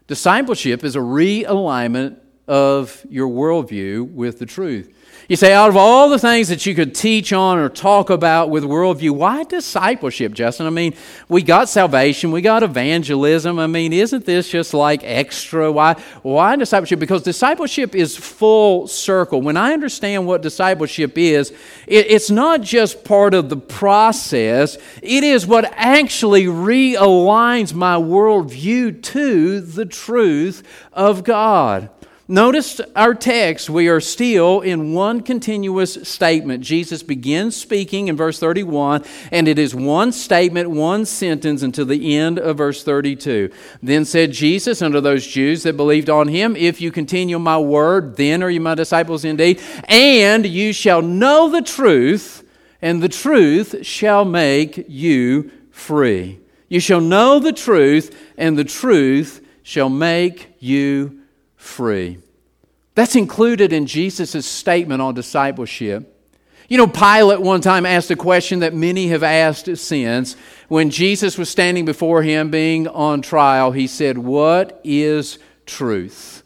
Discipleship 0.07 0.83
is 0.83 0.95
a 0.95 0.99
realignment 0.99 2.17
of 2.47 3.05
your 3.07 3.29
worldview 3.29 4.11
with 4.11 4.39
the 4.39 4.47
truth. 4.47 4.91
You 5.29 5.37
say, 5.37 5.53
out 5.53 5.69
of 5.69 5.77
all 5.77 6.09
the 6.09 6.19
things 6.19 6.49
that 6.49 6.65
you 6.65 6.75
could 6.75 6.93
teach 6.93 7.31
on 7.31 7.57
or 7.57 7.69
talk 7.69 8.09
about 8.09 8.49
with 8.49 8.65
worldview, 8.65 9.11
why 9.11 9.43
discipleship, 9.45 10.33
Justin? 10.33 10.67
I 10.67 10.69
mean, 10.69 10.95
we 11.29 11.41
got 11.41 11.69
salvation, 11.69 12.31
we 12.31 12.41
got 12.41 12.61
evangelism. 12.61 13.57
I 13.57 13.67
mean, 13.67 13.93
isn't 13.93 14.25
this 14.25 14.49
just 14.49 14.73
like 14.73 15.01
extra? 15.03 15.71
Why, 15.71 15.93
why 16.23 16.57
discipleship? 16.57 16.99
Because 16.99 17.23
discipleship 17.23 17.95
is 17.95 18.17
full 18.17 18.87
circle. 18.87 19.41
When 19.41 19.55
I 19.55 19.71
understand 19.71 20.27
what 20.27 20.41
discipleship 20.41 21.17
is, 21.17 21.51
it, 21.87 22.07
it's 22.11 22.29
not 22.29 22.61
just 22.61 23.05
part 23.05 23.33
of 23.33 23.47
the 23.47 23.57
process, 23.57 24.77
it 25.01 25.23
is 25.23 25.47
what 25.47 25.71
actually 25.75 26.45
realigns 26.45 27.73
my 27.73 27.95
worldview 27.95 29.01
to 29.01 29.61
the 29.61 29.85
truth 29.85 30.63
of 30.91 31.23
God. 31.23 31.89
Notice 32.27 32.79
our 32.95 33.13
text, 33.13 33.69
we 33.69 33.89
are 33.89 33.99
still 33.99 34.61
in 34.61 34.93
one 34.93 35.19
continuous 35.23 35.95
statement. 36.07 36.63
Jesus 36.63 37.03
begins 37.03 37.57
speaking 37.57 38.07
in 38.07 38.15
verse 38.15 38.39
31, 38.39 39.03
and 39.29 39.45
it 39.45 39.59
is 39.59 39.75
one 39.75 40.13
statement, 40.13 40.69
one 40.69 41.05
sentence 41.05 41.63
until 41.63 41.85
the 41.85 42.15
end 42.15 42.39
of 42.39 42.57
verse 42.57 42.81
32. 42.81 43.51
Then 43.81 44.05
said 44.05 44.31
Jesus 44.31 44.81
unto 44.81 45.01
those 45.01 45.27
Jews 45.27 45.63
that 45.63 45.75
believed 45.75 46.09
on 46.09 46.29
him, 46.29 46.55
If 46.55 46.79
you 46.79 46.91
continue 46.91 47.39
my 47.39 47.57
word, 47.57 48.15
then 48.15 48.41
are 48.41 48.49
you 48.49 48.61
my 48.61 48.75
disciples 48.75 49.25
indeed, 49.25 49.61
and 49.89 50.45
you 50.45 50.71
shall 50.71 51.01
know 51.01 51.49
the 51.49 51.61
truth, 51.61 52.47
and 52.81 53.03
the 53.03 53.09
truth 53.09 53.85
shall 53.85 54.23
make 54.23 54.85
you 54.87 55.51
free. 55.71 56.39
You 56.69 56.79
shall 56.79 57.01
know 57.01 57.39
the 57.39 57.51
truth, 57.51 58.17
and 58.37 58.57
the 58.57 58.63
truth 58.63 59.45
shall 59.61 59.89
make 59.89 60.55
you 60.59 61.09
free. 61.09 61.22
That's 62.95 63.15
included 63.15 63.73
in 63.73 63.87
Jesus' 63.87 64.45
statement 64.45 65.01
on 65.01 65.15
discipleship. 65.15 66.09
You 66.69 66.77
know, 66.77 66.87
Pilate 66.87 67.41
one 67.41 67.61
time 67.61 67.85
asked 67.85 68.11
a 68.11 68.15
question 68.15 68.59
that 68.59 68.73
many 68.73 69.07
have 69.07 69.23
asked 69.23 69.75
since. 69.77 70.35
When 70.67 70.89
Jesus 70.89 71.37
was 71.37 71.49
standing 71.49 71.85
before 71.85 72.23
him 72.23 72.51
being 72.51 72.87
on 72.87 73.21
trial, 73.21 73.71
he 73.71 73.87
said, 73.87 74.17
What 74.17 74.79
is 74.83 75.39
truth? 75.65 76.43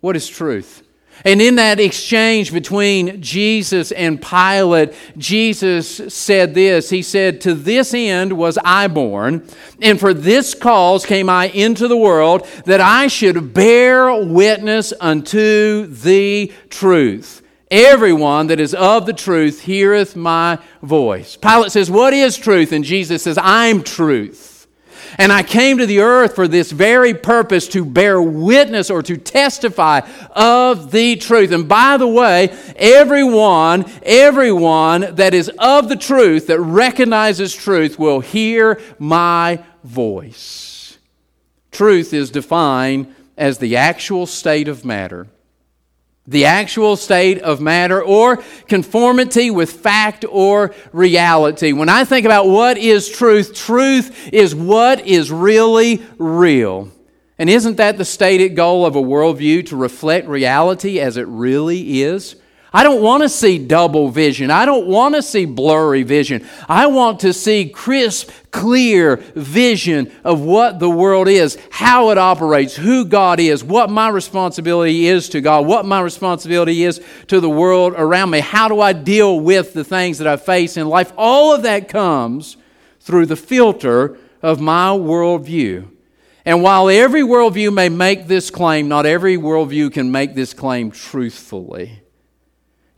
What 0.00 0.16
is 0.16 0.28
truth? 0.28 0.82
And 1.24 1.42
in 1.42 1.56
that 1.56 1.78
exchange 1.78 2.52
between 2.52 3.20
Jesus 3.20 3.92
and 3.92 4.20
Pilate, 4.20 4.94
Jesus 5.18 6.14
said 6.14 6.54
this 6.54 6.90
He 6.90 7.02
said, 7.02 7.40
To 7.42 7.54
this 7.54 7.92
end 7.94 8.32
was 8.32 8.58
I 8.64 8.88
born, 8.88 9.46
and 9.80 10.00
for 10.00 10.14
this 10.14 10.54
cause 10.54 11.04
came 11.04 11.28
I 11.28 11.46
into 11.48 11.88
the 11.88 11.96
world, 11.96 12.46
that 12.64 12.80
I 12.80 13.06
should 13.08 13.52
bear 13.52 14.14
witness 14.24 14.92
unto 15.00 15.86
the 15.86 16.52
truth. 16.70 17.42
Everyone 17.70 18.48
that 18.48 18.58
is 18.58 18.74
of 18.74 19.06
the 19.06 19.12
truth 19.12 19.60
heareth 19.62 20.16
my 20.16 20.58
voice. 20.82 21.36
Pilate 21.36 21.70
says, 21.70 21.90
What 21.90 22.12
is 22.12 22.36
truth? 22.36 22.72
And 22.72 22.84
Jesus 22.84 23.22
says, 23.22 23.38
I'm 23.40 23.82
truth. 23.82 24.49
And 25.18 25.32
I 25.32 25.42
came 25.42 25.78
to 25.78 25.86
the 25.86 26.00
earth 26.00 26.34
for 26.34 26.48
this 26.48 26.70
very 26.70 27.14
purpose 27.14 27.68
to 27.68 27.84
bear 27.84 28.20
witness 28.20 28.90
or 28.90 29.02
to 29.02 29.16
testify 29.16 30.00
of 30.32 30.90
the 30.90 31.16
truth. 31.16 31.52
And 31.52 31.68
by 31.68 31.96
the 31.96 32.08
way, 32.08 32.56
everyone, 32.76 33.90
everyone 34.02 35.14
that 35.16 35.34
is 35.34 35.50
of 35.58 35.88
the 35.88 35.96
truth, 35.96 36.46
that 36.46 36.60
recognizes 36.60 37.54
truth, 37.54 37.98
will 37.98 38.20
hear 38.20 38.80
my 38.98 39.64
voice. 39.84 40.98
Truth 41.70 42.12
is 42.12 42.30
defined 42.30 43.14
as 43.36 43.58
the 43.58 43.76
actual 43.76 44.26
state 44.26 44.68
of 44.68 44.84
matter 44.84 45.26
the 46.30 46.44
actual 46.44 46.96
state 46.96 47.40
of 47.40 47.60
matter 47.60 48.02
or 48.02 48.36
conformity 48.68 49.50
with 49.50 49.72
fact 49.72 50.24
or 50.30 50.72
reality. 50.92 51.72
When 51.72 51.88
I 51.88 52.04
think 52.04 52.24
about 52.24 52.46
what 52.46 52.78
is 52.78 53.08
truth, 53.08 53.52
truth 53.52 54.32
is 54.32 54.54
what 54.54 55.06
is 55.06 55.32
really 55.32 56.02
real. 56.18 56.88
And 57.36 57.50
isn't 57.50 57.78
that 57.78 57.98
the 57.98 58.04
stated 58.04 58.54
goal 58.54 58.86
of 58.86 58.94
a 58.94 59.02
worldview 59.02 59.66
to 59.66 59.76
reflect 59.76 60.28
reality 60.28 61.00
as 61.00 61.16
it 61.16 61.26
really 61.26 62.02
is? 62.02 62.36
I 62.72 62.84
don't 62.84 63.02
want 63.02 63.24
to 63.24 63.28
see 63.28 63.58
double 63.58 64.10
vision. 64.10 64.50
I 64.50 64.64
don't 64.64 64.86
want 64.86 65.16
to 65.16 65.22
see 65.22 65.44
blurry 65.44 66.04
vision. 66.04 66.46
I 66.68 66.86
want 66.86 67.20
to 67.20 67.32
see 67.32 67.68
crisp, 67.68 68.30
clear 68.52 69.16
vision 69.34 70.12
of 70.22 70.40
what 70.40 70.78
the 70.78 70.88
world 70.88 71.26
is, 71.26 71.58
how 71.70 72.10
it 72.10 72.18
operates, 72.18 72.76
who 72.76 73.04
God 73.04 73.40
is, 73.40 73.64
what 73.64 73.90
my 73.90 74.08
responsibility 74.08 75.06
is 75.06 75.28
to 75.30 75.40
God, 75.40 75.66
what 75.66 75.84
my 75.84 76.00
responsibility 76.00 76.84
is 76.84 77.00
to 77.26 77.40
the 77.40 77.50
world 77.50 77.94
around 77.96 78.30
me. 78.30 78.38
How 78.38 78.68
do 78.68 78.80
I 78.80 78.92
deal 78.92 79.40
with 79.40 79.72
the 79.72 79.84
things 79.84 80.18
that 80.18 80.28
I 80.28 80.36
face 80.36 80.76
in 80.76 80.88
life? 80.88 81.12
All 81.16 81.52
of 81.52 81.62
that 81.64 81.88
comes 81.88 82.56
through 83.00 83.26
the 83.26 83.36
filter 83.36 84.16
of 84.42 84.60
my 84.60 84.90
worldview. 84.90 85.88
And 86.44 86.62
while 86.62 86.88
every 86.88 87.22
worldview 87.22 87.74
may 87.74 87.88
make 87.88 88.28
this 88.28 88.48
claim, 88.48 88.88
not 88.88 89.06
every 89.06 89.36
worldview 89.36 89.92
can 89.92 90.12
make 90.12 90.34
this 90.34 90.54
claim 90.54 90.90
truthfully. 90.92 91.99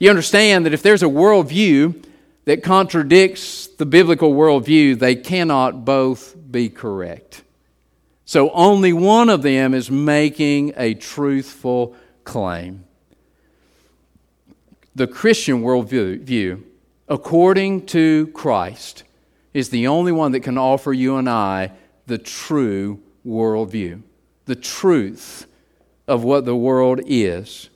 You 0.02 0.10
understand 0.10 0.66
that 0.66 0.74
if 0.74 0.82
there's 0.82 1.04
a 1.04 1.06
worldview 1.06 2.04
that 2.44 2.64
contradicts 2.64 3.68
the 3.68 3.86
biblical 3.86 4.34
worldview, 4.34 4.98
they 4.98 5.14
cannot 5.14 5.84
both 5.84 6.34
be 6.50 6.68
correct. 6.70 7.44
So 8.24 8.50
only 8.50 8.92
one 8.92 9.28
of 9.28 9.42
them 9.42 9.74
is 9.74 9.92
making 9.92 10.72
a 10.76 10.94
truthful 10.94 11.94
claim. 12.24 12.82
The 14.96 15.06
Christian 15.06 15.62
worldview, 15.62 16.64
according 17.08 17.86
to 17.86 18.26
Christ, 18.34 19.04
is 19.54 19.68
the 19.68 19.86
only 19.86 20.10
one 20.10 20.32
that 20.32 20.40
can 20.40 20.58
offer 20.58 20.92
you 20.92 21.14
and 21.14 21.30
I 21.30 21.70
the 22.08 22.18
true 22.18 22.98
worldview, 23.24 24.02
the 24.46 24.56
truth 24.56 25.46
of 26.08 26.24
what 26.24 26.44
the 26.44 26.56
world 26.56 27.00
is. 27.06 27.68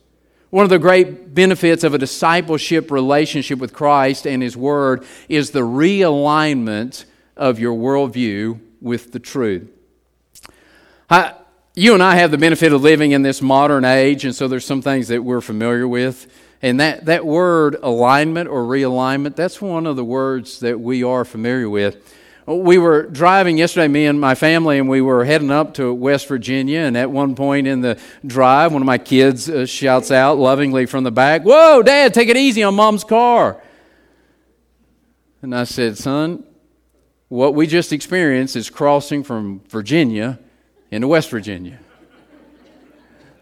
One 0.49 0.63
of 0.63 0.69
the 0.69 0.79
great 0.79 1.33
benefits 1.33 1.83
of 1.83 1.93
a 1.93 1.97
discipleship 1.97 2.89
relationship 2.89 3.59
with 3.59 3.73
Christ 3.73 4.25
and 4.25 4.41
His 4.41 4.55
Word 4.55 5.05
is 5.27 5.51
the 5.51 5.61
realignment 5.61 7.03
of 7.35 7.59
your 7.59 7.75
worldview 7.75 8.61
with 8.81 9.11
the 9.11 9.19
truth. 9.19 9.67
I, 11.09 11.33
you 11.75 11.93
and 11.93 12.01
I 12.01 12.15
have 12.15 12.31
the 12.31 12.37
benefit 12.37 12.71
of 12.71 12.81
living 12.81 13.11
in 13.11 13.23
this 13.23 13.41
modern 13.41 13.83
age, 13.83 14.23
and 14.23 14.33
so 14.33 14.47
there's 14.47 14.65
some 14.65 14.81
things 14.81 15.09
that 15.09 15.21
we're 15.21 15.41
familiar 15.41 15.87
with. 15.87 16.31
And 16.61 16.79
that, 16.79 17.05
that 17.05 17.25
word 17.25 17.75
alignment 17.83 18.49
or 18.49 18.63
realignment, 18.63 19.35
that's 19.35 19.61
one 19.61 19.85
of 19.85 19.95
the 19.95 20.05
words 20.05 20.61
that 20.61 20.79
we 20.79 21.03
are 21.03 21.25
familiar 21.25 21.69
with. 21.69 22.15
We 22.47 22.77
were 22.77 23.03
driving 23.03 23.57
yesterday, 23.57 23.89
me 23.89 24.05
and 24.05 24.21
my 24.21 24.33
family, 24.33 24.79
and 24.79 24.87
we 24.87 25.01
were 25.01 25.25
heading 25.25 25.51
up 25.51 25.73
to 25.73 25.93
West 25.93 26.29
Virginia. 26.29 26.79
And 26.79 26.95
at 26.95 27.11
one 27.11 27.35
point 27.35 27.67
in 27.67 27.81
the 27.81 27.99
drive, 28.25 28.71
one 28.71 28.81
of 28.81 28.85
my 28.85 28.97
kids 28.97 29.49
uh, 29.49 29.65
shouts 29.65 30.11
out 30.11 30.37
lovingly 30.37 30.85
from 30.85 31.03
the 31.03 31.11
back, 31.11 31.43
Whoa, 31.43 31.83
Dad, 31.83 32.13
take 32.13 32.29
it 32.29 32.37
easy 32.37 32.63
on 32.63 32.73
mom's 32.73 33.03
car. 33.03 33.61
And 35.41 35.53
I 35.53 35.65
said, 35.65 35.97
Son, 35.97 36.45
what 37.27 37.53
we 37.53 37.67
just 37.67 37.91
experienced 37.91 38.55
is 38.55 38.69
crossing 38.69 39.25
from 39.25 39.59
Virginia 39.67 40.39
into 40.89 41.09
West 41.09 41.29
Virginia. 41.29 41.79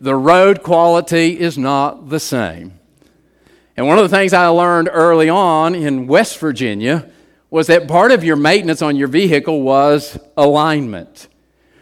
The 0.01 0.16
road 0.16 0.64
quality 0.64 1.39
is 1.39 1.60
not 1.60 2.10
the 2.10 2.20
same. 2.20 2.80
And 3.78 3.86
one 3.88 3.99
of 3.99 4.10
the 4.10 4.18
things 4.18 4.34
I 4.34 4.47
learned 4.47 4.89
early 4.91 5.30
on 5.30 5.76
in 5.76 6.08
West 6.08 6.39
Virginia 6.39 7.12
was 7.56 7.68
that 7.68 7.88
part 7.88 8.12
of 8.12 8.22
your 8.22 8.36
maintenance 8.36 8.82
on 8.82 8.97
your 8.97 9.08
vehicle 9.08 9.62
was 9.62 10.20
alignment. 10.36 11.30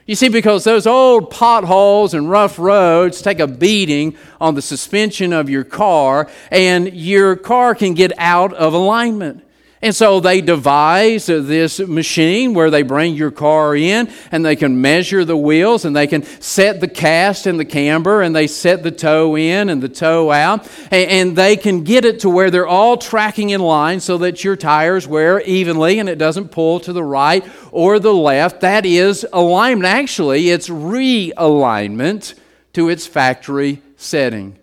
You 0.06 0.14
see, 0.14 0.30
because 0.30 0.64
those 0.66 0.86
old 0.86 1.32
potholes 1.32 2.14
and 2.14 2.30
rough 2.30 2.60
roads 2.60 3.24
take 3.24 3.40
a 3.40 3.48
beating 3.48 4.16
on 4.40 4.54
the 4.54 4.62
suspension 4.62 5.34
of 5.34 5.50
your 5.50 5.64
car, 5.64 6.30
and 6.52 6.94
your 6.94 7.36
car 7.36 7.74
can 7.74 7.96
get 7.96 8.12
out 8.20 8.54
of 8.54 8.76
alignment. 8.76 9.44
And 9.84 9.94
so 9.94 10.22
they 10.22 10.40
devise 10.40 11.26
this 11.26 11.78
machine 11.82 12.54
where 12.54 12.70
they 12.70 12.84
bring 12.84 13.16
your 13.16 13.32
car 13.32 13.76
in 13.76 14.10
and 14.32 14.46
they 14.46 14.56
can 14.56 14.80
measure 14.80 15.26
the 15.26 15.36
wheels 15.36 15.84
and 15.84 15.94
they 15.94 16.08
can 16.08 16.24
set 16.24 16.80
the 16.80 16.88
cast 16.88 17.48
and 17.48 17.60
the 17.60 17.66
camber 17.66 18.22
and 18.22 18.34
they 18.34 18.48
set 18.48 18.82
the 18.82 18.92
toe 18.92 19.36
in 19.36 19.68
and 19.68 19.84
the 19.84 19.90
toe 19.90 20.32
out. 20.32 20.66
And 20.90 21.36
they 21.36 21.58
can 21.58 21.84
get 21.84 22.06
it 22.06 22.22
to 22.22 22.30
where 22.30 22.50
they're 22.50 22.66
all 22.66 22.96
tracking 22.96 23.50
in 23.50 23.60
line 23.60 24.00
so 24.00 24.18
that 24.20 24.42
your 24.42 24.56
tires 24.56 25.06
wear 25.06 25.42
evenly 25.42 26.00
and 26.00 26.08
it 26.08 26.18
doesn't 26.18 26.48
pull 26.48 26.80
to 26.80 26.94
the 26.94 27.04
right 27.04 27.46
or 27.70 28.00
the 28.00 28.14
left. 28.14 28.62
That 28.62 28.86
is 28.86 29.28
alignment. 29.34 29.94
Actually, 29.94 30.50
it's 30.50 30.70
realignment 30.70 32.36
to 32.72 32.88
its 32.88 33.06
factory 33.06 33.82
setting. 33.98 34.58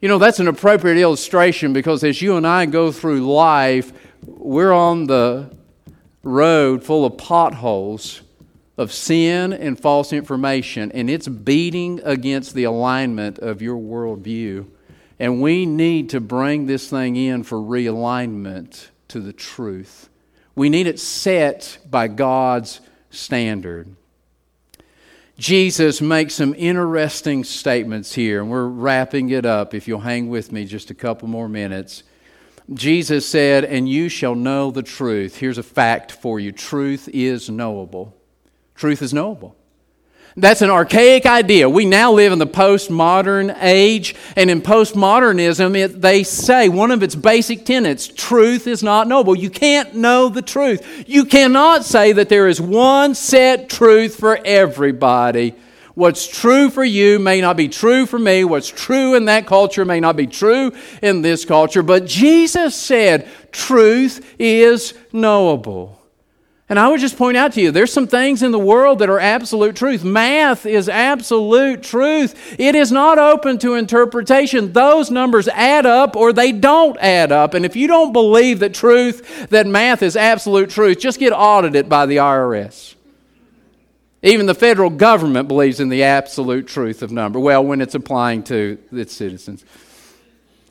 You 0.00 0.08
know, 0.08 0.16
that's 0.16 0.40
an 0.40 0.48
appropriate 0.48 0.96
illustration 0.96 1.74
because 1.74 2.02
as 2.04 2.22
you 2.22 2.36
and 2.36 2.46
I 2.46 2.64
go 2.64 2.90
through 2.90 3.30
life, 3.30 3.92
we're 4.26 4.72
on 4.72 5.06
the 5.06 5.54
road 6.22 6.82
full 6.82 7.04
of 7.04 7.18
potholes 7.18 8.22
of 8.78 8.94
sin 8.94 9.52
and 9.52 9.78
false 9.78 10.10
information, 10.10 10.90
and 10.92 11.10
it's 11.10 11.28
beating 11.28 12.00
against 12.02 12.54
the 12.54 12.64
alignment 12.64 13.38
of 13.40 13.60
your 13.60 13.76
worldview. 13.76 14.66
And 15.18 15.42
we 15.42 15.66
need 15.66 16.08
to 16.10 16.20
bring 16.20 16.64
this 16.64 16.88
thing 16.88 17.14
in 17.14 17.42
for 17.42 17.58
realignment 17.58 18.88
to 19.08 19.20
the 19.20 19.34
truth. 19.34 20.08
We 20.54 20.70
need 20.70 20.86
it 20.86 20.98
set 20.98 21.76
by 21.90 22.08
God's 22.08 22.80
standard. 23.10 23.94
Jesus 25.40 26.02
makes 26.02 26.34
some 26.34 26.54
interesting 26.58 27.44
statements 27.44 28.12
here, 28.12 28.42
and 28.42 28.50
we're 28.50 28.66
wrapping 28.66 29.30
it 29.30 29.46
up. 29.46 29.72
If 29.72 29.88
you'll 29.88 30.00
hang 30.00 30.28
with 30.28 30.52
me 30.52 30.66
just 30.66 30.90
a 30.90 30.94
couple 30.94 31.28
more 31.28 31.48
minutes. 31.48 32.02
Jesus 32.74 33.26
said, 33.26 33.64
And 33.64 33.88
you 33.88 34.10
shall 34.10 34.34
know 34.34 34.70
the 34.70 34.82
truth. 34.82 35.38
Here's 35.38 35.56
a 35.56 35.62
fact 35.62 36.12
for 36.12 36.38
you 36.38 36.52
truth 36.52 37.08
is 37.10 37.48
knowable. 37.48 38.14
Truth 38.74 39.00
is 39.00 39.14
knowable. 39.14 39.56
That's 40.40 40.62
an 40.62 40.70
archaic 40.70 41.26
idea. 41.26 41.68
We 41.68 41.84
now 41.84 42.12
live 42.12 42.32
in 42.32 42.38
the 42.38 42.46
postmodern 42.46 43.54
age, 43.60 44.14
and 44.36 44.48
in 44.48 44.62
postmodernism, 44.62 45.76
it, 45.76 46.00
they 46.00 46.22
say 46.22 46.70
one 46.70 46.90
of 46.90 47.02
its 47.02 47.14
basic 47.14 47.66
tenets 47.66 48.08
truth 48.08 48.66
is 48.66 48.82
not 48.82 49.06
knowable. 49.06 49.36
You 49.36 49.50
can't 49.50 49.96
know 49.96 50.30
the 50.30 50.40
truth. 50.40 51.04
You 51.06 51.26
cannot 51.26 51.84
say 51.84 52.12
that 52.12 52.30
there 52.30 52.48
is 52.48 52.58
one 52.58 53.14
set 53.14 53.68
truth 53.68 54.16
for 54.16 54.38
everybody. 54.42 55.54
What's 55.94 56.26
true 56.26 56.70
for 56.70 56.84
you 56.84 57.18
may 57.18 57.42
not 57.42 57.58
be 57.58 57.68
true 57.68 58.06
for 58.06 58.18
me. 58.18 58.42
What's 58.42 58.68
true 58.68 59.16
in 59.16 59.26
that 59.26 59.46
culture 59.46 59.84
may 59.84 60.00
not 60.00 60.16
be 60.16 60.26
true 60.26 60.72
in 61.02 61.20
this 61.20 61.44
culture. 61.44 61.82
But 61.82 62.06
Jesus 62.06 62.74
said 62.74 63.28
truth 63.52 64.34
is 64.38 64.94
knowable. 65.12 65.99
And 66.70 66.78
I 66.78 66.86
would 66.86 67.00
just 67.00 67.18
point 67.18 67.36
out 67.36 67.52
to 67.54 67.60
you 67.60 67.72
there's 67.72 67.92
some 67.92 68.06
things 68.06 68.44
in 68.44 68.52
the 68.52 68.58
world 68.58 69.00
that 69.00 69.10
are 69.10 69.18
absolute 69.18 69.74
truth. 69.74 70.04
Math 70.04 70.66
is 70.66 70.88
absolute 70.88 71.82
truth. 71.82 72.54
It 72.60 72.76
is 72.76 72.92
not 72.92 73.18
open 73.18 73.58
to 73.58 73.74
interpretation. 73.74 74.72
Those 74.72 75.10
numbers 75.10 75.48
add 75.48 75.84
up 75.84 76.14
or 76.14 76.32
they 76.32 76.52
don't 76.52 76.96
add 77.00 77.32
up. 77.32 77.54
And 77.54 77.66
if 77.66 77.74
you 77.74 77.88
don't 77.88 78.12
believe 78.12 78.60
that 78.60 78.72
truth, 78.72 79.48
that 79.50 79.66
math 79.66 80.00
is 80.00 80.14
absolute 80.14 80.70
truth, 80.70 81.00
just 81.00 81.18
get 81.18 81.32
audited 81.32 81.88
by 81.88 82.06
the 82.06 82.18
IRS. 82.18 82.94
Even 84.22 84.46
the 84.46 84.54
federal 84.54 84.90
government 84.90 85.48
believes 85.48 85.80
in 85.80 85.88
the 85.88 86.04
absolute 86.04 86.68
truth 86.68 87.02
of 87.02 87.10
number. 87.10 87.40
Well, 87.40 87.64
when 87.64 87.80
it's 87.80 87.96
applying 87.96 88.44
to 88.44 88.78
its 88.92 89.12
citizens. 89.12 89.64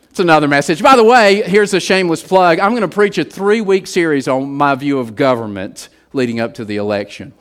It's 0.10 0.20
another 0.20 0.48
message. 0.48 0.82
By 0.82 0.96
the 0.96 1.04
way, 1.04 1.44
here's 1.44 1.74
a 1.74 1.80
shameless 1.80 2.24
plug. 2.24 2.60
I'm 2.60 2.72
going 2.72 2.82
to 2.82 2.88
preach 2.88 3.18
a 3.18 3.24
three 3.24 3.62
week 3.62 3.86
series 3.86 4.28
on 4.28 4.52
my 4.52 4.74
view 4.76 5.00
of 5.00 5.16
government 5.16 5.90
leading 6.14 6.40
up 6.40 6.56
to 6.56 6.66
the 6.66 6.78
election. 6.78 7.34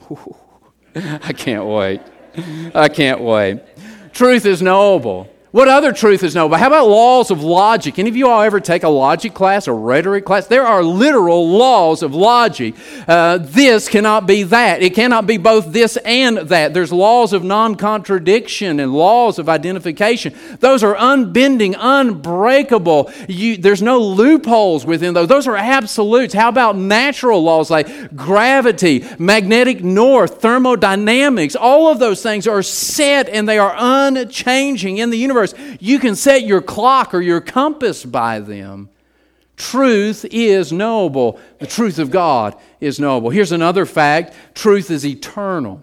I 0.94 1.32
can't 1.32 1.64
wait. 1.64 2.02
I 2.74 2.88
can't 2.88 3.20
wait. 3.20 3.62
Truth 4.12 4.44
is 4.44 4.60
knowable. 4.60 5.30
What 5.50 5.66
other 5.66 5.92
truth 5.92 6.22
is 6.24 6.34
knowable? 6.34 6.58
How 6.58 6.66
about 6.66 6.88
laws 6.88 7.30
of 7.30 7.42
logic? 7.42 7.98
Any 7.98 8.10
of 8.10 8.16
you 8.16 8.28
all 8.28 8.42
ever 8.42 8.60
take 8.60 8.82
a 8.82 8.88
logic 8.90 9.32
class, 9.32 9.66
a 9.66 9.72
rhetoric 9.72 10.26
class? 10.26 10.46
There 10.46 10.66
are 10.66 10.82
literal 10.82 11.48
laws 11.48 12.02
of 12.02 12.14
logic. 12.14 12.74
Uh, 13.06 13.38
this 13.40 13.88
cannot 13.88 14.26
be 14.26 14.42
that. 14.42 14.82
It 14.82 14.94
cannot 14.94 15.26
be 15.26 15.38
both 15.38 15.72
this 15.72 15.96
and 16.04 16.36
that. 16.36 16.74
There's 16.74 16.92
laws 16.92 17.32
of 17.32 17.44
non 17.44 17.76
contradiction 17.76 18.78
and 18.78 18.92
laws 18.92 19.38
of 19.38 19.48
identification. 19.48 20.34
Those 20.60 20.82
are 20.82 20.94
unbending, 20.94 21.74
unbreakable. 21.78 23.10
You, 23.26 23.56
there's 23.56 23.80
no 23.80 24.00
loopholes 24.00 24.84
within 24.84 25.14
those. 25.14 25.28
Those 25.28 25.46
are 25.46 25.56
absolutes. 25.56 26.34
How 26.34 26.50
about 26.50 26.76
natural 26.76 27.42
laws 27.42 27.70
like 27.70 28.14
gravity, 28.14 29.02
magnetic 29.18 29.82
north, 29.82 30.42
thermodynamics? 30.42 31.56
All 31.56 31.90
of 31.90 31.98
those 31.98 32.22
things 32.22 32.46
are 32.46 32.62
set 32.62 33.30
and 33.30 33.48
they 33.48 33.58
are 33.58 33.74
unchanging 33.74 34.98
in 34.98 35.08
the 35.08 35.16
universe 35.16 35.37
universe. 35.40 35.78
You 35.80 35.98
can 35.98 36.16
set 36.16 36.42
your 36.42 36.62
clock 36.62 37.14
or 37.14 37.20
your 37.20 37.40
compass 37.40 38.04
by 38.04 38.40
them. 38.40 38.90
Truth 39.56 40.24
is 40.30 40.72
knowable. 40.72 41.40
The 41.58 41.66
truth 41.66 41.98
of 41.98 42.10
God 42.10 42.56
is 42.80 43.00
knowable. 43.00 43.30
Here's 43.30 43.52
another 43.52 43.86
fact 43.86 44.34
truth 44.54 44.90
is 44.90 45.04
eternal. 45.04 45.80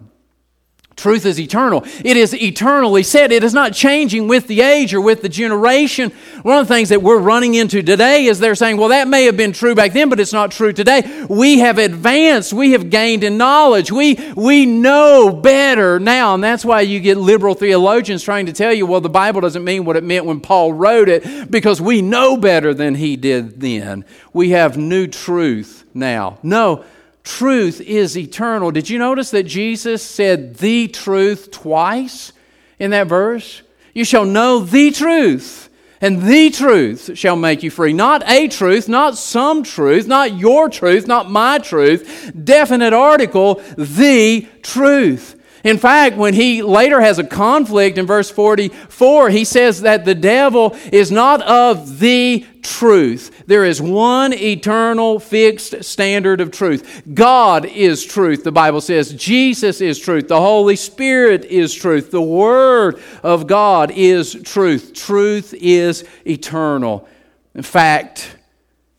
Truth 0.96 1.26
is 1.26 1.38
eternal. 1.38 1.84
It 2.02 2.16
is 2.16 2.32
eternally 2.32 3.02
said. 3.02 3.30
It 3.30 3.44
is 3.44 3.52
not 3.52 3.74
changing 3.74 4.28
with 4.28 4.46
the 4.46 4.62
age 4.62 4.94
or 4.94 5.00
with 5.02 5.20
the 5.20 5.28
generation. 5.28 6.10
One 6.40 6.56
of 6.56 6.66
the 6.66 6.74
things 6.74 6.88
that 6.88 7.02
we're 7.02 7.18
running 7.18 7.52
into 7.52 7.82
today 7.82 8.24
is 8.24 8.38
they're 8.38 8.54
saying, 8.54 8.78
well, 8.78 8.88
that 8.88 9.06
may 9.06 9.24
have 9.24 9.36
been 9.36 9.52
true 9.52 9.74
back 9.74 9.92
then, 9.92 10.08
but 10.08 10.18
it's 10.18 10.32
not 10.32 10.52
true 10.52 10.72
today. 10.72 11.26
We 11.28 11.58
have 11.58 11.76
advanced. 11.76 12.54
We 12.54 12.72
have 12.72 12.88
gained 12.88 13.24
in 13.24 13.36
knowledge. 13.36 13.92
We, 13.92 14.14
we 14.36 14.64
know 14.64 15.34
better 15.34 16.00
now. 16.00 16.32
And 16.32 16.42
that's 16.42 16.64
why 16.64 16.80
you 16.80 16.98
get 16.98 17.18
liberal 17.18 17.54
theologians 17.54 18.22
trying 18.22 18.46
to 18.46 18.54
tell 18.54 18.72
you, 18.72 18.86
well, 18.86 19.02
the 19.02 19.10
Bible 19.10 19.42
doesn't 19.42 19.64
mean 19.64 19.84
what 19.84 19.96
it 19.96 20.02
meant 20.02 20.24
when 20.24 20.40
Paul 20.40 20.72
wrote 20.72 21.10
it 21.10 21.50
because 21.50 21.78
we 21.78 22.00
know 22.00 22.38
better 22.38 22.72
than 22.72 22.94
he 22.94 23.16
did 23.16 23.60
then. 23.60 24.06
We 24.32 24.50
have 24.50 24.78
new 24.78 25.06
truth 25.06 25.84
now. 25.92 26.38
No, 26.42 26.86
truth 27.26 27.80
is 27.80 28.16
eternal. 28.16 28.70
Did 28.70 28.88
you 28.88 28.98
notice 28.98 29.30
that 29.32 29.42
Jesus 29.42 30.02
said 30.02 30.56
the 30.56 30.88
truth 30.88 31.50
twice 31.50 32.32
in 32.78 32.92
that 32.92 33.08
verse? 33.08 33.62
You 33.92 34.04
shall 34.04 34.24
know 34.24 34.60
the 34.60 34.90
truth, 34.92 35.68
and 36.00 36.22
the 36.22 36.50
truth 36.50 37.18
shall 37.18 37.36
make 37.36 37.62
you 37.62 37.70
free. 37.70 37.92
Not 37.92 38.26
a 38.28 38.48
truth, 38.48 38.88
not 38.88 39.18
some 39.18 39.62
truth, 39.64 40.06
not 40.06 40.38
your 40.38 40.68
truth, 40.68 41.06
not 41.06 41.30
my 41.30 41.58
truth. 41.58 42.32
Definite 42.44 42.92
article, 42.92 43.56
the 43.76 44.46
truth. 44.62 45.35
In 45.66 45.78
fact, 45.78 46.16
when 46.16 46.32
he 46.32 46.62
later 46.62 47.00
has 47.00 47.18
a 47.18 47.24
conflict 47.24 47.98
in 47.98 48.06
verse 48.06 48.30
44, 48.30 49.30
he 49.30 49.44
says 49.44 49.80
that 49.80 50.04
the 50.04 50.14
devil 50.14 50.76
is 50.92 51.10
not 51.10 51.42
of 51.42 51.98
the 51.98 52.46
truth. 52.62 53.42
There 53.48 53.64
is 53.64 53.82
one 53.82 54.32
eternal 54.32 55.18
fixed 55.18 55.82
standard 55.82 56.40
of 56.40 56.52
truth. 56.52 57.02
God 57.12 57.64
is 57.64 58.04
truth, 58.04 58.44
the 58.44 58.52
Bible 58.52 58.80
says. 58.80 59.12
Jesus 59.14 59.80
is 59.80 59.98
truth. 59.98 60.28
The 60.28 60.40
Holy 60.40 60.76
Spirit 60.76 61.44
is 61.46 61.74
truth. 61.74 62.12
The 62.12 62.22
Word 62.22 63.02
of 63.24 63.48
God 63.48 63.90
is 63.90 64.40
truth. 64.44 64.92
Truth 64.94 65.52
is 65.52 66.08
eternal. 66.24 67.08
In 67.56 67.62
fact, 67.62 68.36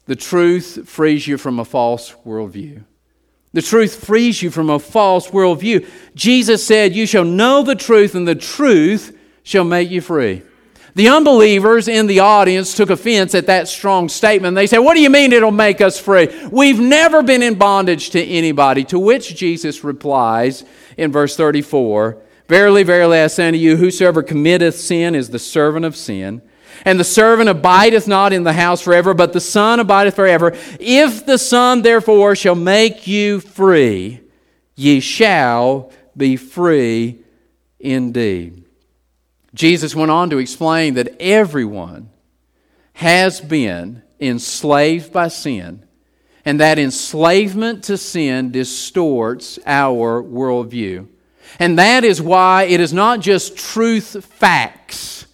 the 0.06 0.18
truth 0.18 0.90
frees 0.90 1.28
you 1.28 1.38
from 1.38 1.62
a 1.62 1.66
false 1.66 2.12
worldview. 2.26 2.84
The 3.54 3.62
truth 3.62 4.04
frees 4.04 4.42
you 4.42 4.52
from 4.52 4.70
a 4.70 4.80
false 4.80 5.30
worldview. 5.30 5.88
Jesus 6.16 6.66
said, 6.66 6.96
You 6.96 7.06
shall 7.06 7.24
know 7.24 7.64
the 7.64 7.76
truth, 7.76 8.14
and 8.14 8.28
the 8.28 8.36
truth 8.36 9.18
shall 9.44 9.64
make 9.64 9.90
you 9.90 10.02
free. 10.02 10.44
The 10.96 11.10
unbelievers 11.10 11.88
in 11.88 12.08
the 12.08 12.22
audience 12.22 12.76
took 12.76 12.90
offense 12.90 13.36
at 13.36 13.46
that 13.46 13.68
strong 13.68 14.10
statement. 14.10 14.56
They 14.56 14.66
said, 14.66 14.80
What 14.80 14.96
do 14.96 15.02
you 15.02 15.12
mean 15.12 15.32
it'll 15.32 15.52
make 15.52 15.80
us 15.80 16.00
free? 16.00 16.28
We've 16.52 16.80
never 16.80 17.22
been 17.22 17.44
in 17.44 17.56
bondage 17.56 18.10
to 18.12 18.24
anybody. 18.24 18.84
To 18.86 19.00
which 19.00 19.36
Jesus 19.36 19.84
replies 19.84 20.64
in 20.98 21.12
verse 21.12 21.38
34 21.38 22.18
Verily, 22.48 22.84
verily, 22.84 23.20
I 23.20 23.28
say 23.28 23.48
unto 23.48 23.60
you, 23.60 23.76
whosoever 23.76 24.24
committeth 24.24 24.76
sin 24.80 25.16
is 25.16 25.30
the 25.30 25.40
servant 25.40 25.86
of 25.86 25.96
sin. 25.96 26.42
And 26.86 27.00
the 27.00 27.04
servant 27.04 27.50
abideth 27.50 28.08
not 28.08 28.34
in 28.34 28.44
the 28.44 28.54
house 28.54 28.82
forever, 28.82 29.14
but 29.14 29.34
the 29.34 29.42
Son 29.42 29.80
abideth 29.80 30.16
forever. 30.16 30.54
If 30.80 31.26
the 31.26 31.38
Son 31.38 31.82
therefore 31.82 32.36
shall 32.36 32.56
make 32.56 33.08
you 33.08 33.40
free, 33.40 34.22
ye 34.76 35.00
shall 35.00 35.92
be 36.16 36.36
free 36.36 37.20
indeed. 37.80 38.64
Jesus 39.54 39.96
went 39.96 40.12
on 40.12 40.30
to 40.30 40.38
explain 40.38 40.96
that 40.96 41.16
everyone 41.20 42.10
has 42.94 43.40
been 43.42 44.02
enslaved 44.20 45.14
by 45.14 45.28
sin, 45.28 45.86
and 46.44 46.60
that 46.60 46.80
enslavement 46.80 47.84
to 47.84 47.98
sin 47.98 48.52
distorts 48.52 49.60
our 49.66 50.24
worldview. 50.24 51.08
And 51.60 51.78
that 51.78 52.04
is 52.04 52.22
why 52.22 52.64
it 52.64 52.80
is 52.80 52.94
not 52.94 53.20
just 53.20 53.56
truth 53.56 54.26
facts 54.26 55.27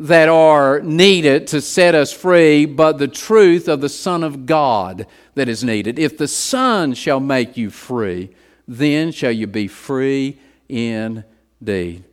that 0.00 0.30
are 0.30 0.80
needed 0.80 1.46
to 1.48 1.60
set 1.60 1.94
us 1.94 2.10
free, 2.10 2.64
but 2.64 2.96
the 2.96 3.06
truth 3.06 3.68
of 3.68 3.82
the 3.82 3.88
Son 3.88 4.24
of 4.24 4.46
God 4.46 5.06
that 5.34 5.46
is 5.46 5.62
needed. 5.62 5.98
If 5.98 6.16
the 6.16 6.26
Son 6.26 6.94
shall 6.94 7.20
make 7.20 7.58
you 7.58 7.68
free, 7.68 8.30
then 8.66 9.12
shall 9.12 9.30
you 9.30 9.46
be 9.46 9.68
free 9.68 10.38
indeed. 10.70 12.04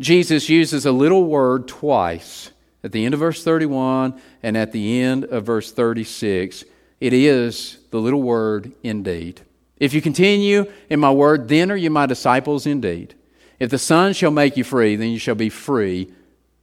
Jesus 0.00 0.48
uses 0.48 0.86
a 0.86 0.92
little 0.92 1.24
word 1.24 1.66
twice 1.66 2.52
at 2.84 2.92
the 2.92 3.04
end 3.04 3.14
of 3.14 3.20
verse 3.20 3.42
31 3.42 4.20
and 4.44 4.56
at 4.56 4.70
the 4.70 5.00
end 5.00 5.24
of 5.24 5.44
verse 5.44 5.72
36. 5.72 6.64
It 7.00 7.12
is 7.12 7.78
the 7.90 7.98
little 7.98 8.22
word 8.22 8.70
indeed. 8.84 9.40
If 9.76 9.92
you 9.92 10.00
continue 10.00 10.70
in 10.88 11.00
my 11.00 11.10
word, 11.10 11.48
then 11.48 11.72
are 11.72 11.76
you 11.76 11.90
my 11.90 12.06
disciples 12.06 12.64
indeed. 12.64 13.16
If 13.58 13.70
the 13.70 13.78
Son 13.78 14.12
shall 14.12 14.30
make 14.30 14.56
you 14.56 14.62
free, 14.62 14.94
then 14.94 15.10
you 15.10 15.18
shall 15.18 15.34
be 15.34 15.48
free 15.48 16.12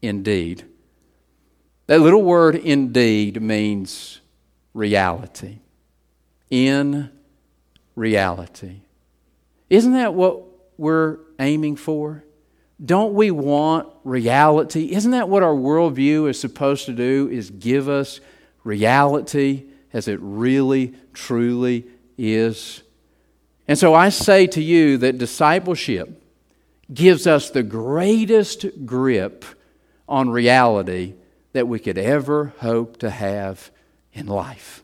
indeed. 0.01 0.65
That 1.87 2.01
little 2.01 2.21
word 2.21 2.55
indeed 2.55 3.41
means 3.41 4.21
reality. 4.73 5.59
In 6.49 7.09
reality. 7.95 8.81
Isn't 9.69 9.93
that 9.93 10.13
what 10.13 10.43
we're 10.77 11.17
aiming 11.39 11.75
for? 11.75 12.23
Don't 12.83 13.13
we 13.13 13.29
want 13.29 13.89
reality? 14.03 14.91
Isn't 14.93 15.11
that 15.11 15.29
what 15.29 15.43
our 15.43 15.53
worldview 15.53 16.29
is 16.29 16.39
supposed 16.39 16.85
to 16.85 16.93
do? 16.93 17.27
Is 17.31 17.49
give 17.49 17.89
us 17.89 18.21
reality 18.63 19.65
as 19.91 20.07
it 20.07 20.19
really, 20.21 20.93
truly 21.13 21.85
is. 22.17 22.83
And 23.67 23.77
so 23.77 23.93
I 23.93 24.09
say 24.09 24.47
to 24.47 24.61
you 24.61 24.97
that 24.99 25.17
discipleship 25.17 26.23
gives 26.93 27.27
us 27.27 27.49
the 27.49 27.63
greatest 27.63 28.85
grip 28.85 29.45
on 30.09 30.29
reality 30.29 31.13
that 31.53 31.67
we 31.67 31.79
could 31.79 31.97
ever 31.97 32.53
hope 32.59 32.97
to 32.97 33.09
have 33.09 33.71
in 34.11 34.25
life. 34.27 34.83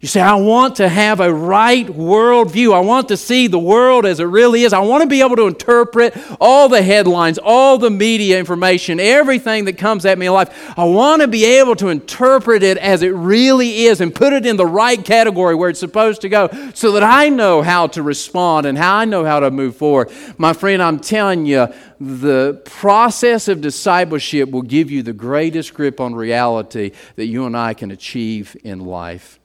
You 0.00 0.08
say, 0.08 0.20
I 0.20 0.34
want 0.34 0.76
to 0.76 0.90
have 0.90 1.20
a 1.20 1.32
right 1.32 1.86
worldview. 1.86 2.74
I 2.74 2.80
want 2.80 3.08
to 3.08 3.16
see 3.16 3.46
the 3.46 3.58
world 3.58 4.04
as 4.04 4.20
it 4.20 4.24
really 4.24 4.62
is. 4.62 4.74
I 4.74 4.80
want 4.80 5.02
to 5.02 5.08
be 5.08 5.22
able 5.22 5.36
to 5.36 5.46
interpret 5.46 6.14
all 6.38 6.68
the 6.68 6.82
headlines, 6.82 7.38
all 7.38 7.78
the 7.78 7.88
media 7.88 8.38
information, 8.38 9.00
everything 9.00 9.64
that 9.64 9.78
comes 9.78 10.04
at 10.04 10.18
me 10.18 10.26
in 10.26 10.34
life. 10.34 10.78
I 10.78 10.84
want 10.84 11.22
to 11.22 11.28
be 11.28 11.46
able 11.46 11.76
to 11.76 11.88
interpret 11.88 12.62
it 12.62 12.76
as 12.76 13.00
it 13.00 13.14
really 13.14 13.84
is 13.84 14.02
and 14.02 14.14
put 14.14 14.34
it 14.34 14.44
in 14.44 14.56
the 14.56 14.66
right 14.66 15.02
category 15.02 15.54
where 15.54 15.70
it's 15.70 15.80
supposed 15.80 16.20
to 16.20 16.28
go 16.28 16.50
so 16.74 16.92
that 16.92 17.02
I 17.02 17.30
know 17.30 17.62
how 17.62 17.86
to 17.88 18.02
respond 18.02 18.66
and 18.66 18.76
how 18.76 18.96
I 18.96 19.06
know 19.06 19.24
how 19.24 19.40
to 19.40 19.50
move 19.50 19.76
forward. 19.76 20.10
My 20.36 20.52
friend, 20.52 20.82
I'm 20.82 21.00
telling 21.00 21.46
you, 21.46 21.68
the 21.98 22.60
process 22.66 23.48
of 23.48 23.62
discipleship 23.62 24.50
will 24.50 24.60
give 24.60 24.90
you 24.90 25.02
the 25.02 25.14
greatest 25.14 25.72
grip 25.72 26.00
on 26.00 26.14
reality 26.14 26.92
that 27.14 27.26
you 27.26 27.46
and 27.46 27.56
I 27.56 27.72
can 27.72 27.90
achieve 27.90 28.54
in 28.62 28.80
life. 28.80 29.40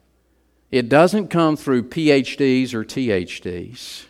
It 0.72 0.88
doesn't 0.88 1.28
come 1.28 1.56
through 1.56 1.90
PhDs 1.90 2.72
or 2.72 2.82
THDs, 2.82 4.06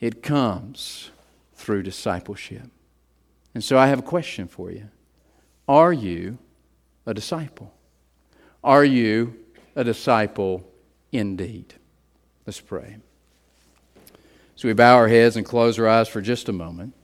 it 0.00 0.22
comes 0.22 1.10
through 1.54 1.82
discipleship. 1.82 2.70
And 3.54 3.62
so 3.62 3.78
I 3.78 3.86
have 3.86 4.00
a 4.00 4.02
question 4.02 4.48
for 4.48 4.72
you 4.72 4.88
Are 5.68 5.92
you 5.92 6.38
a 7.06 7.12
disciple? 7.12 7.72
Are 8.64 8.84
you 8.84 9.36
a 9.76 9.84
disciple 9.84 10.66
indeed? 11.12 11.74
Let's 12.46 12.60
pray. 12.60 12.96
So 14.56 14.68
we 14.68 14.74
bow 14.74 14.96
our 14.96 15.08
heads 15.08 15.36
and 15.36 15.44
close 15.44 15.78
our 15.78 15.86
eyes 15.86 16.08
for 16.08 16.22
just 16.22 16.48
a 16.48 16.52
moment. 16.52 16.94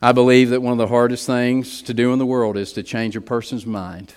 I 0.00 0.12
believe 0.12 0.50
that 0.50 0.62
one 0.62 0.72
of 0.72 0.78
the 0.78 0.86
hardest 0.86 1.26
things 1.26 1.82
to 1.82 1.94
do 1.94 2.12
in 2.12 2.18
the 2.20 2.26
world 2.26 2.56
is 2.56 2.72
to 2.74 2.82
change 2.82 3.16
a 3.16 3.20
person's 3.20 3.66
mind. 3.66 4.14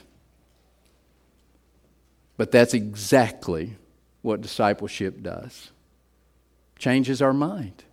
But 2.38 2.52
that's 2.52 2.74
exactly 2.74 3.78
what 4.22 4.42
discipleship 4.42 5.22
does 5.22 5.72
changes 6.78 7.22
our 7.22 7.34
mind. 7.34 7.84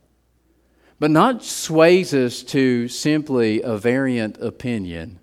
But 0.99 1.11
not 1.11 1.43
sways 1.43 2.15
us 2.15 2.43
to 2.45 2.89
simply 2.89 3.63
a 3.63 3.77
variant 3.77 4.39
opinion, 4.39 5.19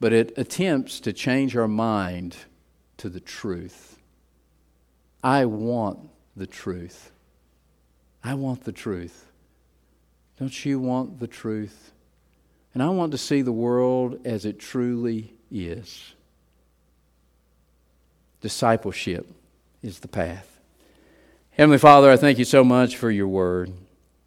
but 0.00 0.12
it 0.12 0.36
attempts 0.36 1.00
to 1.00 1.12
change 1.12 1.56
our 1.56 1.68
mind 1.68 2.36
to 2.98 3.08
the 3.08 3.20
truth. 3.20 3.98
I 5.22 5.44
want 5.46 6.10
the 6.36 6.46
truth. 6.46 7.12
I 8.22 8.34
want 8.34 8.64
the 8.64 8.72
truth. 8.72 9.26
Don't 10.38 10.64
you 10.64 10.80
want 10.80 11.20
the 11.20 11.28
truth? 11.28 11.92
And 12.72 12.82
I 12.82 12.88
want 12.88 13.12
to 13.12 13.18
see 13.18 13.42
the 13.42 13.52
world 13.52 14.20
as 14.24 14.44
it 14.44 14.58
truly 14.58 15.34
is. 15.50 16.14
Discipleship 18.44 19.26
is 19.82 20.00
the 20.00 20.06
path. 20.06 20.60
Heavenly 21.52 21.78
Father, 21.78 22.10
I 22.10 22.18
thank 22.18 22.38
you 22.38 22.44
so 22.44 22.62
much 22.62 22.94
for 22.94 23.10
your 23.10 23.26
word. 23.26 23.72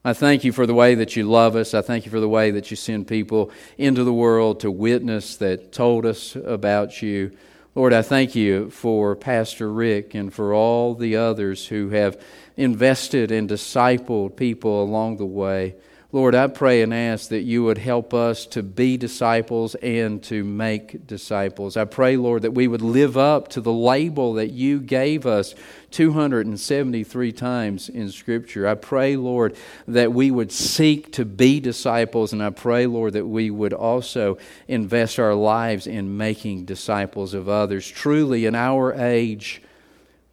I 0.03 0.13
thank 0.13 0.43
you 0.43 0.51
for 0.51 0.65
the 0.65 0.73
way 0.73 0.95
that 0.95 1.15
you 1.15 1.23
love 1.23 1.55
us. 1.55 1.75
I 1.75 1.83
thank 1.83 2.03
you 2.03 2.09
for 2.09 2.19
the 2.19 2.27
way 2.27 2.49
that 2.49 2.71
you 2.71 2.77
send 2.77 3.07
people 3.07 3.51
into 3.77 4.03
the 4.03 4.11
world 4.11 4.61
to 4.61 4.71
witness 4.71 5.35
that 5.35 5.71
told 5.71 6.03
us 6.03 6.35
about 6.35 6.99
you. 7.03 7.37
Lord, 7.75 7.93
I 7.93 8.01
thank 8.01 8.33
you 8.33 8.71
for 8.71 9.15
Pastor 9.15 9.71
Rick 9.71 10.15
and 10.15 10.33
for 10.33 10.51
all 10.51 10.95
the 10.95 11.17
others 11.17 11.67
who 11.67 11.89
have 11.89 12.19
invested 12.55 13.29
and 13.29 13.47
discipled 13.47 14.35
people 14.35 14.81
along 14.81 15.17
the 15.17 15.27
way. 15.27 15.75
Lord, 16.17 16.33
I 16.33 16.47
pray 16.47 16.81
and 16.81 16.95
ask 16.95 17.29
that 17.29 17.43
you 17.43 17.63
would 17.65 17.77
help 17.77 18.11
us 18.11 18.47
to 18.47 18.63
be 18.63 18.97
disciples 18.97 19.75
and 19.75 20.23
to 20.23 20.43
make 20.43 21.05
disciples. 21.05 21.77
I 21.77 21.85
pray, 21.85 22.17
Lord, 22.17 22.41
that 22.41 22.55
we 22.55 22.67
would 22.67 22.81
live 22.81 23.17
up 23.17 23.49
to 23.49 23.61
the 23.61 23.71
label 23.71 24.33
that 24.33 24.49
you 24.49 24.79
gave 24.79 25.27
us 25.27 25.53
273 25.91 27.31
times 27.33 27.87
in 27.87 28.09
Scripture. 28.09 28.67
I 28.67 28.73
pray, 28.73 29.15
Lord, 29.15 29.55
that 29.87 30.11
we 30.11 30.31
would 30.31 30.51
seek 30.51 31.11
to 31.13 31.23
be 31.23 31.59
disciples, 31.59 32.33
and 32.33 32.41
I 32.41 32.49
pray, 32.49 32.87
Lord, 32.87 33.13
that 33.13 33.27
we 33.27 33.51
would 33.51 33.73
also 33.73 34.39
invest 34.67 35.19
our 35.19 35.35
lives 35.35 35.85
in 35.85 36.17
making 36.17 36.65
disciples 36.65 37.35
of 37.35 37.47
others. 37.47 37.87
Truly, 37.87 38.47
in 38.47 38.55
our 38.55 38.91
age, 38.95 39.61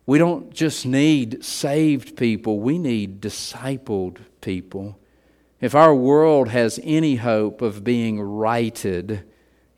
we 0.06 0.16
don't 0.16 0.50
just 0.50 0.86
need 0.86 1.44
saved 1.44 2.16
people, 2.16 2.60
we 2.60 2.78
need 2.78 3.20
discipled 3.20 4.16
people. 4.40 4.98
If 5.64 5.74
our 5.74 5.94
world 5.94 6.50
has 6.50 6.78
any 6.82 7.16
hope 7.16 7.62
of 7.62 7.82
being 7.82 8.20
righted, 8.20 9.24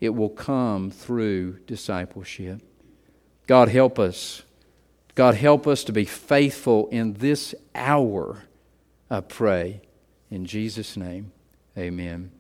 it 0.01 0.09
will 0.09 0.31
come 0.31 0.91
through 0.91 1.61
discipleship. 1.61 2.61
God 3.47 3.69
help 3.69 3.97
us. 3.97 4.43
God 5.15 5.37
help 5.37 5.65
us 5.65 5.85
to 5.85 5.93
be 5.93 6.05
faithful 6.05 6.89
in 6.89 7.13
this 7.13 7.55
hour, 7.73 8.43
I 9.09 9.21
pray. 9.21 9.81
In 10.29 10.45
Jesus' 10.45 10.97
name, 10.97 11.31
amen. 11.79 12.33